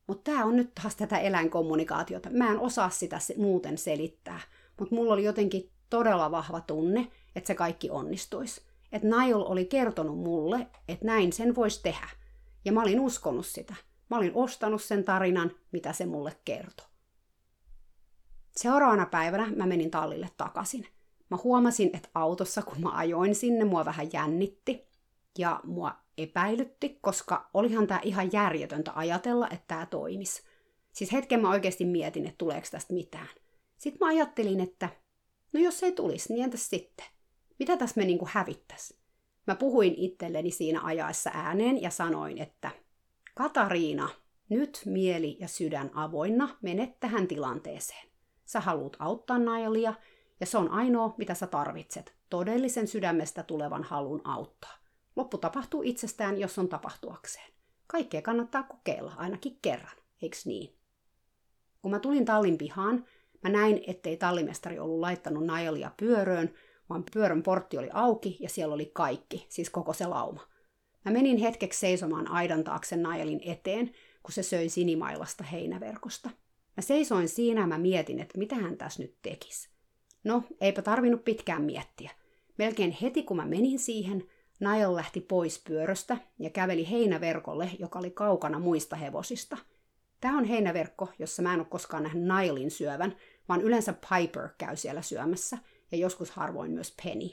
Mutta 0.07 0.31
tämä 0.31 0.45
on 0.45 0.57
nyt 0.57 0.75
taas 0.75 0.97
tätä 0.97 1.19
eläinkommunikaatiota. 1.19 2.31
Mä 2.31 2.51
en 2.51 2.59
osaa 2.59 2.91
sitä 2.91 3.19
muuten 3.37 3.79
selittää, 3.79 4.41
mutta 4.79 4.95
mulla 4.95 5.13
oli 5.13 5.25
jotenkin 5.25 5.71
todella 5.91 6.31
vahva 6.31 6.61
tunne, 6.61 7.09
että 7.37 7.47
se 7.47 7.55
kaikki 7.55 7.91
onnistuisi. 7.91 8.61
Että 8.93 9.09
Nail 9.09 9.41
oli 9.41 9.65
kertonut 9.65 10.19
mulle, 10.19 10.67
että 10.89 11.07
näin 11.07 11.33
sen 11.33 11.55
voisi 11.55 11.83
tehdä. 11.83 12.09
Ja 12.65 12.73
mä 12.73 12.83
olin 12.83 13.01
uskonut 13.01 13.47
sitä. 13.47 13.75
Mä 14.11 14.17
olin 14.17 14.33
ostanut 14.35 14.83
sen 14.83 15.05
tarinan, 15.05 15.51
mitä 15.73 15.93
se 15.93 16.07
mulle 16.07 16.37
kertoi. 16.45 16.87
Seuraavana 18.57 19.07
päivänä 19.07 19.53
mä 19.57 19.67
menin 19.67 19.91
tallille 19.91 20.31
takaisin. 20.37 20.87
Mä 21.31 21.39
huomasin, 21.45 21.91
että 21.93 22.09
autossa, 22.15 22.63
kun 22.63 22.81
mä 22.81 22.91
ajoin 22.91 23.35
sinne, 23.35 23.65
mua 23.65 23.85
vähän 23.85 24.09
jännitti 24.13 24.87
ja 25.39 25.61
mua 25.65 25.95
epäilytti, 26.19 26.99
koska 27.01 27.51
olihan 27.55 27.87
tämä 27.87 28.01
ihan 28.03 28.33
järjetöntä 28.33 28.93
ajatella, 28.95 29.49
että 29.51 29.65
tämä 29.67 29.87
toimisi. 29.87 30.43
Siis 30.93 31.13
hetken 31.13 31.41
mä 31.41 31.51
oikeasti 31.51 31.85
mietin, 31.85 32.27
että 32.27 32.39
tuleeko 32.39 32.67
tästä 32.71 32.95
mitään. 32.95 33.29
Sitten 33.77 33.99
mä 34.01 34.07
ajattelin, 34.07 34.61
että 34.61 34.89
no 35.53 35.61
jos 35.61 35.83
ei 35.83 35.93
tulisi, 35.93 36.33
niin 36.33 36.45
entäs 36.45 36.71
sitten? 36.71 37.07
Mitä 37.59 37.77
tässä 37.77 38.01
me 38.01 38.05
niinku 38.05 38.29
hävittäisi? 38.31 38.99
Mä 39.47 39.55
puhuin 39.55 39.95
itselleni 39.97 40.51
siinä 40.51 40.81
ajaessa 40.85 41.31
ääneen 41.35 41.83
ja 41.83 41.91
sanoin, 41.91 42.39
että 42.39 42.71
Katariina, 43.39 44.09
nyt 44.49 44.83
mieli 44.85 45.37
ja 45.41 45.49
sydän 45.49 45.91
avoinna, 45.95 46.57
menet 46.63 47.01
tähän 47.01 47.29
tilanteeseen. 47.29 48.09
Sä 48.45 48.61
haluat 48.61 48.97
auttaa 48.99 49.39
Nailia, 49.39 49.95
ja 50.41 50.47
se 50.47 50.59
on 50.59 50.71
ainoa, 50.71 51.15
mitä 51.19 51.35
sä 51.35 51.47
tarvitset, 51.47 52.17
todellisen 52.31 52.89
sydämestä 52.89 53.43
tulevan 53.43 53.83
halun 53.83 54.21
auttaa. 54.25 54.75
Loppu 55.17 55.39
tapahtuu 55.39 55.83
itsestään, 55.83 56.39
jos 56.39 56.59
on 56.59 56.69
tapahtuakseen. 56.69 57.53
Kaikkea 57.87 58.23
kannattaa 58.23 58.63
kokeilla, 58.63 59.13
ainakin 59.17 59.59
kerran, 59.63 59.97
eiks 60.23 60.47
niin? 60.47 60.79
Kun 61.83 61.91
mä 61.91 61.99
tulin 61.99 62.25
tallin 62.25 62.59
pihaan, 62.59 63.05
mä 63.43 63.51
näin, 63.51 63.83
ettei 63.87 64.17
tallimestari 64.17 64.79
ollut 64.79 65.01
laittanut 65.01 65.47
Nailia 65.47 65.91
pyöröön, 65.97 66.55
vaan 66.89 67.05
pyörön 67.13 67.43
portti 67.43 67.79
oli 67.79 67.89
auki 67.93 68.37
ja 68.41 68.49
siellä 68.49 68.75
oli 68.75 68.91
kaikki, 68.95 69.47
siis 69.49 69.71
koko 69.71 69.93
se 69.93 70.07
lauma. 70.07 70.56
Mä 71.07 71.13
menin 71.13 71.37
hetkeksi 71.37 71.81
seisomaan 71.81 72.31
aidan 72.31 72.65
taakse 72.65 72.97
Nailin 72.97 73.41
eteen, 73.45 73.91
kun 74.23 74.33
se 74.33 74.43
söi 74.43 74.69
sinimailasta 74.69 75.45
heinäverkosta. 75.45 76.31
Mä 76.77 76.81
seisoin 76.81 77.29
siinä 77.29 77.61
ja 77.61 77.67
mä 77.67 77.79
mietin, 77.79 78.21
että 78.21 78.39
mitä 78.39 78.55
hän 78.55 78.77
tässä 78.77 79.03
nyt 79.03 79.17
tekisi. 79.23 79.69
No, 80.25 80.43
eipä 80.61 80.83
tarvinnut 80.83 81.25
pitkään 81.25 81.63
miettiä. 81.63 82.11
Melkein 82.59 82.97
heti 83.03 83.23
kun 83.23 83.37
mä 83.37 83.45
menin 83.45 83.79
siihen, 83.79 84.25
Nail 84.61 84.97
lähti 84.97 85.21
pois 85.21 85.63
pyöröstä 85.69 86.17
ja 86.39 86.51
käveli 86.51 86.91
heinäverkolle, 86.91 87.71
joka 87.79 87.99
oli 87.99 88.11
kaukana 88.11 88.59
muista 88.59 88.97
hevosista. 88.97 89.57
Tämä 90.21 90.39
on 90.39 90.45
heinäverkko, 90.45 91.09
jossa 91.19 91.43
mä 91.43 91.55
en 91.55 91.61
ole 91.61 91.67
koskaan 91.71 92.03
nähnyt 92.03 92.25
Nailin 92.25 92.71
syövän, 92.71 93.17
vaan 93.49 93.61
yleensä 93.61 93.93
Piper 93.93 94.49
käy 94.59 94.77
siellä 94.77 95.03
syömässä, 95.03 95.59
ja 95.93 95.99
joskus 95.99 96.31
harvoin 96.31 96.71
myös 96.71 96.95
Penny. 97.03 97.31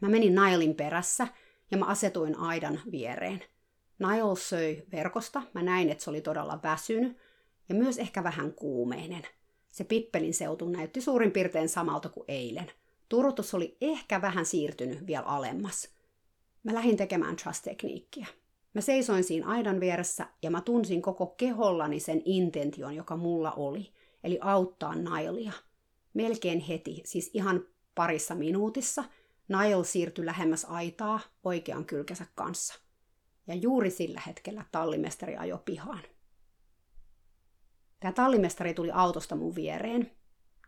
Mä 0.00 0.08
menin 0.08 0.34
Nailin 0.34 0.74
perässä, 0.74 1.28
ja 1.70 1.78
mä 1.78 1.86
asetuin 1.86 2.38
aidan 2.38 2.80
viereen. 2.90 3.44
Nail 3.98 4.34
söi 4.34 4.82
verkosta, 4.92 5.42
mä 5.54 5.62
näin, 5.62 5.90
että 5.90 6.04
se 6.04 6.10
oli 6.10 6.20
todella 6.20 6.60
väsynyt, 6.62 7.16
ja 7.68 7.74
myös 7.74 7.98
ehkä 7.98 8.24
vähän 8.24 8.52
kuumeinen. 8.52 9.22
Se 9.72 9.84
pippelin 9.84 10.34
seutu 10.34 10.68
näytti 10.68 11.00
suurin 11.00 11.30
piirtein 11.30 11.68
samalta 11.68 12.08
kuin 12.08 12.24
eilen– 12.28 12.70
Turutus 13.08 13.54
oli 13.54 13.76
ehkä 13.80 14.22
vähän 14.22 14.46
siirtynyt 14.46 15.06
vielä 15.06 15.24
alemmas. 15.24 15.88
Mä 16.62 16.74
lähdin 16.74 16.96
tekemään 16.96 17.36
trust-tekniikkiä. 17.36 18.26
Mä 18.74 18.80
seisoin 18.80 19.24
siinä 19.24 19.46
aidan 19.46 19.80
vieressä 19.80 20.26
ja 20.42 20.50
mä 20.50 20.60
tunsin 20.60 21.02
koko 21.02 21.26
kehollani 21.26 22.00
sen 22.00 22.22
intention, 22.24 22.94
joka 22.94 23.16
mulla 23.16 23.52
oli, 23.52 23.92
eli 24.24 24.38
auttaa 24.42 24.94
Nailia. 24.94 25.52
Melkein 26.14 26.60
heti, 26.60 27.02
siis 27.04 27.30
ihan 27.34 27.66
parissa 27.94 28.34
minuutissa, 28.34 29.04
Nail 29.48 29.82
siirtyi 29.82 30.26
lähemmäs 30.26 30.64
aitaa 30.64 31.20
oikean 31.44 31.84
kylkensä 31.84 32.26
kanssa. 32.34 32.74
Ja 33.46 33.54
juuri 33.54 33.90
sillä 33.90 34.22
hetkellä 34.26 34.64
tallimestari 34.72 35.36
ajoi 35.36 35.60
pihaan. 35.64 36.02
Tämä 38.00 38.12
tallimestari 38.12 38.74
tuli 38.74 38.90
autosta 38.90 39.36
mun 39.36 39.54
viereen. 39.54 40.10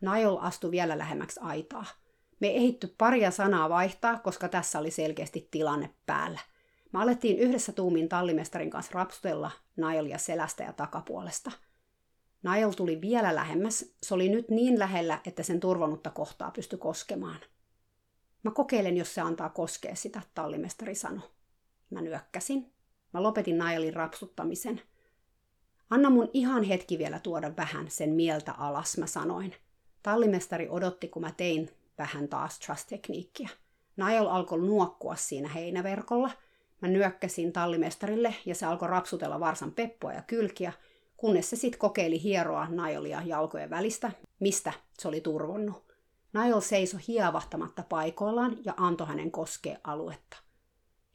Nail 0.00 0.36
astui 0.40 0.70
vielä 0.70 0.98
lähemmäksi 0.98 1.40
aitaa– 1.42 1.84
me 2.40 2.48
ehitty 2.56 2.94
paria 2.98 3.30
sanaa 3.30 3.68
vaihtaa, 3.68 4.18
koska 4.18 4.48
tässä 4.48 4.78
oli 4.78 4.90
selkeästi 4.90 5.48
tilanne 5.50 5.90
päällä. 6.06 6.40
Me 6.92 7.02
alettiin 7.02 7.38
yhdessä 7.38 7.72
tuumin 7.72 8.08
tallimestarin 8.08 8.70
kanssa 8.70 8.92
rapsutella 8.94 9.50
Nailia 9.76 10.18
selästä 10.18 10.62
ja 10.62 10.72
takapuolesta. 10.72 11.50
Nail 12.42 12.70
tuli 12.70 13.00
vielä 13.00 13.34
lähemmäs, 13.34 13.94
se 14.02 14.14
oli 14.14 14.28
nyt 14.28 14.50
niin 14.50 14.78
lähellä, 14.78 15.20
että 15.26 15.42
sen 15.42 15.60
turvonnutta 15.60 16.10
kohtaa 16.10 16.50
pysty 16.50 16.76
koskemaan. 16.76 17.40
Mä 18.42 18.50
kokeilen, 18.50 18.96
jos 18.96 19.14
se 19.14 19.20
antaa 19.20 19.48
koskea 19.48 19.94
sitä, 19.94 20.22
tallimestari 20.34 20.94
sanoi. 20.94 21.28
Mä 21.90 22.00
nyökkäsin. 22.00 22.72
Mä 23.12 23.22
lopetin 23.22 23.58
Nailin 23.58 23.94
rapsuttamisen. 23.94 24.80
Anna 25.90 26.10
mun 26.10 26.30
ihan 26.32 26.62
hetki 26.62 26.98
vielä 26.98 27.18
tuoda 27.18 27.56
vähän 27.56 27.90
sen 27.90 28.10
mieltä 28.10 28.52
alas, 28.52 28.98
mä 28.98 29.06
sanoin. 29.06 29.54
Tallimestari 30.02 30.68
odotti, 30.68 31.08
kun 31.08 31.22
mä 31.22 31.32
tein 31.36 31.70
vähän 31.98 32.28
taas 32.28 32.58
trust-tekniikkiä. 32.58 33.48
Nail 33.96 34.26
alkoi 34.26 34.58
nuokkua 34.58 35.16
siinä 35.16 35.48
heinäverkolla. 35.48 36.30
Mä 36.82 36.88
nyökkäsin 36.88 37.52
tallimestarille 37.52 38.34
ja 38.46 38.54
se 38.54 38.66
alkoi 38.66 38.88
rapsutella 38.88 39.40
varsan 39.40 39.72
peppua 39.72 40.12
ja 40.12 40.22
kylkiä, 40.22 40.72
kunnes 41.16 41.50
se 41.50 41.56
sitten 41.56 41.78
kokeili 41.78 42.22
hieroa 42.22 42.66
Nailia 42.68 43.22
jalkojen 43.24 43.70
välistä, 43.70 44.12
mistä 44.40 44.72
se 44.98 45.08
oli 45.08 45.20
turvonnut. 45.20 45.89
Nail 46.32 46.60
seisoi 46.60 47.00
hievahtamatta 47.08 47.82
paikoillaan 47.88 48.56
ja 48.64 48.74
antoi 48.76 49.06
hänen 49.06 49.30
koskea 49.30 49.78
aluetta. 49.84 50.36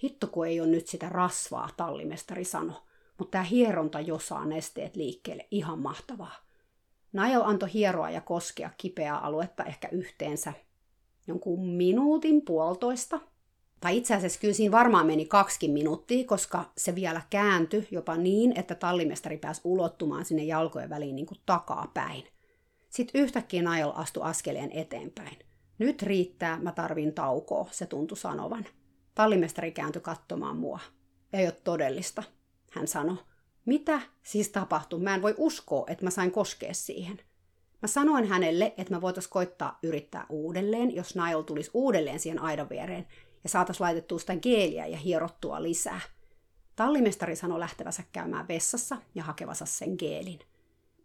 Hitto 0.03 0.28
kun 0.28 0.47
ei 0.47 0.61
ole 0.61 0.68
nyt 0.68 0.88
sitä 0.88 1.09
rasvaa, 1.09 1.70
tallimestari 1.78 2.43
sanoi, 2.43 2.82
mutta 3.18 3.32
tämä 3.32 3.43
hieronta 3.43 3.99
jo 3.99 4.20
saa 4.20 4.45
nesteet 4.45 4.95
liikkeelle 4.95 5.47
ihan 5.51 5.80
mahtavaa. 5.80 6.36
Nail 7.13 7.41
antoi 7.41 7.74
hieroa 7.74 8.09
ja 8.09 8.22
koskea 8.22 8.70
kipeää 8.78 9.18
aluetta 9.20 9.63
ehkä 9.63 9.89
yhteensä 9.91 10.53
jonkun 11.28 11.68
minuutin 11.68 12.41
puolitoista. 12.41 13.20
Tai 13.80 13.97
itse 13.97 14.16
asiassa 14.16 14.39
kyllä 14.39 14.53
siinä 14.53 14.72
varmaan 14.72 15.05
meni 15.05 15.26
kaksi 15.26 15.68
minuuttia, 15.68 16.26
koska 16.26 16.72
se 16.78 16.95
vielä 16.95 17.22
kääntyi 17.30 17.88
jopa 17.91 18.18
niin, 18.18 18.59
että 18.59 18.76
tallimestari 18.76 19.38
pääsi 19.38 19.61
ulottumaan 19.63 20.26
sinne 20.26 20.43
jalkojen 20.43 20.89
väliin 20.89 21.16
niin 21.16 21.26
kuin 21.26 21.39
takaa 21.45 21.91
päin. 21.93 22.24
Sitten 22.96 23.22
yhtäkkiä 23.22 23.62
Nail 23.62 23.91
astui 23.96 24.24
askeleen 24.24 24.72
eteenpäin. 24.72 25.39
Nyt 25.78 26.02
riittää, 26.02 26.60
mä 26.60 26.72
tarvin 26.72 27.14
taukoa, 27.14 27.68
se 27.72 27.86
tuntui 27.86 28.18
sanovan. 28.18 28.66
Tallimestari 29.16 29.72
kääntyi 29.72 30.02
katsomaan 30.02 30.58
mua. 30.58 30.80
Ei 31.34 31.46
ole 31.46 31.58
todellista, 31.64 32.24
hän 32.72 32.88
sanoi. 32.88 33.18
Mitä 33.66 34.02
siis 34.24 34.50
tapahtui? 34.50 35.00
Mä 35.00 35.16
en 35.16 35.22
voi 35.22 35.36
uskoa, 35.38 35.86
että 35.89 36.04
mä 36.04 36.10
sain 36.10 36.32
koskea 36.32 36.74
siihen. 36.74 37.20
Mä 37.82 37.88
sanoin 37.88 38.28
hänelle, 38.28 38.74
että 38.78 38.93
mä 38.93 39.02
voitais 39.02 39.28
koittaa 39.28 39.80
yrittää 39.84 40.26
uudelleen, 40.30 40.96
jos 40.96 41.16
Nail 41.16 41.41
tulisi 41.41 41.72
uudelleen 41.74 42.20
siihen 42.20 42.41
aidan 42.41 42.70
viereen 42.70 43.08
ja 43.43 43.50
saatais 43.50 43.80
laitettua 43.80 44.20
sitä 44.20 44.36
geeliä 44.36 44.88
ja 44.88 44.98
hierottua 44.98 45.64
lisää. 45.64 46.02
Tallimestari 46.76 47.36
sanoi 47.36 47.60
lähtevänsä 47.60 48.04
käymään 48.12 48.48
vessassa 48.48 48.98
ja 49.16 49.24
hakevansa 49.24 49.66
sen 49.66 49.96
geelin. 50.00 50.39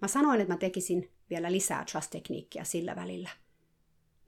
Mä 0.03 0.09
sanoin, 0.09 0.41
että 0.41 0.55
mä 0.55 0.59
tekisin 0.59 1.11
vielä 1.30 1.52
lisää 1.52 1.84
trust-tekniikkiä 1.84 2.64
sillä 2.64 2.96
välillä. 2.96 3.30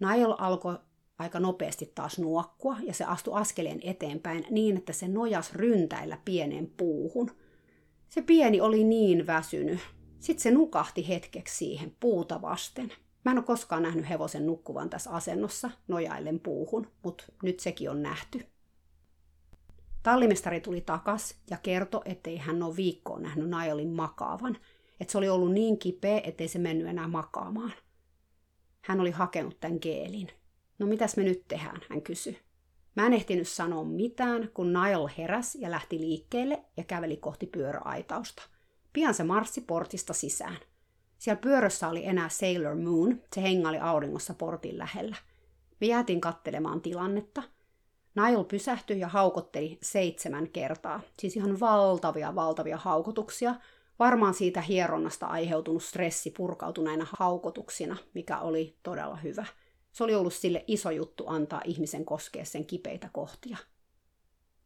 Nail 0.01 0.35
alkoi 0.39 0.79
aika 1.19 1.41
nopeasti 1.41 1.93
taas 1.95 2.19
nuokkua 2.19 2.77
ja 2.83 2.95
se 2.95 3.05
astui 3.05 3.41
askeleen 3.41 3.81
eteenpäin 3.83 4.47
niin, 4.51 4.77
että 4.77 4.93
se 4.93 5.09
nojas 5.09 5.53
ryntäillä 5.53 6.19
pieneen 6.25 6.73
puuhun. 6.77 7.31
Se 8.09 8.23
pieni 8.23 8.61
oli 8.61 8.85
niin 8.85 9.27
väsynyt. 9.27 9.81
Sitten 10.21 10.43
se 10.43 10.51
nukahti 10.51 11.09
hetkeksi 11.09 11.57
siihen 11.57 11.97
puuta 12.01 12.43
vasten. 12.43 12.93
Mä 13.25 13.33
en 13.33 13.39
ole 13.39 13.45
koskaan 13.45 13.83
nähnyt 13.83 14.09
hevosen 14.09 14.47
nukkuvan 14.47 14.91
tässä 14.91 15.11
asennossa 15.11 15.71
nojaillen 15.89 16.41
puuhun, 16.41 16.87
mutta 17.03 17.25
nyt 17.43 17.61
sekin 17.61 17.91
on 17.91 18.03
nähty. 18.03 18.47
Tallimestari 20.03 20.61
tuli 20.61 20.81
takas 20.81 21.35
ja 21.51 21.57
kertoi, 21.63 22.03
ettei 22.05 22.37
hän 22.37 22.63
ole 22.63 22.77
viikkoon 22.77 23.23
nähnyt 23.23 23.49
Nailin 23.49 23.93
makaavan, 23.93 24.59
että 25.01 25.13
se 25.13 25.19
oli 25.19 25.29
ollut 25.29 25.53
niin 25.53 25.79
kipeä, 25.79 26.21
ettei 26.25 26.49
se 26.49 26.59
mennyt 26.59 26.87
enää 26.87 27.09
makaamaan. 27.09 27.73
Hän 28.81 29.01
oli 29.01 29.11
hakenut 29.11 29.61
tämän 29.61 29.79
geelin. 29.83 30.29
No 30.79 30.87
mitäs 30.87 31.17
me 31.17 31.23
nyt 31.23 31.49
tehdään, 31.49 31.81
hän 31.91 32.03
kysyi. 32.03 32.39
Mä 32.97 33.07
en 33.07 33.13
ehtinyt 33.13 33.49
sanoa 33.49 33.85
mitään, 33.85 34.51
kun 34.55 34.73
Niall 34.73 35.09
heräs 35.19 35.55
ja 35.55 35.71
lähti 35.71 36.01
liikkeelle 36.01 36.65
ja 36.77 36.85
käveli 36.85 37.17
kohti 37.17 37.47
pyöräaitausta. 37.47 38.43
Pian 38.93 39.15
se 39.15 39.25
marssi 39.25 39.61
portista 39.61 40.13
sisään. 40.13 40.59
Siellä 41.19 41.41
pyörössä 41.41 41.89
oli 41.89 42.07
enää 42.07 42.29
Sailor 42.29 42.77
Moon, 42.77 43.21
se 43.35 43.43
hengali 43.43 43.79
auringossa 43.79 44.35
portin 44.35 44.79
lähellä. 44.79 45.17
Me 45.81 45.87
jäätiin 45.87 46.21
kattelemaan 46.21 46.81
tilannetta. 46.81 47.43
Niall 48.15 48.45
pysähtyi 48.45 49.01
ja 49.01 49.09
haukotteli 49.09 49.79
seitsemän 49.83 50.49
kertaa, 50.49 51.01
siis 51.19 51.37
ihan 51.37 51.61
valtavia, 51.61 52.35
valtavia 52.35 52.77
haukotuksia, 52.77 53.55
varmaan 53.99 54.35
siitä 54.35 54.61
hieronnasta 54.61 55.27
aiheutunut 55.27 55.83
stressi 55.83 56.31
purkautuneina 56.31 57.07
haukotuksina, 57.19 57.97
mikä 58.15 58.39
oli 58.39 58.77
todella 58.83 59.17
hyvä– 59.17 59.47
se 59.93 60.05
oli 60.05 60.15
ollut 60.15 60.35
sille 60.35 60.65
iso 60.67 60.91
juttu 60.91 61.25
antaa 61.27 61.63
ihmisen 61.65 62.05
koskea 62.05 62.45
sen 62.45 62.67
kipeitä 62.67 63.09
kohtia. 63.13 63.57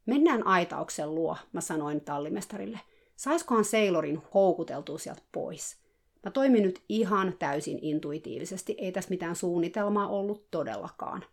Mennään 0.05 0.47
aitauksen 0.47 1.15
luo, 1.15 1.37
mä 1.53 1.61
sanoin 1.61 2.01
tallimestarille. 2.01 2.79
Saiskohan 3.15 3.65
Sailorin 3.65 4.21
houkuteltua 4.33 4.97
sieltä 4.97 5.21
pois? 5.31 5.77
Mä 6.23 6.31
toimin 6.31 6.63
nyt 6.63 6.83
ihan 6.89 7.35
täysin 7.39 7.79
intuitiivisesti, 7.81 8.75
ei 8.77 8.91
tässä 8.91 9.09
mitään 9.09 9.35
suunnitelmaa 9.35 10.07
ollut 10.07 10.51
todellakaan. 10.51 11.25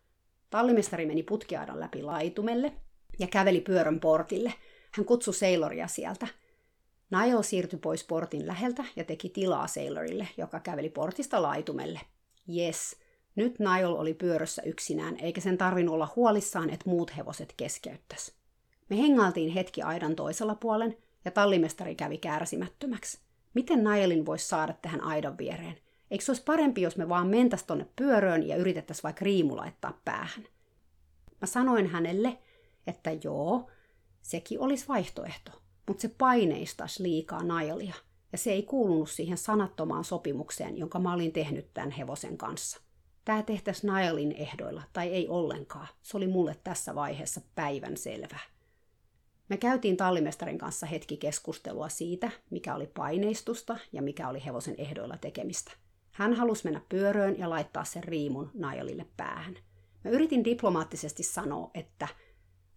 Tallimestari 0.50 1.06
meni 1.06 1.22
putkiaidan 1.22 1.80
läpi 1.80 2.02
laitumelle 2.02 2.72
ja 3.18 3.26
käveli 3.26 3.60
pyörön 3.60 4.00
portille. 4.00 4.54
Hän 4.92 5.06
kutsui 5.06 5.34
Sailoria 5.34 5.88
sieltä. 5.88 6.26
Niall 7.18 7.42
siirtyi 7.42 7.78
pois 7.78 8.04
portin 8.04 8.46
läheltä 8.46 8.84
ja 8.96 9.04
teki 9.04 9.28
tilaa 9.28 9.66
Sailorille, 9.66 10.28
joka 10.36 10.60
käveli 10.60 10.90
portista 10.90 11.42
laitumelle. 11.42 12.00
Yes, 12.56 12.96
nyt 13.36 13.58
Niall 13.58 13.94
oli 13.94 14.14
pyörössä 14.14 14.62
yksinään, 14.62 15.16
eikä 15.16 15.40
sen 15.40 15.58
tarvinnut 15.58 15.94
olla 15.94 16.12
huolissaan, 16.16 16.70
että 16.70 16.90
muut 16.90 17.16
hevoset 17.16 17.54
keskeyttäisi. 17.56 18.32
Me 18.88 18.98
hengailtiin 18.98 19.50
hetki 19.50 19.82
aidan 19.82 20.16
toisella 20.16 20.54
puolen, 20.54 20.96
ja 21.24 21.30
tallimestari 21.30 21.94
kävi 21.94 22.18
kärsimättömäksi. 22.18 23.18
Miten 23.54 23.84
Niallin 23.84 24.26
voisi 24.26 24.48
saada 24.48 24.74
tähän 24.82 25.00
aidan 25.00 25.38
viereen? 25.38 25.78
Eikö 26.10 26.24
se 26.24 26.30
olisi 26.30 26.42
parempi, 26.42 26.82
jos 26.82 26.96
me 26.96 27.08
vaan 27.08 27.26
mentäis 27.26 27.62
tonne 27.62 27.86
pyöröön 27.96 28.48
ja 28.48 28.56
yritettäisiin 28.56 29.02
vaikka 29.02 29.24
riimu 29.24 29.56
laittaa 29.56 30.00
päähän? 30.04 30.44
Mä 31.40 31.46
sanoin 31.46 31.86
hänelle, 31.86 32.38
että 32.86 33.10
joo, 33.24 33.70
sekin 34.22 34.60
olisi 34.60 34.88
vaihtoehto, 34.88 35.50
mutta 35.88 36.02
se 36.02 36.08
paineistaisi 36.08 37.02
liikaa 37.02 37.42
Niallia, 37.42 37.94
ja 38.32 38.38
se 38.38 38.52
ei 38.52 38.62
kuulunut 38.62 39.10
siihen 39.10 39.38
sanattomaan 39.38 40.04
sopimukseen, 40.04 40.78
jonka 40.78 40.98
mä 40.98 41.14
olin 41.14 41.32
tehnyt 41.32 41.74
tämän 41.74 41.90
hevosen 41.90 42.38
kanssa 42.38 42.84
tämä 43.24 43.42
tehtäisiin 43.42 43.88
Nailin 43.88 44.32
ehdoilla 44.32 44.82
tai 44.92 45.08
ei 45.08 45.28
ollenkaan. 45.28 45.88
Se 46.02 46.16
oli 46.16 46.26
mulle 46.26 46.56
tässä 46.64 46.94
vaiheessa 46.94 47.40
päivän 47.54 47.96
selvä. 47.96 48.38
Me 49.48 49.56
käytiin 49.56 49.96
tallimestarin 49.96 50.58
kanssa 50.58 50.86
hetki 50.86 51.16
keskustelua 51.16 51.88
siitä, 51.88 52.30
mikä 52.50 52.74
oli 52.74 52.86
paineistusta 52.86 53.78
ja 53.92 54.02
mikä 54.02 54.28
oli 54.28 54.44
hevosen 54.44 54.74
ehdoilla 54.78 55.16
tekemistä. 55.16 55.72
Hän 56.10 56.34
halusi 56.34 56.64
mennä 56.64 56.80
pyöröön 56.88 57.38
ja 57.38 57.50
laittaa 57.50 57.84
sen 57.84 58.04
riimun 58.04 58.50
Nailille 58.54 59.06
päähän. 59.16 59.54
Mä 60.04 60.10
yritin 60.10 60.44
diplomaattisesti 60.44 61.22
sanoa, 61.22 61.70
että 61.74 62.08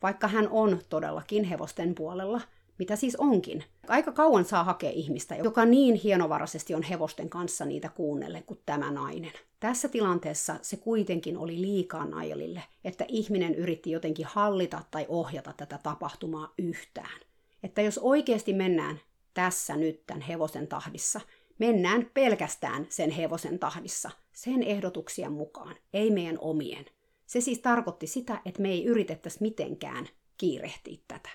vaikka 0.02 0.28
hän 0.28 0.50
on 0.50 0.82
todellakin 0.90 1.44
hevosten 1.44 1.96
puolella– 1.96 2.42
mitä 2.80 2.96
siis 2.96 3.16
onkin. 3.16 3.64
Aika 3.88 4.12
kauan 4.12 4.46
saa 4.46 4.64
hakea 4.64 4.90
ihmistä, 4.90 5.36
joka 5.36 5.66
niin 5.66 5.96
hienovaraisesti 5.96 6.76
on 6.76 6.84
hevosten 6.84 7.30
kanssa 7.30 7.66
niitä 7.66 7.90
kuunnelle 7.90 8.42
kuin 8.42 8.60
tämä 8.66 8.92
nainen. 8.92 9.32
Tässä 9.60 9.88
tilanteessa 9.88 10.56
se 10.62 10.78
kuitenkin 10.78 11.38
oli 11.38 11.62
liikaa 11.62 12.06
Nailille, 12.06 12.64
että 12.84 13.06
ihminen 13.08 13.56
yritti 13.56 13.92
jotenkin 13.92 14.26
hallita 14.26 14.84
tai 14.92 15.06
ohjata 15.10 15.54
tätä 15.58 15.80
tapahtumaa 15.84 16.54
yhtään. 16.58 17.20
Että 17.64 17.82
jos 17.82 17.98
oikeasti 17.98 18.54
mennään 18.54 19.00
tässä 19.34 19.76
nyt 19.76 20.06
tämän 20.06 20.22
hevosen 20.22 20.68
tahdissa, 20.68 21.22
mennään 21.60 22.12
pelkästään 22.14 22.86
sen 22.90 23.10
hevosen 23.10 23.60
tahdissa, 23.60 24.12
sen 24.34 24.64
ehdotuksien 24.64 25.32
mukaan, 25.32 25.76
ei 25.94 26.12
meidän 26.12 26.38
omien. 26.40 26.86
Se 27.26 27.42
siis 27.42 27.60
tarkoitti 27.60 28.08
sitä, 28.08 28.42
että 28.46 28.62
me 28.62 28.70
ei 28.70 28.86
yritettäisi 28.86 29.38
mitenkään 29.42 30.08
kiirehtiä 30.38 30.98
tätä. 31.08 31.30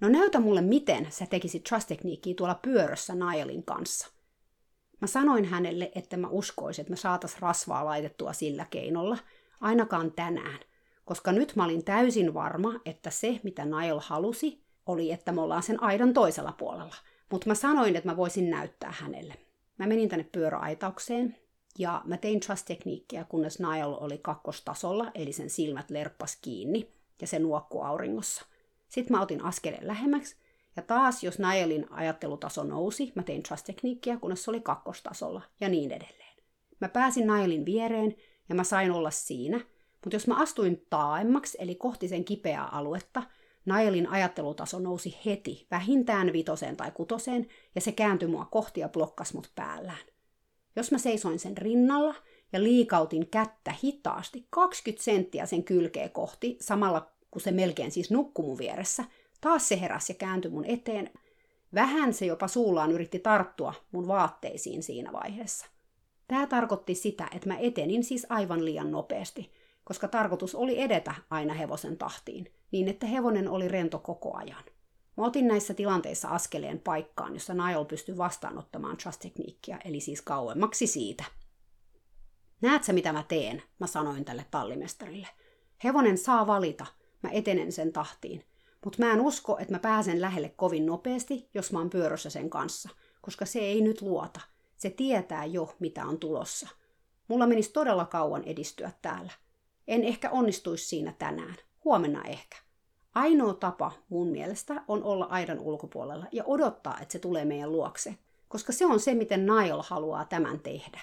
No 0.00 0.08
näytä 0.08 0.40
mulle, 0.40 0.60
miten 0.60 1.06
sä 1.10 1.26
tekisit 1.26 1.64
trust-tekniikkiä 1.64 2.34
tuolla 2.34 2.54
pyörössä 2.54 3.14
Nailin 3.14 3.64
kanssa. 3.64 4.08
Mä 5.00 5.06
sanoin 5.06 5.44
hänelle, 5.44 5.92
että 5.94 6.16
mä 6.16 6.28
uskoisin, 6.28 6.82
että 6.82 6.90
me 6.90 6.96
saatas 6.96 7.40
rasvaa 7.40 7.84
laitettua 7.84 8.32
sillä 8.32 8.66
keinolla, 8.70 9.18
ainakaan 9.60 10.12
tänään, 10.12 10.58
koska 11.04 11.32
nyt 11.32 11.56
mä 11.56 11.64
olin 11.64 11.84
täysin 11.84 12.34
varma, 12.34 12.80
että 12.84 13.10
se, 13.10 13.40
mitä 13.42 13.64
Nail 13.64 14.00
halusi, 14.02 14.64
oli, 14.86 15.12
että 15.12 15.32
me 15.32 15.40
ollaan 15.40 15.62
sen 15.62 15.82
aidan 15.82 16.14
toisella 16.14 16.52
puolella. 16.52 16.94
Mutta 17.30 17.48
mä 17.48 17.54
sanoin, 17.54 17.96
että 17.96 18.10
mä 18.10 18.16
voisin 18.16 18.50
näyttää 18.50 18.94
hänelle. 18.98 19.34
Mä 19.78 19.86
menin 19.86 20.08
tänne 20.08 20.24
pyöräaitaukseen 20.32 21.36
ja 21.78 22.02
mä 22.04 22.16
tein 22.16 22.40
trust-tekniikkiä, 22.40 23.24
kunnes 23.24 23.60
Nail 23.60 23.96
oli 24.00 24.18
kakkostasolla, 24.18 25.10
eli 25.14 25.32
sen 25.32 25.50
silmät 25.50 25.90
lerppas 25.90 26.38
kiinni 26.42 26.92
ja 27.20 27.26
se 27.26 27.38
nuokkuu 27.38 27.82
auringossa– 27.82 28.44
sitten 28.88 29.16
mä 29.16 29.22
otin 29.22 29.44
askeleen 29.44 29.86
lähemmäksi, 29.86 30.36
ja 30.76 30.82
taas 30.82 31.24
jos 31.24 31.38
Nailin 31.38 31.92
ajattelutaso 31.92 32.64
nousi, 32.64 33.12
mä 33.14 33.22
tein 33.22 33.42
trust-tekniikkiä, 33.42 34.18
kunnes 34.20 34.44
se 34.44 34.50
oli 34.50 34.60
kakkostasolla, 34.60 35.42
ja 35.60 35.68
niin 35.68 35.90
edelleen. 35.90 36.36
Mä 36.80 36.88
pääsin 36.88 37.26
Nailin 37.26 37.64
viereen, 37.64 38.16
ja 38.48 38.54
mä 38.54 38.64
sain 38.64 38.90
olla 38.90 39.10
siinä, 39.10 39.60
mutta 40.04 40.16
jos 40.16 40.26
mä 40.26 40.36
astuin 40.36 40.86
taaemmaksi, 40.90 41.58
eli 41.60 41.74
kohti 41.74 42.08
sen 42.08 42.24
kipeää 42.24 42.66
aluetta, 42.66 43.22
Nailin 43.66 44.08
ajattelutaso 44.08 44.78
nousi 44.78 45.18
heti, 45.26 45.66
vähintään 45.70 46.32
vitoseen 46.32 46.76
tai 46.76 46.90
kutoseen, 46.90 47.46
ja 47.74 47.80
se 47.80 47.92
kääntyi 47.92 48.28
mua 48.28 48.44
kohti 48.44 48.80
ja 48.80 48.88
blokkas 48.88 49.34
mut 49.34 49.52
päällään. 49.54 50.06
Jos 50.76 50.92
mä 50.92 50.98
seisoin 50.98 51.38
sen 51.38 51.56
rinnalla 51.56 52.14
ja 52.52 52.62
liikautin 52.62 53.28
kättä 53.30 53.74
hitaasti 53.84 54.46
20 54.50 55.04
senttiä 55.04 55.46
sen 55.46 55.64
kylkeä 55.64 56.08
kohti, 56.08 56.56
samalla 56.60 57.13
kun 57.34 57.42
se 57.42 57.50
melkein 57.52 57.90
siis 57.90 58.10
nukkui 58.10 58.44
mun 58.44 58.58
vieressä. 58.58 59.04
Taas 59.40 59.68
se 59.68 59.80
heräsi 59.80 60.12
ja 60.12 60.16
kääntyi 60.16 60.50
mun 60.50 60.64
eteen. 60.64 61.10
Vähän 61.74 62.14
se 62.14 62.26
jopa 62.26 62.48
suullaan 62.48 62.92
yritti 62.92 63.18
tarttua 63.18 63.74
mun 63.92 64.08
vaatteisiin 64.08 64.82
siinä 64.82 65.12
vaiheessa. 65.12 65.66
Tämä 66.28 66.46
tarkoitti 66.46 66.94
sitä, 66.94 67.28
että 67.34 67.48
mä 67.48 67.58
etenin 67.58 68.04
siis 68.04 68.26
aivan 68.28 68.64
liian 68.64 68.90
nopeasti, 68.90 69.52
koska 69.84 70.08
tarkoitus 70.08 70.54
oli 70.54 70.80
edetä 70.80 71.14
aina 71.30 71.54
hevosen 71.54 71.96
tahtiin, 71.96 72.52
niin 72.70 72.88
että 72.88 73.06
hevonen 73.06 73.48
oli 73.48 73.68
rento 73.68 73.98
koko 73.98 74.36
ajan. 74.36 74.64
Mä 75.16 75.24
otin 75.24 75.48
näissä 75.48 75.74
tilanteissa 75.74 76.28
askeleen 76.28 76.80
paikkaan, 76.80 77.34
jossa 77.34 77.54
Niall 77.54 77.84
pystyi 77.84 78.16
vastaanottamaan 78.16 78.96
trust-tekniikkiä, 78.96 79.78
eli 79.84 80.00
siis 80.00 80.22
kauemmaksi 80.22 80.86
siitä. 80.86 81.24
Näet 82.60 82.84
sä 82.84 82.92
mitä 82.92 83.12
mä 83.12 83.24
teen, 83.28 83.62
mä 83.78 83.86
sanoin 83.86 84.24
tälle 84.24 84.46
tallimestarille. 84.50 85.28
Hevonen 85.84 86.18
saa 86.18 86.46
valita, 86.46 86.86
mä 87.24 87.30
etenen 87.32 87.72
sen 87.72 87.92
tahtiin, 87.92 88.44
mutta 88.84 89.02
mä 89.04 89.12
en 89.12 89.20
usko, 89.20 89.58
että 89.58 89.74
mä 89.74 89.78
pääsen 89.78 90.20
lähelle 90.20 90.48
kovin 90.48 90.86
nopeasti, 90.86 91.48
jos 91.54 91.72
mä 91.72 91.78
oon 91.78 91.90
pyörössä 91.90 92.30
sen 92.30 92.50
kanssa, 92.50 92.88
koska 93.20 93.44
se 93.44 93.58
ei 93.58 93.80
nyt 93.80 94.02
luota. 94.02 94.40
Se 94.76 94.90
tietää 94.90 95.44
jo, 95.44 95.76
mitä 95.78 96.06
on 96.06 96.18
tulossa. 96.18 96.68
Mulla 97.28 97.46
menisi 97.46 97.72
todella 97.72 98.04
kauan 98.04 98.44
edistyä 98.44 98.90
täällä. 99.02 99.32
En 99.88 100.04
ehkä 100.04 100.30
onnistuisi 100.30 100.86
siinä 100.86 101.14
tänään. 101.18 101.56
Huomenna 101.84 102.22
ehkä. 102.24 102.56
Ainoa 103.14 103.54
tapa 103.54 103.92
mun 104.08 104.28
mielestä 104.28 104.82
on 104.88 105.02
olla 105.02 105.24
aidan 105.24 105.58
ulkopuolella 105.58 106.26
ja 106.32 106.44
odottaa, 106.46 106.98
että 107.00 107.12
se 107.12 107.18
tulee 107.18 107.44
meidän 107.44 107.72
luokse, 107.72 108.18
koska 108.48 108.72
se 108.72 108.86
on 108.86 109.00
se, 109.00 109.14
miten 109.14 109.46
Nail 109.46 109.82
haluaa 109.82 110.24
tämän 110.24 110.60
tehdä. 110.60 111.00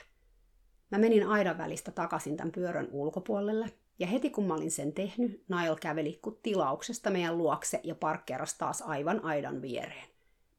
Mä 0.91 0.97
menin 0.97 1.27
aidan 1.27 1.57
välistä 1.57 1.91
takaisin 1.91 2.37
tämän 2.37 2.51
pyörän 2.51 2.87
ulkopuolelle, 2.91 3.73
ja 4.01 4.07
heti 4.07 4.29
kun 4.29 4.47
mä 4.47 4.53
olin 4.53 4.71
sen 4.71 4.93
tehnyt, 4.93 5.43
Nail 5.47 5.75
käveli 5.75 6.19
tilauksesta 6.43 7.09
meidän 7.09 7.37
luokse 7.37 7.79
ja 7.83 7.95
parkkeerasi 7.95 8.55
taas 8.57 8.81
aivan 8.81 9.23
aidan 9.25 9.61
viereen. 9.61 10.07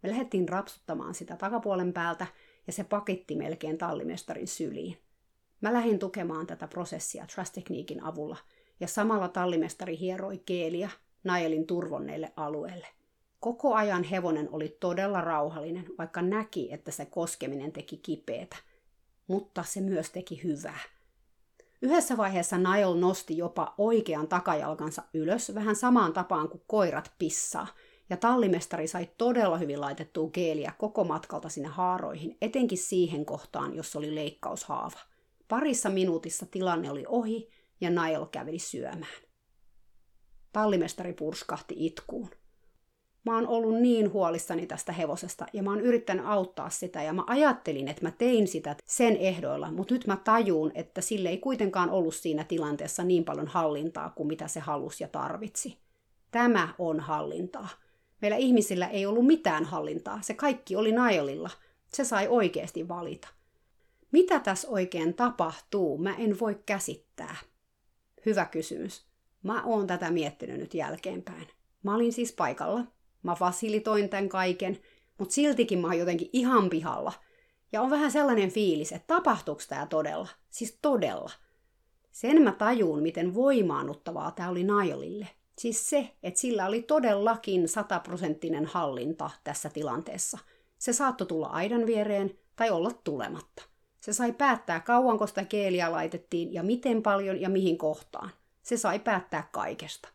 Me 0.02 0.10
lähdettiin 0.10 0.48
rapsuttamaan 0.48 1.14
sitä 1.14 1.36
takapuolen 1.36 1.92
päältä, 1.92 2.26
ja 2.66 2.72
se 2.72 2.84
pakitti 2.84 3.36
melkein 3.36 3.78
tallimestarin 3.78 4.48
syliin. 4.48 4.98
Mä 5.60 5.72
lähdin 5.72 5.98
tukemaan 5.98 6.46
tätä 6.46 6.68
prosessia 6.68 7.26
Trust-tekniikin 7.26 8.04
avulla, 8.04 8.36
ja 8.80 8.88
samalla 8.88 9.28
tallimestari 9.28 9.98
hieroi 9.98 10.38
keeliä 10.38 10.90
Nailin 11.24 11.66
turvonneille 11.66 12.32
alueelle. 12.36 12.86
Koko 13.40 13.74
ajan 13.74 14.04
hevonen 14.04 14.48
oli 14.52 14.76
todella 14.80 15.20
rauhallinen, 15.20 15.86
vaikka 15.98 16.22
näki, 16.22 16.72
että 16.72 16.90
se 16.90 17.04
koskeminen 17.04 17.72
teki 17.72 17.96
kipeätä. 17.96 18.56
Mutta 19.26 19.62
se 19.62 19.80
myös 19.80 20.10
teki 20.10 20.42
hyvää. 20.42 20.80
Yhdessä 21.82 22.16
vaiheessa 22.16 22.58
Nail 22.58 22.94
nosti 22.94 23.36
jopa 23.36 23.74
oikean 23.78 24.28
takajalkansa 24.28 25.02
ylös, 25.14 25.54
vähän 25.54 25.76
samaan 25.76 26.12
tapaan 26.12 26.48
kuin 26.48 26.62
koirat 26.66 27.12
pissaa, 27.18 27.66
ja 28.10 28.16
tallimestari 28.16 28.88
sai 28.88 29.08
todella 29.18 29.58
hyvin 29.58 29.80
laitettua 29.80 30.30
geeliä 30.30 30.72
koko 30.78 31.04
matkalta 31.04 31.48
sinne 31.48 31.68
haaroihin, 31.68 32.36
etenkin 32.42 32.78
siihen 32.78 33.24
kohtaan, 33.24 33.74
jossa 33.74 33.98
oli 33.98 34.14
leikkaushaava. 34.14 34.98
Parissa 35.48 35.90
minuutissa 35.90 36.46
tilanne 36.46 36.90
oli 36.90 37.04
ohi 37.08 37.48
ja 37.80 37.90
Nail 37.90 38.26
käveli 38.26 38.58
syömään. 38.58 39.16
Tallimestari 40.52 41.12
purskahti 41.12 41.74
itkuun. 41.78 42.30
Mä 43.24 43.34
oon 43.34 43.48
ollut 43.48 43.80
niin 43.80 44.12
huolissani 44.12 44.66
tästä 44.66 44.92
hevosesta 44.92 45.46
ja 45.52 45.62
mä 45.62 45.70
oon 45.70 45.80
yrittänyt 45.80 46.26
auttaa 46.26 46.70
sitä 46.70 47.02
ja 47.02 47.12
mä 47.12 47.24
ajattelin, 47.26 47.88
että 47.88 48.02
mä 48.02 48.10
tein 48.10 48.48
sitä 48.48 48.76
sen 48.86 49.16
ehdoilla, 49.16 49.70
mutta 49.70 49.94
nyt 49.94 50.06
mä 50.06 50.16
tajuun, 50.16 50.72
että 50.74 51.00
sille 51.00 51.28
ei 51.28 51.38
kuitenkaan 51.38 51.90
ollut 51.90 52.14
siinä 52.14 52.44
tilanteessa 52.44 53.04
niin 53.04 53.24
paljon 53.24 53.46
hallintaa 53.46 54.10
kuin 54.10 54.26
mitä 54.26 54.48
se 54.48 54.60
halusi 54.60 55.04
ja 55.04 55.08
tarvitsi. 55.08 55.78
Tämä 56.30 56.74
on 56.78 57.00
hallintaa. 57.00 57.68
Meillä 58.22 58.36
ihmisillä 58.36 58.86
ei 58.86 59.06
ollut 59.06 59.26
mitään 59.26 59.64
hallintaa. 59.64 60.18
Se 60.22 60.34
kaikki 60.34 60.76
oli 60.76 60.92
Naililla. 60.92 61.50
Se 61.92 62.04
sai 62.04 62.28
oikeasti 62.28 62.88
valita. 62.88 63.28
Mitä 64.12 64.40
tässä 64.40 64.68
oikein 64.68 65.14
tapahtuu, 65.14 65.98
mä 65.98 66.14
en 66.14 66.40
voi 66.40 66.62
käsittää. 66.66 67.36
Hyvä 68.26 68.44
kysymys. 68.44 69.06
Mä 69.42 69.64
oon 69.64 69.86
tätä 69.86 70.10
miettinyt 70.10 70.58
nyt 70.58 70.74
jälkeenpäin. 70.74 71.46
Mä 71.82 71.94
olin 71.94 72.12
siis 72.12 72.32
paikalla. 72.32 72.84
Mä 73.22 73.34
fasilitoin 73.34 74.08
tämän 74.08 74.28
kaiken, 74.28 74.78
mutta 75.18 75.34
siltikin 75.34 75.78
mä 75.78 75.86
oon 75.86 75.98
jotenkin 75.98 76.30
ihan 76.32 76.70
pihalla. 76.70 77.12
Ja 77.72 77.82
on 77.82 77.90
vähän 77.90 78.12
sellainen 78.12 78.50
fiilis, 78.50 78.92
että 78.92 79.14
tapahtuuko 79.14 79.62
tämä 79.68 79.86
todella? 79.86 80.28
Siis 80.50 80.78
todella. 80.82 81.30
Sen 82.12 82.42
mä 82.42 82.52
tajuun, 82.52 83.02
miten 83.02 83.34
voimaannuttavaa 83.34 84.30
tämä 84.30 84.48
oli 84.48 84.64
Nailille. 84.64 85.28
Siis 85.58 85.90
se, 85.90 86.16
että 86.22 86.40
sillä 86.40 86.66
oli 86.66 86.82
todellakin 86.82 87.68
sataprosenttinen 87.68 88.66
hallinta 88.66 89.30
tässä 89.44 89.68
tilanteessa. 89.68 90.38
Se 90.78 90.92
saattoi 90.92 91.26
tulla 91.26 91.46
aidan 91.46 91.86
viereen 91.86 92.38
tai 92.56 92.70
olla 92.70 92.90
tulematta. 93.04 93.62
Se 94.00 94.12
sai 94.12 94.32
päättää 94.32 94.80
kauanko 94.80 95.26
sitä 95.26 95.44
keeliä 95.44 95.92
laitettiin 95.92 96.54
ja 96.54 96.62
miten 96.62 97.02
paljon 97.02 97.40
ja 97.40 97.48
mihin 97.48 97.78
kohtaan. 97.78 98.30
Se 98.62 98.76
sai 98.76 98.98
päättää 98.98 99.48
kaikesta. 99.52 100.08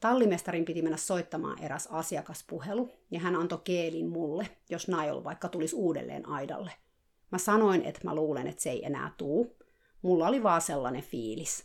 Tallimestarin 0.00 0.64
piti 0.64 0.82
mennä 0.82 0.96
soittamaan 0.96 1.62
eräs 1.62 1.88
asiakaspuhelu, 1.90 2.90
ja 3.10 3.20
hän 3.20 3.36
antoi 3.36 3.60
keelin 3.64 4.08
mulle, 4.08 4.48
jos 4.70 4.88
Nail 4.88 5.24
vaikka 5.24 5.48
tulisi 5.48 5.76
uudelleen 5.76 6.28
aidalle. 6.28 6.70
Mä 7.32 7.38
sanoin, 7.38 7.82
että 7.82 8.00
mä 8.04 8.14
luulen, 8.14 8.46
että 8.46 8.62
se 8.62 8.70
ei 8.70 8.86
enää 8.86 9.12
tuu. 9.16 9.56
Mulla 10.02 10.28
oli 10.28 10.42
vaan 10.42 10.60
sellainen 10.60 11.02
fiilis. 11.02 11.64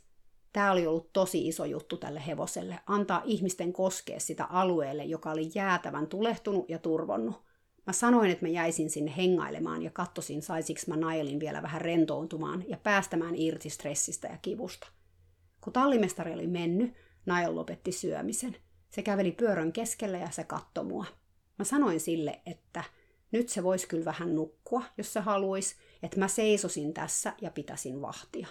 Tämä 0.54 0.72
oli 0.72 0.88
ollut 0.88 1.14
tosi 1.14 1.48
iso 1.48 1.66
juttu 1.66 1.98
tälle 1.98 2.24
hevoselle, 2.28 2.80
antaa 2.86 3.22
ihmisten 3.26 3.74
koskea 3.74 4.20
sitä 4.20 4.46
alueelle, 4.46 5.06
joka 5.06 5.32
oli 5.32 5.52
jäätävän 5.56 6.08
tulehtunut 6.08 6.70
ja 6.70 6.80
turvonnut. 6.80 7.44
Mä 7.88 7.94
sanoin, 7.94 8.32
että 8.32 8.46
mä 8.46 8.50
jäisin 8.50 8.90
sinne 8.90 9.14
hengailemaan 9.18 9.84
ja 9.84 9.92
kattosin, 9.92 10.42
saisiks 10.42 10.88
mä 10.88 10.96
Nailin 10.96 11.40
vielä 11.40 11.62
vähän 11.62 11.82
rentoontumaan 11.82 12.64
ja 12.68 12.78
päästämään 12.78 13.36
irti 13.36 13.70
stressistä 13.70 14.28
ja 14.28 14.38
kivusta. 14.42 14.88
Kun 15.62 15.74
tallimestari 15.74 16.34
oli 16.34 16.48
mennyt, 16.48 16.94
Nail 17.26 17.56
lopetti 17.56 17.92
syömisen. 17.92 18.56
Se 18.90 19.02
käveli 19.02 19.32
pyörön 19.32 19.74
keskellä 19.74 20.18
ja 20.18 20.32
se 20.32 20.44
katsoi 20.44 20.84
mua. 20.84 21.06
Mä 21.60 21.66
sanoin 21.66 22.00
sille, 22.00 22.42
että 22.46 22.84
nyt 23.32 23.50
se 23.50 23.64
voisi 23.64 23.88
kyllä 23.88 24.06
vähän 24.06 24.36
nukkua, 24.36 24.84
jos 24.98 25.14
se 25.14 25.20
haluaisi, 25.20 25.76
että 26.04 26.20
mä 26.20 26.28
seisosin 26.28 26.94
tässä 26.94 27.34
ja 27.42 27.52
pitäisin 27.52 28.02
vahtia. 28.02 28.48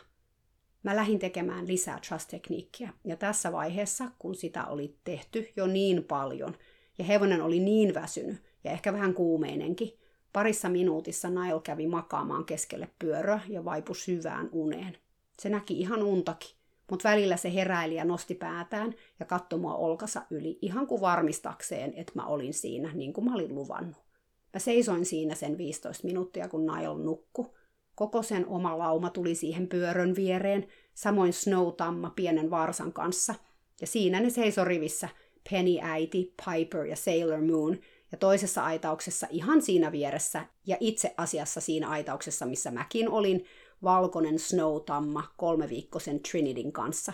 Mä 0.83 0.97
lähdin 0.97 1.19
tekemään 1.19 1.67
lisää 1.67 1.99
trust-tekniikkiä, 2.01 2.93
ja 3.05 3.17
tässä 3.17 3.53
vaiheessa, 3.53 4.11
kun 4.19 4.35
sitä 4.35 4.67
oli 4.67 4.97
tehty 5.05 5.49
jo 5.57 5.67
niin 5.67 6.05
paljon, 6.05 6.57
ja 6.99 7.05
hevonen 7.05 7.43
oli 7.43 7.61
niin 7.61 7.95
väsynyt, 7.95 8.43
ja 8.65 8.71
ehkä 8.71 8.93
vähän 8.93 9.15
kuumeinenkin, 9.15 9.99
parissa 10.33 10.69
minuutissa 10.69 11.31
Nail 11.31 11.61
kävi 11.61 11.87
makaamaan 11.87 12.45
keskelle 12.45 12.89
pyöröä 12.99 13.41
ja 13.49 13.65
vaipui 13.65 13.97
syvään 13.97 14.49
uneen. 14.53 14.99
Se 15.39 15.49
näki 15.49 15.81
ihan 15.81 16.03
untakin, 16.03 16.57
mutta 16.91 17.09
välillä 17.09 17.37
se 17.37 17.55
heräili 17.55 17.95
ja 17.95 18.05
nosti 18.05 18.35
päätään 18.35 18.95
ja 19.21 19.27
katsoi 19.27 19.59
mua 19.59 19.75
olkasa 19.75 20.23
yli 20.31 20.59
ihan 20.63 20.87
kuin 20.87 21.01
varmistakseen, 21.01 21.95
että 21.97 22.13
mä 22.15 22.27
olin 22.27 22.55
siinä 22.55 22.93
niin 22.95 23.13
kuin 23.13 23.25
mä 23.25 23.35
olin 23.35 23.55
luvannut. 23.55 24.05
Mä 24.53 24.61
seisoin 24.61 25.05
siinä 25.05 25.35
sen 25.35 25.59
15 25.59 26.07
minuuttia, 26.07 26.49
kun 26.49 26.67
Nail 26.67 26.95
nukku. 26.95 27.55
Koko 27.95 28.23
sen 28.23 28.47
oma 28.47 28.79
lauma 28.79 29.11
tuli 29.11 29.35
siihen 29.35 29.69
pyörön 29.69 30.17
viereen, 30.17 30.67
samoin 30.95 31.33
Snow-tamma 31.33 32.11
pienen 32.17 32.51
varsan 32.51 32.93
kanssa. 32.93 33.35
Ja 33.81 33.87
siinä 33.87 34.21
ne 34.21 34.31
seisoi 34.31 34.65
rivissä, 34.65 35.09
Penny 35.51 35.79
äiti, 35.83 36.35
Piper 36.45 36.85
ja 36.87 36.97
Sailor 36.97 37.41
Moon, 37.41 37.79
ja 38.13 38.19
toisessa 38.19 38.65
aitauksessa 38.65 39.27
ihan 39.31 39.63
siinä 39.63 39.93
vieressä, 39.93 40.47
ja 40.67 40.77
itse 40.81 41.15
asiassa 41.17 41.61
siinä 41.61 41.89
aitauksessa, 41.89 42.47
missä 42.47 42.71
mäkin 42.71 43.09
olin, 43.09 43.45
valkoinen 43.85 44.39
Snow-tamma 44.39 45.25
kolmeviikkoisen 45.37 46.21
Trinidin 46.21 46.73
kanssa. 46.73 47.13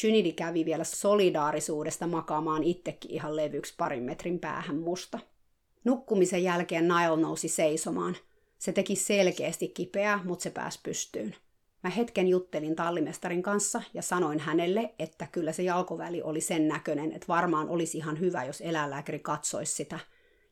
Trinity 0.00 0.32
kävi 0.32 0.64
vielä 0.64 0.84
solidaarisuudesta 0.84 2.06
makaamaan 2.06 2.64
itsekin 2.64 3.10
ihan 3.10 3.36
levyksi 3.36 3.74
parin 3.78 4.02
metrin 4.02 4.38
päähän 4.38 4.76
musta. 4.76 5.18
Nukkumisen 5.84 6.42
jälkeen 6.42 6.88
Nile 6.88 7.16
nousi 7.16 7.48
seisomaan. 7.48 8.16
Se 8.58 8.72
teki 8.72 8.96
selkeästi 8.96 9.68
kipeää, 9.68 10.20
mutta 10.24 10.42
se 10.42 10.50
pääsi 10.50 10.80
pystyyn. 10.82 11.34
Mä 11.82 11.90
hetken 11.90 12.28
juttelin 12.28 12.76
tallimestarin 12.76 13.42
kanssa 13.42 13.82
ja 13.94 14.02
sanoin 14.02 14.38
hänelle, 14.38 14.94
että 14.98 15.26
kyllä 15.32 15.52
se 15.52 15.62
jalkoväli 15.62 16.22
oli 16.22 16.40
sen 16.40 16.68
näköinen, 16.68 17.12
että 17.12 17.28
varmaan 17.28 17.68
olisi 17.68 17.98
ihan 17.98 18.20
hyvä, 18.20 18.44
jos 18.44 18.60
eläinlääkäri 18.60 19.18
katsoisi 19.18 19.74
sitä. 19.74 19.98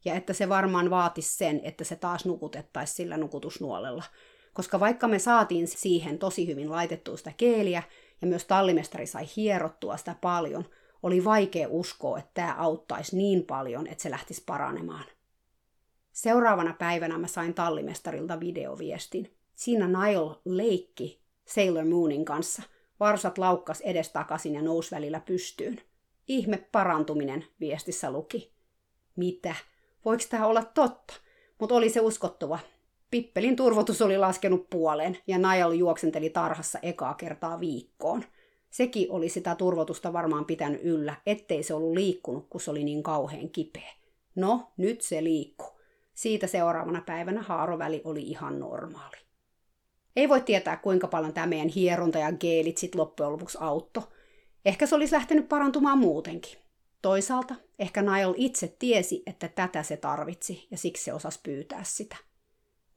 Ja 0.05 0.15
että 0.15 0.33
se 0.33 0.49
varmaan 0.49 0.91
vaatisi 0.91 1.37
sen, 1.37 1.61
että 1.65 1.85
se 1.85 1.97
taas 1.97 2.25
nukutettaisiin 2.25 2.97
sillä 2.97 3.17
nukutusnuolella– 3.17 4.05
koska 4.55 4.81
vaikka 4.81 5.09
me 5.09 5.19
saatiin 5.19 5.69
siihen 5.69 6.19
tosi 6.19 6.47
hyvin 6.47 6.71
laitettua 6.71 7.17
sitä 7.17 7.33
keeliä, 7.37 7.83
ja 8.21 8.27
myös 8.27 8.45
tallimestari 8.45 9.07
sai 9.07 9.25
hierottua 9.37 9.97
sitä 9.97 10.17
paljon, 10.21 10.65
oli 11.03 11.25
vaikea 11.25 11.69
uskoa, 11.69 12.19
että 12.19 12.31
tämä 12.35 12.55
auttaisi 12.59 13.17
niin 13.17 13.45
paljon, 13.45 13.87
että 13.87 14.03
se 14.03 14.11
lähtisi 14.11 14.43
paranemaan. 14.47 15.05
Seuraavana 16.13 16.75
päivänä 16.79 17.19
mä 17.19 17.27
sain 17.27 17.55
tallimestarilta 17.55 18.41
videoviestin. 18.41 19.37
Siinä 19.55 19.87
Nile 19.87 20.37
leikki 20.45 21.21
Sailor 21.47 21.85
Moonin 21.85 22.25
kanssa. 22.25 22.63
Varsat 23.01 23.39
laukkas 23.39 23.81
edestakaisin 23.81 24.55
ja 24.55 24.63
nousi 24.63 24.91
välillä 24.91 25.21
pystyyn. 25.21 25.81
Ihme 26.29 26.69
parantuminen, 26.73 27.45
viestissä 27.61 28.11
luki. 28.11 28.53
Mitä? 29.17 29.55
Voiko 30.05 30.25
tämä 30.31 30.47
olla 30.47 30.65
totta? 30.65 31.15
Mutta 31.61 31.75
oli 31.75 31.91
se 31.91 32.01
uskottava. 32.01 32.59
Pippelin 33.11 33.57
turvotus 33.57 34.03
oli 34.03 34.19
laskenut 34.19 34.71
puoleen 34.71 35.19
ja 35.27 35.39
Niall 35.39 35.73
juoksenteli 35.73 36.31
tarhassa 36.31 36.79
ekaa 36.83 37.15
kertaa 37.15 37.61
viikkoon. 37.61 38.25
Sekin 38.71 39.11
oli 39.11 39.29
sitä 39.29 39.55
turvotusta 39.55 40.13
varmaan 40.13 40.45
pitänyt 40.45 40.81
yllä, 40.85 41.15
ettei 41.27 41.63
se 41.63 41.75
ollut 41.75 41.95
liikkunut, 41.95 42.47
kun 42.51 42.61
se 42.61 42.71
oli 42.71 42.85
niin 42.85 43.03
kauhean 43.03 43.51
kipeä. 43.51 43.93
No, 44.35 44.73
nyt 44.77 45.01
se 45.01 45.25
liikku. 45.25 45.65
Siitä 46.15 46.47
seuraavana 46.47 47.03
päivänä 47.07 47.43
haaroväli 47.43 48.03
oli 48.05 48.23
ihan 48.23 48.61
normaali. 48.61 49.17
Ei 50.17 50.29
voi 50.29 50.41
tietää, 50.41 50.77
kuinka 50.77 51.07
paljon 51.07 51.33
tämä 51.33 51.47
meidän 51.47 51.69
hieronta 51.69 52.19
ja 52.19 52.33
geelit 52.33 52.79
sit 52.79 52.95
loppujen 52.95 53.33
lopuksi 53.33 53.59
auttoi. 53.61 54.03
Ehkä 54.65 54.87
se 54.87 54.95
olisi 54.95 55.15
lähtenyt 55.15 55.49
parantumaan 55.49 55.99
muutenkin. 55.99 56.59
Toisaalta 57.03 57.55
ehkä 57.79 58.03
Niall 58.03 58.35
itse 58.37 58.77
tiesi, 58.79 59.23
että 59.27 59.49
tätä 59.49 59.83
se 59.83 59.97
tarvitsi 59.97 60.67
ja 60.71 60.79
siksi 60.79 61.05
se 61.05 61.13
osasi 61.13 61.41
pyytää 61.43 61.85
sitä. 61.85 62.17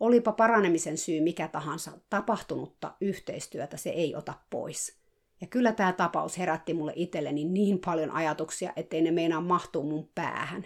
Olipa 0.03 0.31
paranemisen 0.31 0.97
syy 0.97 1.21
mikä 1.21 1.47
tahansa, 1.47 1.91
tapahtunutta 2.09 2.93
yhteistyötä 3.01 3.77
se 3.77 3.89
ei 3.89 4.15
ota 4.15 4.33
pois. 4.49 4.97
Ja 5.41 5.47
kyllä 5.47 5.71
tämä 5.71 5.93
tapaus 5.93 6.37
herätti 6.37 6.73
mulle 6.73 6.93
itselleni 6.95 7.43
niin 7.43 7.79
paljon 7.85 8.11
ajatuksia, 8.11 8.73
ettei 8.75 9.01
ne 9.01 9.11
meinaa 9.11 9.41
mahtuu 9.41 9.83
mun 9.83 10.09
päähän. 10.15 10.65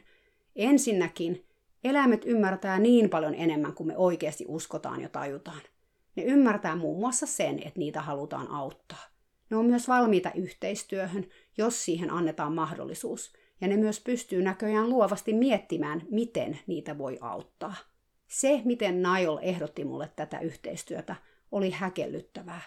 Ensinnäkin, 0.56 1.46
eläimet 1.84 2.26
ymmärtää 2.26 2.80
niin 2.80 3.10
paljon 3.10 3.36
enemmän 3.36 3.74
kuin 3.74 3.88
me 3.88 3.98
oikeasti 3.98 4.46
uskotaan 4.48 5.02
ja 5.02 5.10
tajutaan. 5.10 5.62
Ne 6.16 6.24
ymmärtää 6.24 6.76
muun 6.76 7.00
muassa 7.00 7.26
sen, 7.26 7.58
että 7.58 7.80
niitä 7.80 8.02
halutaan 8.02 8.52
auttaa. 8.52 9.04
Ne 9.50 9.58
on 9.58 9.66
myös 9.66 9.88
valmiita 9.88 10.32
yhteistyöhön, 10.36 11.26
jos 11.58 11.86
siihen 11.86 12.12
annetaan 12.12 12.54
mahdollisuus, 12.54 13.34
ja 13.62 13.68
ne 13.68 13.78
myös 13.78 14.00
pystyy 14.00 14.42
näköjään 14.42 14.90
luovasti 14.90 15.34
miettimään, 15.34 16.02
miten 16.12 16.60
niitä 16.68 16.98
voi 16.98 17.18
auttaa. 17.22 17.76
Se, 18.28 18.62
miten 18.66 19.04
Niall 19.04 19.38
ehdotti 19.42 19.86
mulle 19.86 20.12
tätä 20.16 20.40
yhteistyötä, 20.40 21.16
oli 21.52 21.70
häkellyttävää. 21.70 22.62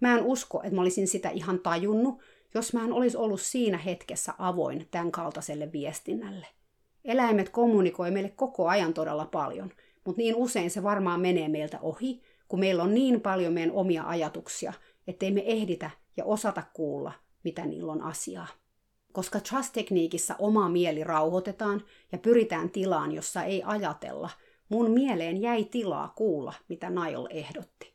Mä 0.00 0.18
en 0.18 0.24
usko, 0.24 0.62
että 0.62 0.74
mä 0.74 0.80
olisin 0.80 1.08
sitä 1.08 1.30
ihan 1.30 1.58
tajunnut, 1.60 2.20
jos 2.54 2.72
mä 2.72 2.84
en 2.84 2.92
olisi 2.92 3.16
ollut 3.16 3.40
siinä 3.40 3.78
hetkessä 3.78 4.34
avoin 4.38 4.88
tämän 4.90 5.12
kaltaiselle 5.12 5.72
viestinnälle. 5.72 6.46
Eläimet 7.04 7.48
kommunikoi 7.48 8.10
meille 8.10 8.28
koko 8.28 8.68
ajan 8.68 8.94
todella 8.94 9.26
paljon, 9.26 9.70
mutta 10.04 10.22
niin 10.22 10.34
usein 10.34 10.70
se 10.70 10.82
varmaan 10.82 11.20
menee 11.20 11.48
meiltä 11.48 11.78
ohi, 11.80 12.22
kun 12.48 12.60
meillä 12.60 12.82
on 12.82 12.94
niin 12.94 13.20
paljon 13.20 13.52
meidän 13.52 13.74
omia 13.74 14.02
ajatuksia, 14.02 14.72
ettei 15.06 15.30
me 15.30 15.42
ehditä 15.46 15.90
ja 16.16 16.24
osata 16.24 16.62
kuulla, 16.74 17.12
mitä 17.44 17.66
niillä 17.66 17.92
on 17.92 18.02
asiaa. 18.02 18.46
Koska 19.12 19.40
trust-tekniikissa 19.40 20.34
oma 20.38 20.68
mieli 20.68 21.04
rauhoitetaan 21.04 21.82
ja 22.12 22.18
pyritään 22.18 22.70
tilaan, 22.70 23.12
jossa 23.12 23.42
ei 23.42 23.62
ajatella, 23.66 24.30
mun 24.72 24.90
mieleen 24.90 25.42
jäi 25.42 25.64
tilaa 25.64 26.12
kuulla, 26.16 26.52
mitä 26.68 26.90
Niall 26.90 27.26
ehdotti. 27.30 27.92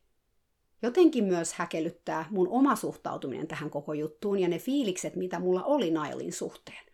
Jotenkin 0.82 1.24
myös 1.24 1.54
häkellyttää 1.54 2.26
mun 2.30 2.48
oma 2.48 2.76
suhtautuminen 2.76 3.48
tähän 3.48 3.70
koko 3.70 3.94
juttuun 3.94 4.40
ja 4.40 4.48
ne 4.48 4.60
fiilikset, 4.60 5.16
mitä 5.16 5.40
mulla 5.40 5.64
oli 5.64 5.92
Nailin 5.92 6.34
suhteen. 6.34 6.86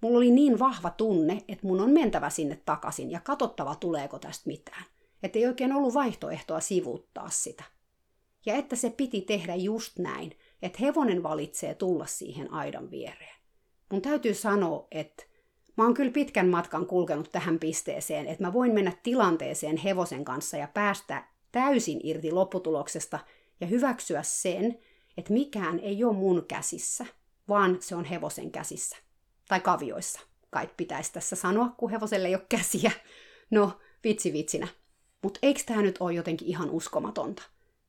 Mulla 0.00 0.16
oli 0.18 0.30
niin 0.30 0.58
vahva 0.58 0.90
tunne, 0.90 1.44
että 1.48 1.66
mun 1.66 1.80
on 1.80 1.90
mentävä 1.90 2.30
sinne 2.30 2.62
takaisin 2.64 3.10
ja 3.10 3.20
katsottava 3.20 3.74
tuleeko 3.74 4.18
tästä 4.18 4.42
mitään. 4.46 4.84
Että 5.22 5.38
ei 5.38 5.46
oikein 5.46 5.72
ollut 5.72 5.94
vaihtoehtoa 5.94 6.60
sivuuttaa 6.60 7.30
sitä. 7.30 7.64
Ja 8.46 8.54
että 8.54 8.76
se 8.76 8.90
piti 8.90 9.20
tehdä 9.20 9.54
just 9.54 9.98
näin, 9.98 10.32
että 10.62 10.78
hevonen 10.80 11.22
valitsee 11.22 11.74
tulla 11.74 12.06
siihen 12.06 12.52
aidan 12.52 12.90
viereen. 12.90 13.36
Mun 13.92 14.02
täytyy 14.02 14.34
sanoa, 14.34 14.86
että 14.90 15.24
mä 15.78 15.84
oon 15.84 15.94
kyllä 15.94 16.12
pitkän 16.12 16.48
matkan 16.48 16.86
kulkenut 16.86 17.32
tähän 17.32 17.58
pisteeseen, 17.58 18.26
että 18.26 18.44
mä 18.44 18.52
voin 18.52 18.74
mennä 18.74 18.92
tilanteeseen 19.02 19.76
hevosen 19.76 20.24
kanssa 20.24 20.56
ja 20.56 20.68
päästä 20.74 21.24
täysin 21.52 22.00
irti 22.02 22.32
lopputuloksesta 22.32 23.18
ja 23.60 23.66
hyväksyä 23.66 24.22
sen, 24.22 24.78
että 25.16 25.32
mikään 25.32 25.80
ei 25.80 26.04
ole 26.04 26.16
mun 26.16 26.44
käsissä, 26.48 27.06
vaan 27.48 27.76
se 27.80 27.96
on 27.96 28.04
hevosen 28.04 28.50
käsissä. 28.50 28.96
Tai 29.48 29.60
kavioissa. 29.60 30.20
Kai 30.50 30.68
pitäisi 30.76 31.12
tässä 31.12 31.36
sanoa, 31.36 31.74
kun 31.76 31.90
hevoselle 31.90 32.28
ei 32.28 32.34
ole 32.34 32.46
käsiä. 32.48 32.90
No, 33.50 33.78
vitsi 34.04 34.32
vitsinä. 34.32 34.68
Mutta 35.22 35.38
eikö 35.42 35.60
tämä 35.66 35.82
nyt 35.82 35.96
ole 36.00 36.12
jotenkin 36.12 36.48
ihan 36.48 36.70
uskomatonta? 36.70 37.42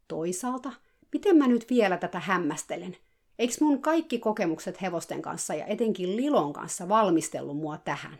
Toisaalta, 0.07 0.71
miten 1.13 1.37
mä 1.37 1.47
nyt 1.47 1.69
vielä 1.69 1.97
tätä 1.97 2.19
hämmästelen? 2.19 2.97
Eikö 3.39 3.53
mun 3.61 3.81
kaikki 3.81 4.19
kokemukset 4.19 4.81
hevosten 4.81 5.21
kanssa 5.21 5.53
ja 5.53 5.65
etenkin 5.65 6.15
Lilon 6.17 6.53
kanssa 6.53 6.89
valmistellut 6.89 7.57
mua 7.57 7.77
tähän? 7.77 8.19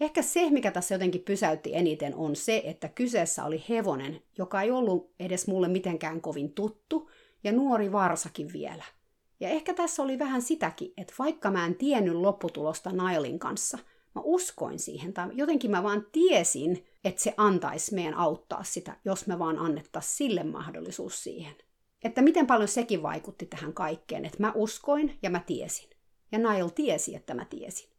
Ehkä 0.00 0.22
se, 0.22 0.50
mikä 0.50 0.70
tässä 0.70 0.94
jotenkin 0.94 1.22
pysäytti 1.22 1.70
eniten, 1.74 2.14
on 2.14 2.36
se, 2.36 2.62
että 2.64 2.88
kyseessä 2.88 3.44
oli 3.44 3.64
hevonen, 3.68 4.22
joka 4.38 4.62
ei 4.62 4.70
ollut 4.70 5.10
edes 5.20 5.46
mulle 5.46 5.68
mitenkään 5.68 6.20
kovin 6.20 6.52
tuttu, 6.52 7.10
ja 7.44 7.52
nuori 7.52 7.92
varsakin 7.92 8.52
vielä. 8.52 8.84
Ja 9.40 9.48
ehkä 9.48 9.74
tässä 9.74 10.02
oli 10.02 10.18
vähän 10.18 10.42
sitäkin, 10.42 10.92
että 10.96 11.14
vaikka 11.18 11.50
mä 11.50 11.66
en 11.66 11.74
tiennyt 11.74 12.14
lopputulosta 12.14 12.92
Nailin 12.92 13.38
kanssa, 13.38 13.78
mä 14.14 14.22
uskoin 14.24 14.78
siihen, 14.78 15.12
tai 15.12 15.28
jotenkin 15.32 15.70
mä 15.70 15.82
vaan 15.82 16.06
tiesin, 16.12 16.86
että 17.04 17.22
se 17.22 17.34
antaisi 17.36 17.94
meidän 17.94 18.14
auttaa 18.14 18.64
sitä, 18.64 18.96
jos 19.04 19.26
me 19.26 19.38
vaan 19.38 19.58
annettaisiin 19.58 20.16
sille 20.16 20.44
mahdollisuus 20.44 21.22
siihen. 21.22 21.54
Että 22.04 22.22
miten 22.22 22.46
paljon 22.46 22.68
sekin 22.68 23.02
vaikutti 23.02 23.46
tähän 23.46 23.72
kaikkeen, 23.72 24.24
että 24.24 24.38
mä 24.40 24.52
uskoin 24.54 25.18
ja 25.22 25.30
mä 25.30 25.40
tiesin. 25.46 25.90
Ja 26.32 26.38
Nail 26.38 26.68
tiesi, 26.68 27.16
että 27.16 27.34
mä 27.34 27.44
tiesin. 27.44 27.90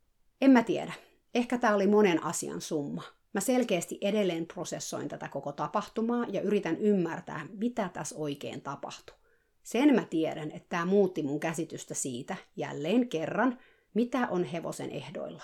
En 0.41 0.52
mä 0.52 0.64
tiedä. 0.64 0.93
Ehkä 1.36 1.58
tämä 1.58 1.76
oli 1.76 1.88
monen 1.88 2.24
asian 2.24 2.62
summa. 2.62 3.04
Mä 3.34 3.41
selkeästi 3.41 3.97
edelleen 4.02 4.45
prosessoin 4.45 5.08
tätä 5.08 5.30
koko 5.30 5.52
tapahtumaa 5.52 6.26
ja 6.30 6.41
yritän 6.41 6.78
ymmärtää, 6.78 7.47
mitä 7.58 7.89
tässä 7.93 8.16
oikein 8.18 8.62
tapahtui. 8.62 9.16
Sen 9.64 9.95
mä 9.95 10.06
tiedän, 10.10 10.52
että 10.52 10.70
tämä 10.70 10.86
muutti 10.86 11.24
mun 11.24 11.39
käsitystä 11.39 11.93
siitä, 11.93 12.36
jälleen 12.56 13.10
kerran, 13.10 13.60
mitä 13.93 14.28
on 14.28 14.43
hevosen 14.43 14.89
ehdoilla. 14.89 15.43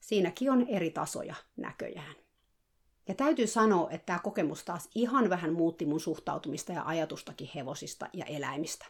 Siinäkin 0.00 0.50
on 0.50 0.66
eri 0.68 0.90
tasoja 0.90 1.34
näköjään. 1.56 2.25
Ja 3.08 3.14
täytyy 3.14 3.46
sanoa, 3.46 3.90
että 3.90 4.06
tämä 4.06 4.18
kokemus 4.18 4.64
taas 4.64 4.88
ihan 4.94 5.30
vähän 5.30 5.52
muutti 5.52 5.86
mun 5.86 6.00
suhtautumista 6.00 6.72
ja 6.72 6.82
ajatustakin 6.86 7.50
hevosista 7.54 8.08
ja 8.12 8.24
eläimistä. 8.24 8.86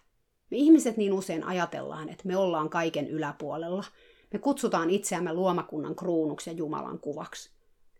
Me 0.50 0.56
ihmiset 0.56 0.96
niin 0.96 1.12
usein 1.12 1.44
ajatellaan, 1.44 2.08
että 2.08 2.28
me 2.28 2.36
ollaan 2.36 2.70
kaiken 2.70 3.08
yläpuolella– 3.08 3.84
me 4.32 4.38
kutsutaan 4.38 4.90
itseämme 4.90 5.32
luomakunnan 5.32 5.96
kruunuksi 5.96 6.50
ja 6.50 6.56
Jumalan 6.56 6.98
kuvaksi. 6.98 7.50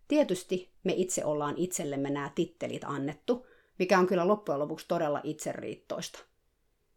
Tietysti 0.07 0.71
me 0.83 0.93
itse 0.95 1.25
ollaan 1.25 1.57
itsellemme 1.57 2.09
nämä 2.09 2.31
tittelit 2.35 2.83
annettu, 2.83 3.45
mikä 3.79 3.99
on 3.99 4.07
kyllä 4.07 4.27
loppujen 4.27 4.59
lopuksi 4.59 4.85
todella 4.87 5.21
itseriittoista. 5.23 6.19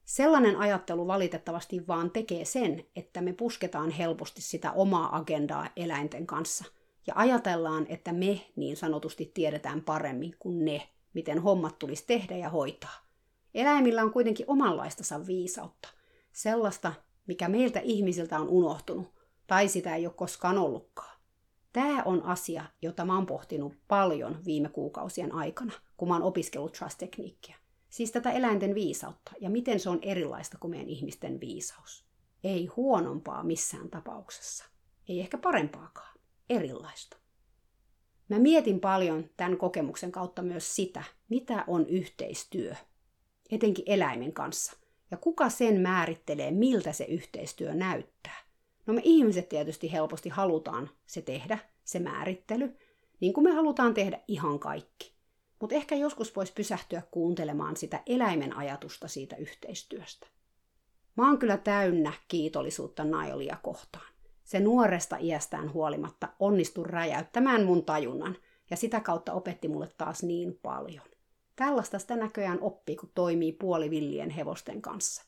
Sellainen 0.05 0.57
ajattelu 0.57 1.07
valitettavasti 1.07 1.87
vaan 1.87 2.11
tekee 2.11 2.45
sen, 2.45 2.85
että 2.97 3.21
me 3.21 3.33
pusketaan 3.33 3.91
helposti 3.91 4.43
sitä 4.43 4.73
omaa 4.73 5.17
agendaa 5.17 5.69
eläinten 5.77 6.27
kanssa 6.27 6.65
ja 7.07 7.15
ajatellaan, 7.17 7.87
että 7.89 8.13
me 8.13 8.41
niin 8.57 8.77
sanotusti 8.77 9.31
tiedetään 9.35 9.83
paremmin 9.83 10.37
kuin 10.39 10.65
ne, 10.65 10.89
miten 11.15 11.39
hommat 11.39 11.79
tulisi 11.79 12.05
tehdä 12.07 12.37
ja 12.37 12.49
hoitaa. 12.49 13.07
Eläimillä 13.55 14.03
on 14.03 14.13
kuitenkin 14.13 14.47
omanlaistansa 14.49 15.27
viisautta, 15.27 15.89
sellaista, 16.33 16.93
mikä 17.27 17.49
meiltä 17.49 17.81
ihmisiltä 17.81 18.39
on 18.41 18.49
unohtunut, 18.49 19.09
tai 19.47 19.69
sitä 19.69 19.97
ei 19.97 20.07
ole 20.07 20.15
koskaan 20.15 20.59
ollutkaan. 20.59 21.21
Tämä 21.73 22.03
on 22.03 22.23
asia, 22.23 22.65
jota 22.83 23.05
mä 23.05 23.15
oon 23.15 23.27
pohtinut 23.27 23.73
paljon 23.89 24.45
viime 24.45 24.69
kuukausien 24.69 25.35
aikana, 25.35 25.73
kun 25.97 26.09
mä 26.09 26.15
oon 26.15 26.23
opiskellut 26.23 26.73
trust-tekniikkiä. 26.73 27.57
Siis 27.89 28.13
tätä 28.13 28.31
eläinten 28.31 28.75
viisautta 28.75 29.33
ja 29.41 29.51
miten 29.51 29.81
se 29.81 29.91
on 29.91 29.99
erilaista 30.03 30.59
kuin 30.61 30.71
meidän 30.71 30.89
ihmisten 30.89 31.41
viisaus. 31.41 32.05
Ei 32.45 32.67
huonompaa 32.67 33.43
missään 33.43 33.91
tapauksessa. 33.91 34.65
Ei 35.09 35.21
ehkä 35.21 35.39
parempaakaan. 35.39 36.10
Erilaista. 36.51 37.17
Mä 38.29 38.39
mietin 38.39 38.81
paljon 38.81 39.31
tämän 39.37 39.57
kokemuksen 39.57 40.13
kautta 40.13 40.43
myös 40.43 40.77
sitä, 40.77 41.05
mitä 41.29 41.65
on 41.67 41.87
yhteistyö, 41.87 42.75
etenkin 43.51 43.85
eläimen 43.87 44.33
kanssa, 44.33 44.73
ja 45.11 45.17
kuka 45.17 45.51
sen 45.51 45.81
määrittelee, 45.81 46.51
miltä 46.51 46.93
se 46.93 47.05
yhteistyö 47.05 47.75
näyttää. 47.75 48.39
No 48.87 48.95
me 48.95 49.01
ihmiset 49.05 49.49
tietysti 49.49 49.93
helposti 49.93 50.29
halutaan 50.29 50.91
se 51.07 51.23
tehdä, 51.23 51.59
se 51.85 51.99
määrittely, 51.99 52.77
niin 53.21 53.33
kuin 53.33 53.45
me 53.45 53.53
halutaan 53.53 53.95
tehdä 53.95 54.21
ihan 54.29 54.59
kaikki. 54.59 55.13
Mutta 55.61 55.77
ehkä 55.77 55.95
joskus 55.95 56.37
voisi 56.37 56.53
pysähtyä 56.53 57.03
kuuntelemaan 57.11 57.77
sitä 57.77 58.03
eläimen 58.07 58.57
ajatusta 58.57 59.09
siitä 59.09 59.37
yhteistyöstä. 59.37 60.27
Mä 61.17 61.27
oon 61.29 61.39
kyllä 61.39 61.57
täynnä 61.57 62.13
kiitollisuutta 62.29 63.05
Nailia 63.05 63.57
kohtaan. 63.63 64.10
Se 64.51 64.61
nuoresta 64.61 65.17
iästään 65.17 65.73
huolimatta 65.73 66.29
onnistui 66.39 66.85
räjäyttämään 66.85 67.65
mun 67.65 67.85
tajunnan 67.85 68.37
ja 68.71 68.77
sitä 68.77 69.01
kautta 69.01 69.33
opetti 69.33 69.69
mulle 69.69 69.89
taas 69.99 70.23
niin 70.23 70.59
paljon. 70.63 71.05
Tällaista 71.57 71.99
sitä 71.99 72.17
näköjään 72.17 72.59
oppii, 72.61 72.97
kun 72.97 73.11
toimii 73.15 73.53
puolivillien 73.53 74.31
hevosten 74.31 74.83
kanssa. 74.83 75.23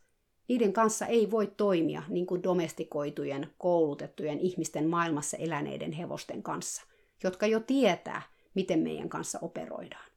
Niiden 0.48 0.72
kanssa 0.72 1.06
ei 1.06 1.30
voi 1.30 1.46
toimia 1.56 2.02
niin 2.08 2.26
kuin 2.26 2.42
domestikoitujen, 2.42 3.50
koulutettujen 3.58 4.40
ihmisten 4.40 4.88
maailmassa 4.88 5.36
eläneiden 5.36 5.92
hevosten 5.92 6.42
kanssa, 6.42 6.82
jotka 7.24 7.46
jo 7.46 7.60
tietää, 7.60 8.22
miten 8.54 8.78
meidän 8.78 9.08
kanssa 9.08 9.38
operoidaan. 9.42 10.10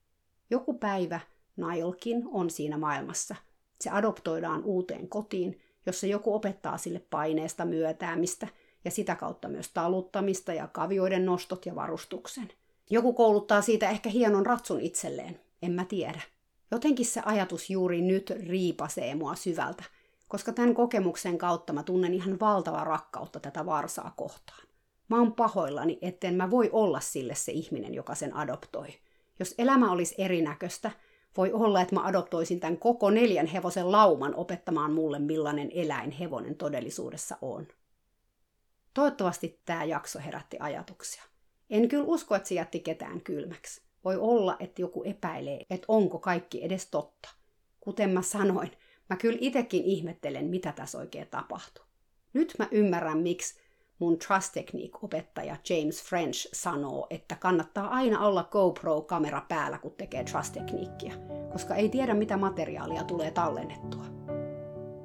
Joku 0.50 0.74
päivä 0.74 1.20
Nailkin 1.58 2.24
on 2.32 2.50
siinä 2.50 2.78
maailmassa. 2.78 3.36
Se 3.82 3.90
adoptoidaan 3.90 4.64
uuteen 4.64 5.10
kotiin, 5.10 5.62
jossa 5.86 6.08
joku 6.08 6.36
opettaa 6.36 6.78
sille 6.78 7.02
paineesta 7.10 7.66
myötäämistä 7.66 8.48
ja 8.86 8.92
sitä 8.92 9.16
kautta 9.16 9.48
myös 9.48 9.70
taluttamista 9.70 10.54
ja 10.54 10.68
kavioiden 10.68 11.26
nostot 11.26 11.66
ja 11.66 11.76
varustuksen. 11.76 12.50
Joku 12.90 13.14
kouluttaa 13.14 13.62
siitä 13.62 13.90
ehkä 13.90 14.10
hienon 14.10 14.46
ratsun 14.46 14.82
itselleen, 14.82 15.40
en 15.62 15.72
mä 15.72 15.86
tiedä. 15.86 16.22
Jotenkin 16.72 17.06
se 17.06 17.22
ajatus 17.26 17.70
juuri 17.70 18.02
nyt 18.02 18.34
riipasee 18.48 19.16
mua 19.16 19.36
syvältä, 19.36 19.84
koska 20.28 20.54
tämän 20.54 20.76
kokemuksen 20.76 21.38
kautta 21.38 21.74
mä 21.74 21.84
tunnen 21.84 22.14
ihan 22.14 22.40
valtavaa 22.40 22.84
rakkautta 22.84 23.40
tätä 23.40 23.66
varsaa 23.66 24.14
kohtaan. 24.18 24.68
Mä 25.10 25.18
oon 25.18 25.34
pahoillani, 25.34 26.00
etten 26.02 26.36
mä 26.36 26.52
voi 26.52 26.70
olla 26.74 27.00
sille 27.00 27.36
se 27.36 27.52
ihminen, 27.52 27.94
joka 27.94 28.16
sen 28.16 28.36
adoptoi. 28.36 28.88
Jos 29.40 29.56
elämä 29.58 29.92
olisi 29.92 30.16
erinäköistä, 30.18 30.92
voi 31.38 31.54
olla, 31.54 31.82
että 31.82 31.96
mä 31.96 32.06
adoptoisin 32.06 32.60
tämän 32.60 32.78
koko 32.78 33.10
neljän 33.10 33.48
hevosen 33.48 33.92
lauman 33.92 34.36
opettamaan 34.36 34.94
mulle, 34.94 35.20
millainen 35.20 35.72
eläin 35.74 36.12
hevonen 36.12 36.56
todellisuudessa 36.56 37.38
on. 37.42 37.68
Toivottavasti 38.96 39.62
tämä 39.66 39.84
jakso 39.84 40.20
herätti 40.20 40.58
ajatuksia. 40.60 41.24
En 41.70 41.90
kyllä 41.90 42.04
usko, 42.08 42.36
että 42.36 42.50
se 42.50 42.56
jätti 42.56 42.80
ketään 42.80 43.22
kylmäksi. 43.22 43.82
Voi 44.04 44.18
olla, 44.18 44.58
että 44.60 44.82
joku 44.82 45.04
epäilee, 45.04 45.62
että 45.70 45.86
onko 45.88 46.20
kaikki 46.20 46.66
edes 46.66 46.88
totta. 46.88 47.30
Kuten 47.80 48.10
mä 48.10 48.22
sanoin, 48.22 48.72
mä 49.10 49.16
kyllä 49.16 49.38
itekin 49.42 49.84
ihmettelen, 49.84 50.46
mitä 50.46 50.72
tässä 50.72 50.98
oikein 50.98 51.28
tapahtuu. 51.28 51.86
Nyt 52.34 52.54
mä 52.60 52.68
ymmärrän, 52.72 53.18
miksi 53.18 53.56
mun 54.00 54.18
Trust 54.18 54.54
Technique-opettaja 54.54 55.56
James 55.70 56.04
French 56.04 56.50
sanoo, 56.54 57.08
että 57.10 57.36
kannattaa 57.36 57.88
aina 57.88 58.26
olla 58.26 58.44
GoPro-kamera 58.52 59.42
päällä, 59.48 59.78
kun 59.78 59.92
tekee 59.98 60.24
Trust 60.24 60.54
Techniquea, 60.54 61.14
koska 61.52 61.76
ei 61.76 61.90
tiedä, 61.90 62.14
mitä 62.14 62.38
materiaalia 62.38 63.04
tulee 63.04 63.32
tallennettua. 63.32 64.06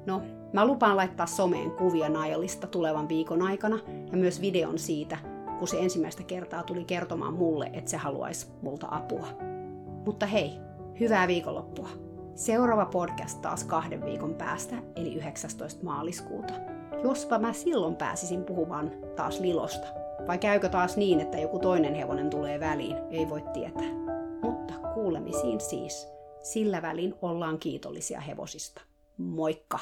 No, 0.05 0.21
mä 0.53 0.65
lupaan 0.65 0.97
laittaa 0.97 1.25
someen 1.25 1.71
kuvia 1.71 2.09
Nailista 2.09 2.67
tulevan 2.67 3.09
viikon 3.09 3.41
aikana 3.41 3.79
ja 4.11 4.17
myös 4.17 4.41
videon 4.41 4.79
siitä, 4.79 5.17
kun 5.59 5.67
se 5.67 5.79
ensimmäistä 5.79 6.23
kertaa 6.23 6.63
tuli 6.63 6.85
kertomaan 6.85 7.33
mulle, 7.33 7.69
että 7.73 7.91
se 7.91 7.97
haluaisi 7.97 8.47
multa 8.61 8.87
apua. 8.91 9.27
Mutta 10.05 10.25
hei, 10.25 10.51
hyvää 10.99 11.27
viikonloppua! 11.27 11.89
Seuraava 12.35 12.85
podcast 12.85 13.41
taas 13.41 13.63
kahden 13.63 14.05
viikon 14.05 14.35
päästä, 14.35 14.75
eli 14.95 15.15
19. 15.15 15.85
maaliskuuta. 15.85 16.53
Jospa 17.03 17.39
mä 17.39 17.53
silloin 17.53 17.95
pääsisin 17.95 18.43
puhumaan 18.43 18.91
taas 19.15 19.39
Lilosta. 19.39 19.87
Vai 20.27 20.37
käykö 20.37 20.69
taas 20.69 20.97
niin, 20.97 21.19
että 21.19 21.37
joku 21.37 21.59
toinen 21.59 21.95
hevonen 21.95 22.29
tulee 22.29 22.59
väliin, 22.59 22.97
ei 23.09 23.29
voi 23.29 23.43
tietää. 23.53 23.91
Mutta 24.41 24.73
kuulemisiin 24.93 25.59
siis. 25.59 26.07
Sillä 26.43 26.81
välin 26.81 27.15
ollaan 27.21 27.59
kiitollisia 27.59 28.19
hevosista. 28.19 28.81
Moikka! 29.17 29.79